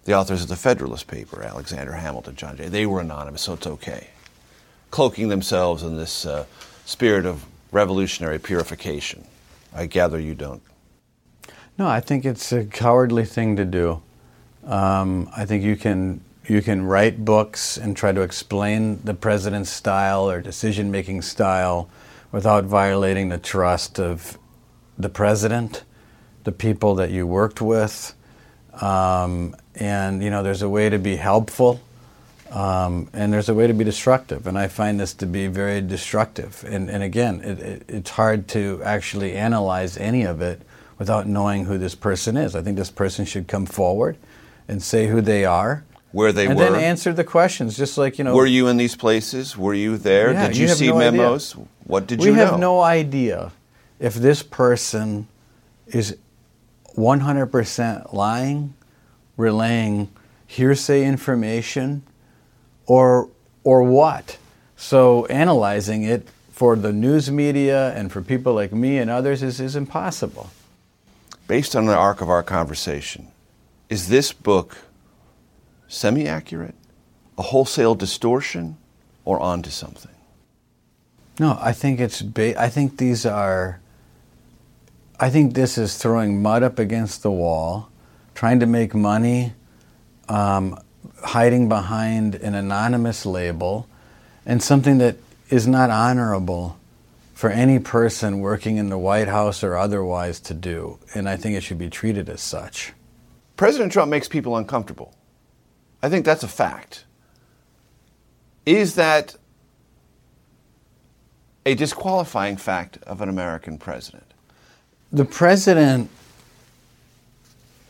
the 0.05 0.15
authors 0.15 0.43
of 0.43 0.49
the 0.49 0.57
Federalist 0.57 1.07
Paper, 1.07 1.43
Alexander 1.43 1.93
Hamilton, 1.93 2.37
John 2.37 2.57
Jay. 2.57 2.69
They 2.69 2.87
were 2.87 3.01
anonymous, 3.01 3.43
so 3.43 3.55
it's 3.55 3.67
okay, 3.67 4.09
cloaking 4.91 5.29
themselves 5.29 5.83
in 5.83 5.97
this 5.99 6.25
uh, 6.25 6.47
spirit 6.87 7.27
of 7.27 7.45
revolutionary 7.73 8.39
purification. 8.39 9.27
I 9.75 9.85
gather 9.87 10.19
you 10.19 10.35
don't. 10.35 10.63
No, 11.79 11.87
I 11.87 12.01
think 12.01 12.25
it's 12.25 12.51
a 12.51 12.65
cowardly 12.65 13.25
thing 13.25 13.55
to 13.55 13.65
do. 13.65 14.03
Um, 14.67 15.31
I 15.37 15.45
think 15.45 15.63
you 15.63 15.77
can 15.77 16.21
you 16.49 16.61
can 16.61 16.85
write 16.85 17.25
books 17.25 17.77
and 17.77 17.97
try 17.97 18.11
to 18.11 18.23
explain 18.23 19.01
the 19.05 19.15
president's 19.15 19.71
style 19.71 20.29
or 20.29 20.41
decision 20.41 20.91
making 20.91 21.23
style 21.23 21.89
without 22.33 22.65
violating 22.65 23.29
the 23.29 23.39
trust 23.39 24.01
of 24.01 24.39
the 24.99 25.09
president, 25.09 25.85
the 26.43 26.51
people 26.51 26.97
that 26.97 27.11
you 27.11 27.27
worked 27.29 27.61
with, 27.61 28.13
um, 28.81 29.55
and 29.77 30.21
you 30.21 30.31
know 30.31 30.43
there's 30.43 30.63
a 30.63 30.69
way 30.69 30.91
to 30.91 30.99
be 30.99 31.15
helpful. 31.15 31.81
Um, 32.51 33.11
and 33.13 33.31
there's 33.31 33.51
a 33.51 33.55
way 33.55 33.67
to 33.67 33.75
be 33.75 33.85
destructive, 33.85 34.47
and 34.47 34.59
I 34.59 34.69
find 34.69 34.99
this 34.99 35.13
to 35.15 35.27
be 35.27 35.49
very 35.49 35.83
destructive. 35.83 36.65
And, 36.67 36.89
and 36.89 37.03
again, 37.03 37.43
it, 37.43 37.61
it, 37.61 37.83
it's 37.89 38.09
hard 38.09 38.49
to 38.49 38.81
actually 38.83 39.35
analyze 39.35 39.99
any 39.99 40.23
of 40.23 40.41
it 40.41 40.63
without 40.99 41.27
knowing 41.27 41.65
who 41.65 41.79
this 41.79 41.95
person 41.95 42.37
is. 42.37 42.55
I 42.55 42.63
think 42.63 42.77
this 42.77 42.91
person 42.91 43.25
should 43.25 43.47
come 43.49 43.67
forward 43.67 44.17
and 44.67 44.83
say 44.83 45.07
who 45.07 45.21
they 45.21 45.45
are, 45.45 45.85
Where 46.13 46.33
they 46.33 46.47
and 46.47 46.59
were. 46.59 46.67
And 46.67 46.75
then 46.75 46.83
answer 46.83 47.13
the 47.13 47.25
questions, 47.25 47.77
just 47.77 47.97
like 47.97 48.19
you 48.19 48.25
know. 48.25 48.35
Were 48.35 48.47
you 48.47 48.69
in 48.69 48.77
these 48.77 48.97
places? 48.97 49.57
Were 49.57 49.75
you 49.75 49.97
there? 49.97 50.33
Yeah, 50.33 50.49
Did 50.49 50.57
you 50.57 50.67
you, 50.67 50.75
see 50.75 50.89
no 50.89 50.99
idea. 50.99 51.13
memos? 51.13 51.57
What 51.85 52.07
did 52.07 52.21
we 52.21 52.27
you 52.27 52.33
know? 52.33 52.43
We 52.43 52.51
have 52.51 52.61
no 52.61 52.81
idea 52.81 53.53
if 53.99 54.15
this 54.15 54.43
person 54.43 55.29
is 55.87 56.17
100% 56.97 58.13
lying, 58.13 58.75
relaying 59.37 60.11
hearsay 60.47 61.05
information, 61.05 62.03
or 62.87 63.29
or 63.65 63.83
what. 63.83 64.39
So 64.77 65.27
analyzing 65.27 66.05
it 66.05 66.29
for 66.51 66.77
the 66.77 66.93
news 66.93 67.31
media 67.31 67.93
and 67.95 68.11
for 68.11 68.23
people 68.23 68.55
like 68.55 68.73
me 68.73 68.99
and 68.99 69.11
others 69.11 69.43
is, 69.43 69.61
is 69.61 69.77
impossible. 69.77 70.51
Based 71.49 71.75
on 71.75 71.87
the 71.87 71.97
arc 71.97 72.21
of 72.21 72.29
our 72.29 72.43
conversation, 72.43 73.29
is 73.89 74.09
this 74.09 74.35
book 74.35 74.77
semi 75.89 76.29
accurate, 76.29 76.75
a 77.39 77.43
wholesale 77.43 77.95
distortion, 77.95 78.77
or 79.25 79.41
onto 79.41 79.71
something? 79.71 80.15
No, 81.41 81.59
I 81.59 81.73
think 81.73 82.01
it's. 82.01 82.21
Ba- 82.21 82.61
I 82.61 82.69
think 82.69 82.99
these 82.99 83.25
are. 83.25 83.81
I 85.19 85.31
think 85.31 85.55
this 85.55 85.79
is 85.79 85.97
throwing 85.97 86.43
mud 86.43 86.63
up 86.63 86.79
against 86.79 87.23
the 87.23 87.31
wall, 87.31 87.89
trying 88.35 88.61
to 88.61 88.67
make 88.67 88.95
money, 88.95 89.55
um, 90.29 90.79
hiding 91.25 91.67
behind 91.67 92.35
an 92.35 92.55
anonymous 92.55 93.25
label, 93.25 93.89
and 94.45 94.63
something 94.63 94.99
that 94.99 95.17
is 95.49 95.67
not 95.67 95.89
honorable 95.89 96.79
for 97.39 97.51
any 97.51 97.79
person 97.79 98.41
working 98.41 98.79
in 98.79 98.89
the 98.89 98.99
White 98.99 99.29
House 99.29 99.63
or 99.63 99.77
otherwise 99.77 100.41
to 100.41 100.53
do. 100.53 100.99
And 101.15 101.29
I 101.29 101.37
think 101.37 101.55
it 101.55 101.61
should 101.61 101.79
be 101.79 101.89
treated 101.89 102.29
as 102.29 102.41
such. 102.41 102.93
President 103.57 103.93
Trump 103.93 104.11
makes 104.11 104.27
people 104.27 104.57
uncomfortable. 104.57 105.15
I 106.03 106.09
think 106.09 106.25
that's 106.25 106.43
a 106.43 106.49
fact. 106.49 107.05
Is 108.67 108.97
that 108.97 109.37
a 111.65 111.77
disqualifying 111.77 112.57
fact 112.57 112.99
of 113.05 113.21
an 113.21 113.29
American 113.29 113.79
president? 113.79 114.35
The 115.13 115.25
president, 115.25 116.11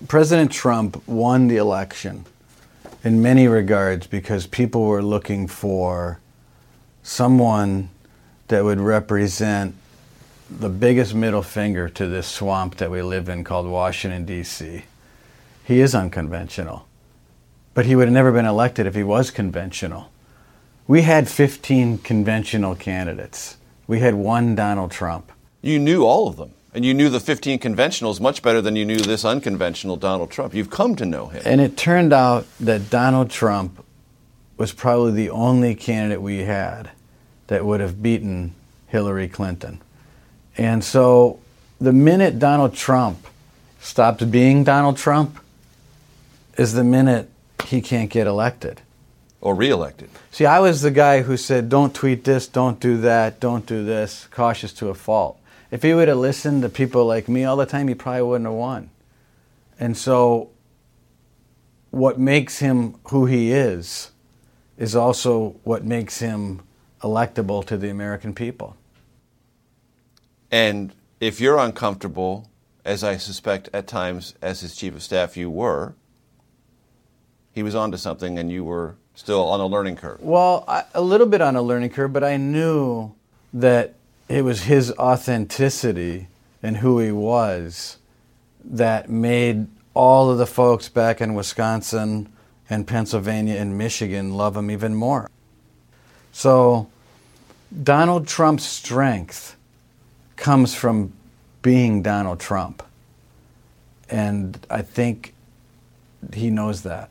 President 0.09 0.53
Trump, 0.53 1.09
won 1.09 1.49
the 1.49 1.57
election 1.57 2.27
in 3.03 3.23
many 3.23 3.49
regards 3.49 4.07
because 4.07 4.47
people 4.47 4.85
were 4.85 5.03
looking 5.03 5.47
for 5.47 6.21
someone 7.03 7.89
that 8.49 8.65
would 8.65 8.81
represent 8.81 9.75
the 10.51 10.69
biggest 10.69 11.15
middle 11.15 11.43
finger 11.43 11.89
to 11.91 12.07
this 12.07 12.27
swamp 12.27 12.77
that 12.77 12.91
we 12.91 13.03
live 13.03 13.29
in 13.29 13.45
called 13.45 13.67
Washington, 13.67 14.25
D.C. 14.25 14.85
He 15.65 15.81
is 15.81 15.95
unconventional, 15.95 16.87
but 17.75 17.85
he 17.85 17.95
would 17.95 18.09
have 18.09 18.15
never 18.15 18.33
been 18.33 18.47
elected 18.47 18.87
if 18.87 18.95
he 18.95 19.03
was 19.03 19.31
conventional. 19.31 20.11
We 20.87 21.03
had 21.03 21.29
15 21.29 21.99
conventional 21.99 22.75
candidates. 22.75 23.59
We 23.87 24.01
had 24.01 24.15
one 24.15 24.55
Donald 24.55 24.91
Trump. 24.91 25.31
You 25.61 25.79
knew 25.79 26.05
all 26.05 26.29
of 26.29 26.37
them, 26.37 26.53
and 26.73 26.85
you 26.87 26.95
knew 26.95 27.11
the 27.11 27.21
15 27.21 27.59
conventionals 27.59 28.21
much 28.21 28.43
better 28.43 28.63
than 28.63 28.75
you 28.75 28.87
knew 28.87 28.99
this 28.99 29.27
unconventional 29.27 29.97
Donald 29.97 30.31
Trump. 30.31 30.55
You've 30.55 30.71
come 30.71 30.97
to 30.97 31.05
know 31.05 31.27
him. 31.27 31.43
And 31.45 31.61
it 31.61 31.77
turned 31.77 32.15
out 32.15 32.47
that 32.61 32.89
Donald 32.89 33.29
Trump 33.29 33.85
was 34.57 34.73
probably 34.73 35.13
the 35.13 35.31
only 35.31 35.75
candidate 35.75 36.23
we 36.23 36.39
had 36.39 36.91
that 37.49 37.65
would 37.65 37.81
have 37.81 38.03
beaten 38.03 38.55
Hillary 38.87 39.29
Clinton. 39.29 39.81
And 40.57 40.83
so 40.83 41.41
the 41.81 41.93
minute 41.93 42.39
Donald 42.39 42.75
Trump 42.75 43.27
stopped 43.81 44.31
being 44.31 44.65
Donald 44.65 44.97
Trump 44.97 45.39
is 46.57 46.73
the 46.73 46.85
minute 46.85 47.31
he 47.65 47.81
can't 47.81 48.11
get 48.11 48.27
elected. 48.27 48.81
Or 49.41 49.55
reelected. 49.55 50.11
See, 50.33 50.47
I 50.47 50.59
was 50.59 50.83
the 50.83 50.91
guy 50.91 51.23
who 51.23 51.37
said, 51.37 51.69
don't 51.69 51.95
tweet 51.95 52.25
this, 52.25 52.49
don't 52.49 52.81
do 52.81 52.97
that, 52.99 53.39
don't 53.39 53.65
do 53.67 53.85
this, 53.85 54.27
cautious 54.33 54.73
to 54.75 54.89
a 54.89 54.95
fault. 54.95 55.39
If 55.71 55.83
he 55.83 55.95
would 55.95 56.09
have 56.09 56.19
listened 56.19 56.63
to 56.63 56.69
people 56.69 57.07
like 57.07 57.29
me 57.29 57.45
all 57.45 57.57
the 57.57 57.67
time, 57.67 57.87
he 57.87 57.95
probably 57.95 58.23
wouldn't 58.23 58.47
have 58.47 58.55
won. 58.55 58.91
And 59.79 59.97
so, 59.97 60.51
what 61.91 62.19
makes 62.19 62.59
him 62.59 62.97
who 63.05 63.27
he 63.27 63.53
is 63.53 64.11
is 64.77 64.97
also 64.97 65.57
what 65.63 65.85
makes 65.85 66.19
him 66.19 66.63
electable 67.03 67.65
to 67.67 67.77
the 67.77 67.89
American 67.89 68.35
people. 68.35 68.77
And 70.51 70.95
if 71.21 71.41
you're 71.41 71.59
uncomfortable, 71.59 72.49
as 72.85 73.05
I 73.05 73.17
suspect 73.17 73.69
at 73.73 73.87
times 73.87 74.35
as 74.41 74.61
his 74.61 74.75
chief 74.75 74.95
of 74.95 75.03
staff 75.03 75.37
you 75.37 75.51
were, 75.51 75.95
he 77.53 77.63
was 77.63 77.75
onto 77.75 77.97
something 77.97 78.39
and 78.39 78.51
you 78.51 78.65
were 78.65 78.97
still 79.15 79.43
on 79.49 79.61
a 79.61 79.67
learning 79.67 79.97
curve. 79.97 80.21
Well, 80.21 80.65
I, 80.69 80.85
a 80.95 81.03
little 81.03 81.27
bit 81.27 81.41
on 81.41 81.57
a 81.57 81.63
learning 81.63 81.91
curve, 81.91 82.13
but 82.13 82.25
I 82.25 82.37
knew 82.37 83.15
that 83.53 83.95
it 84.29 84.43
was 84.43 84.63
his 84.63 84.93
authenticity 84.93 86.29
and 86.63 86.79
who 86.79 86.99
he 87.01 87.11
was 87.11 87.99
that 88.65 89.11
made 89.11 89.67
all 89.95 90.31
of 90.31 90.39
the 90.39 90.47
folks 90.47 90.89
back 90.89 91.21
in 91.21 91.35
Wisconsin 91.35 92.29
and 92.71 92.87
Pennsylvania 92.87 93.57
and 93.57 93.77
Michigan 93.77 94.35
love 94.35 94.57
him 94.57 94.71
even 94.71 94.95
more. 94.95 95.31
So, 96.33 96.89
Donald 97.83 98.27
Trump's 98.27 98.65
strength 98.65 99.57
comes 100.37 100.75
from 100.75 101.13
being 101.63 102.03
Donald 102.03 102.41
Trump. 102.41 102.83
And 104.09 104.59
I 104.71 104.83
think 104.83 105.35
he 106.33 106.51
knows 106.51 106.83
that. 106.83 107.11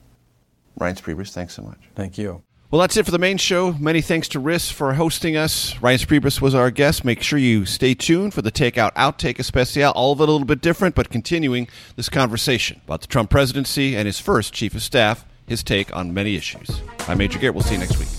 Reince 0.79 1.01
Priebus, 1.01 1.31
thanks 1.31 1.53
so 1.53 1.61
much. 1.61 1.79
Thank 1.95 2.17
you. 2.17 2.41
Well, 2.69 2.81
that's 2.81 2.97
it 2.97 3.05
for 3.05 3.11
the 3.11 3.19
main 3.19 3.37
show. 3.37 3.71
Many 3.73 4.01
thanks 4.01 4.27
to 4.29 4.39
Ris 4.39 4.69
for 4.69 4.93
hosting 4.93 5.37
us. 5.37 5.73
Reince 5.75 6.05
Priebus 6.05 6.41
was 6.41 6.53
our 6.53 6.69
guest. 6.69 7.05
Make 7.05 7.21
sure 7.21 7.39
you 7.39 7.65
stay 7.65 7.93
tuned 7.93 8.33
for 8.33 8.41
the 8.41 8.51
Takeout 8.51 8.93
Outtake 8.93 9.39
Especial. 9.39 9.91
All 9.91 10.11
of 10.11 10.19
it 10.19 10.27
a 10.27 10.31
little 10.31 10.45
bit 10.45 10.61
different, 10.61 10.93
but 10.93 11.09
continuing 11.09 11.69
this 11.95 12.09
conversation 12.09 12.81
about 12.85 13.01
the 13.01 13.07
Trump 13.07 13.29
presidency 13.29 13.95
and 13.95 14.05
his 14.05 14.19
first 14.19 14.53
chief 14.53 14.75
of 14.75 14.81
staff, 14.81 15.23
his 15.47 15.63
take 15.63 15.95
on 15.95 16.13
many 16.13 16.35
issues. 16.35 16.81
I'm 17.07 17.19
Major 17.19 17.39
Garrett. 17.39 17.55
We'll 17.55 17.63
see 17.63 17.75
you 17.75 17.79
next 17.79 17.97
week. 17.99 18.09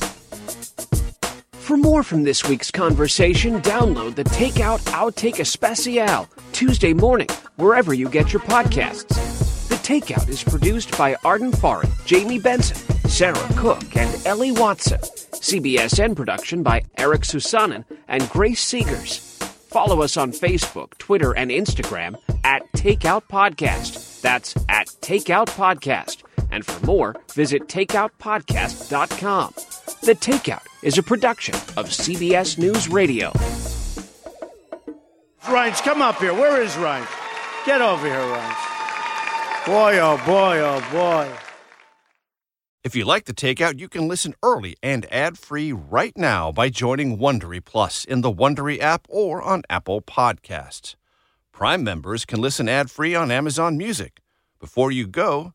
For 1.69 1.77
more 1.77 2.03
from 2.03 2.23
this 2.23 2.49
week's 2.49 2.71
conversation, 2.71 3.61
download 3.61 4.15
the 4.15 4.25
Takeout 4.25 4.79
Outtake 4.85 5.39
Especial 5.39 6.27
Tuesday 6.53 6.95
morning, 6.95 7.29
wherever 7.57 7.93
you 7.93 8.09
get 8.09 8.33
your 8.33 8.41
podcasts. 8.41 9.69
The 9.69 9.75
Takeout 9.75 10.31
is 10.31 10.43
produced 10.43 10.97
by 10.97 11.15
Arden 11.27 11.53
Farhan, 11.53 11.91
Jamie 12.07 12.39
Benson, 12.39 12.79
Sarah 13.11 13.37
Cook, 13.55 13.99
and 13.99 14.27
Ellie 14.27 14.51
Watson. 14.51 14.99
CBSN 14.99 16.17
production 16.17 16.63
by 16.63 16.85
Eric 16.97 17.21
Susanen 17.21 17.85
and 18.09 18.27
Grace 18.31 18.65
Seegers. 18.65 19.19
Follow 19.69 20.01
us 20.01 20.17
on 20.17 20.33
Facebook, 20.33 20.97
Twitter, 20.97 21.37
and 21.37 21.51
Instagram 21.51 22.17
at 22.45 22.63
Takeout 22.73 23.25
Podcast. 23.31 24.23
That's 24.23 24.57
at 24.71 24.87
Takeout 25.03 25.49
Podcast. 25.49 26.23
And 26.51 26.65
for 26.65 26.87
more, 26.87 27.15
visit 27.35 27.69
takeoutpodcast.com. 27.69 29.78
The 30.03 30.15
Takeout 30.15 30.63
is 30.83 30.97
a 30.97 31.03
production 31.03 31.55
of 31.77 31.89
CBS 31.91 32.57
News 32.57 32.89
Radio. 32.89 33.31
Reince, 35.43 35.83
come 35.83 36.01
up 36.01 36.17
here. 36.19 36.33
Where 36.33 36.63
is 36.63 36.73
Reince? 36.75 37.09
Get 37.67 37.81
over 37.81 38.07
here, 38.07 38.17
Reince. 38.17 39.67
Boy, 39.67 39.99
oh 39.99 40.17
boy, 40.25 40.61
oh 40.61 40.81
boy. 40.93 41.31
If 42.85 42.95
you 42.95 43.05
like 43.05 43.25
the 43.25 43.35
takeout, 43.35 43.81
you 43.81 43.89
can 43.89 44.09
listen 44.09 44.35
early 44.43 44.77
and 44.83 45.13
ad-free 45.13 45.73
right 45.73 46.17
now 46.17 46.53
by 46.53 46.71
joining 46.71 47.19
Wondery 47.19 47.63
Plus 47.63 48.05
in 48.05 48.21
the 48.21 48.33
Wondery 48.33 48.81
app 48.81 49.07
or 49.11 49.43
on 49.43 49.63
Apple 49.69 50.01
Podcasts. 50.01 50.95
Prime 51.53 51.83
members 51.83 52.25
can 52.25 52.41
listen 52.41 52.69
ad-free 52.69 53.15
on 53.15 53.31
Amazon 53.31 53.77
Music. 53.77 54.21
Before 54.61 54.93
you 54.93 55.07
go, 55.07 55.55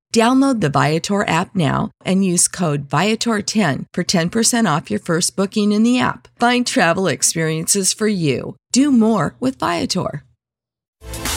Download 0.13 0.59
the 0.59 0.69
Viator 0.69 1.25
app 1.25 1.55
now 1.55 1.91
and 2.03 2.25
use 2.25 2.49
code 2.49 2.89
Viator10 2.89 3.85
for 3.93 4.03
10% 4.03 4.77
off 4.77 4.91
your 4.91 4.99
first 4.99 5.37
booking 5.37 5.71
in 5.71 5.83
the 5.83 5.99
app. 5.99 6.27
Find 6.37 6.67
travel 6.67 7.07
experiences 7.07 7.93
for 7.93 8.09
you. 8.09 8.57
Do 8.73 8.91
more 8.91 9.35
with 9.39 9.57
Viator. 9.57 10.25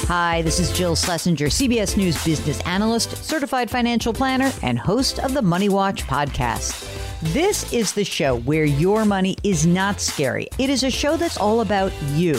Hi, 0.08 0.42
this 0.42 0.58
is 0.58 0.76
Jill 0.76 0.96
Schlesinger, 0.96 1.46
CBS 1.46 1.96
News 1.96 2.22
business 2.24 2.60
analyst, 2.62 3.16
certified 3.24 3.70
financial 3.70 4.12
planner, 4.12 4.52
and 4.62 4.78
host 4.78 5.20
of 5.20 5.34
the 5.34 5.40
Money 5.40 5.68
Watch 5.68 6.02
podcast. 6.02 6.90
This 7.32 7.72
is 7.72 7.92
the 7.92 8.04
show 8.04 8.38
where 8.40 8.64
your 8.64 9.04
money 9.04 9.36
is 9.44 9.66
not 9.66 10.00
scary. 10.00 10.48
It 10.58 10.68
is 10.68 10.82
a 10.82 10.90
show 10.90 11.16
that's 11.16 11.38
all 11.38 11.60
about 11.60 11.92
you. 12.12 12.38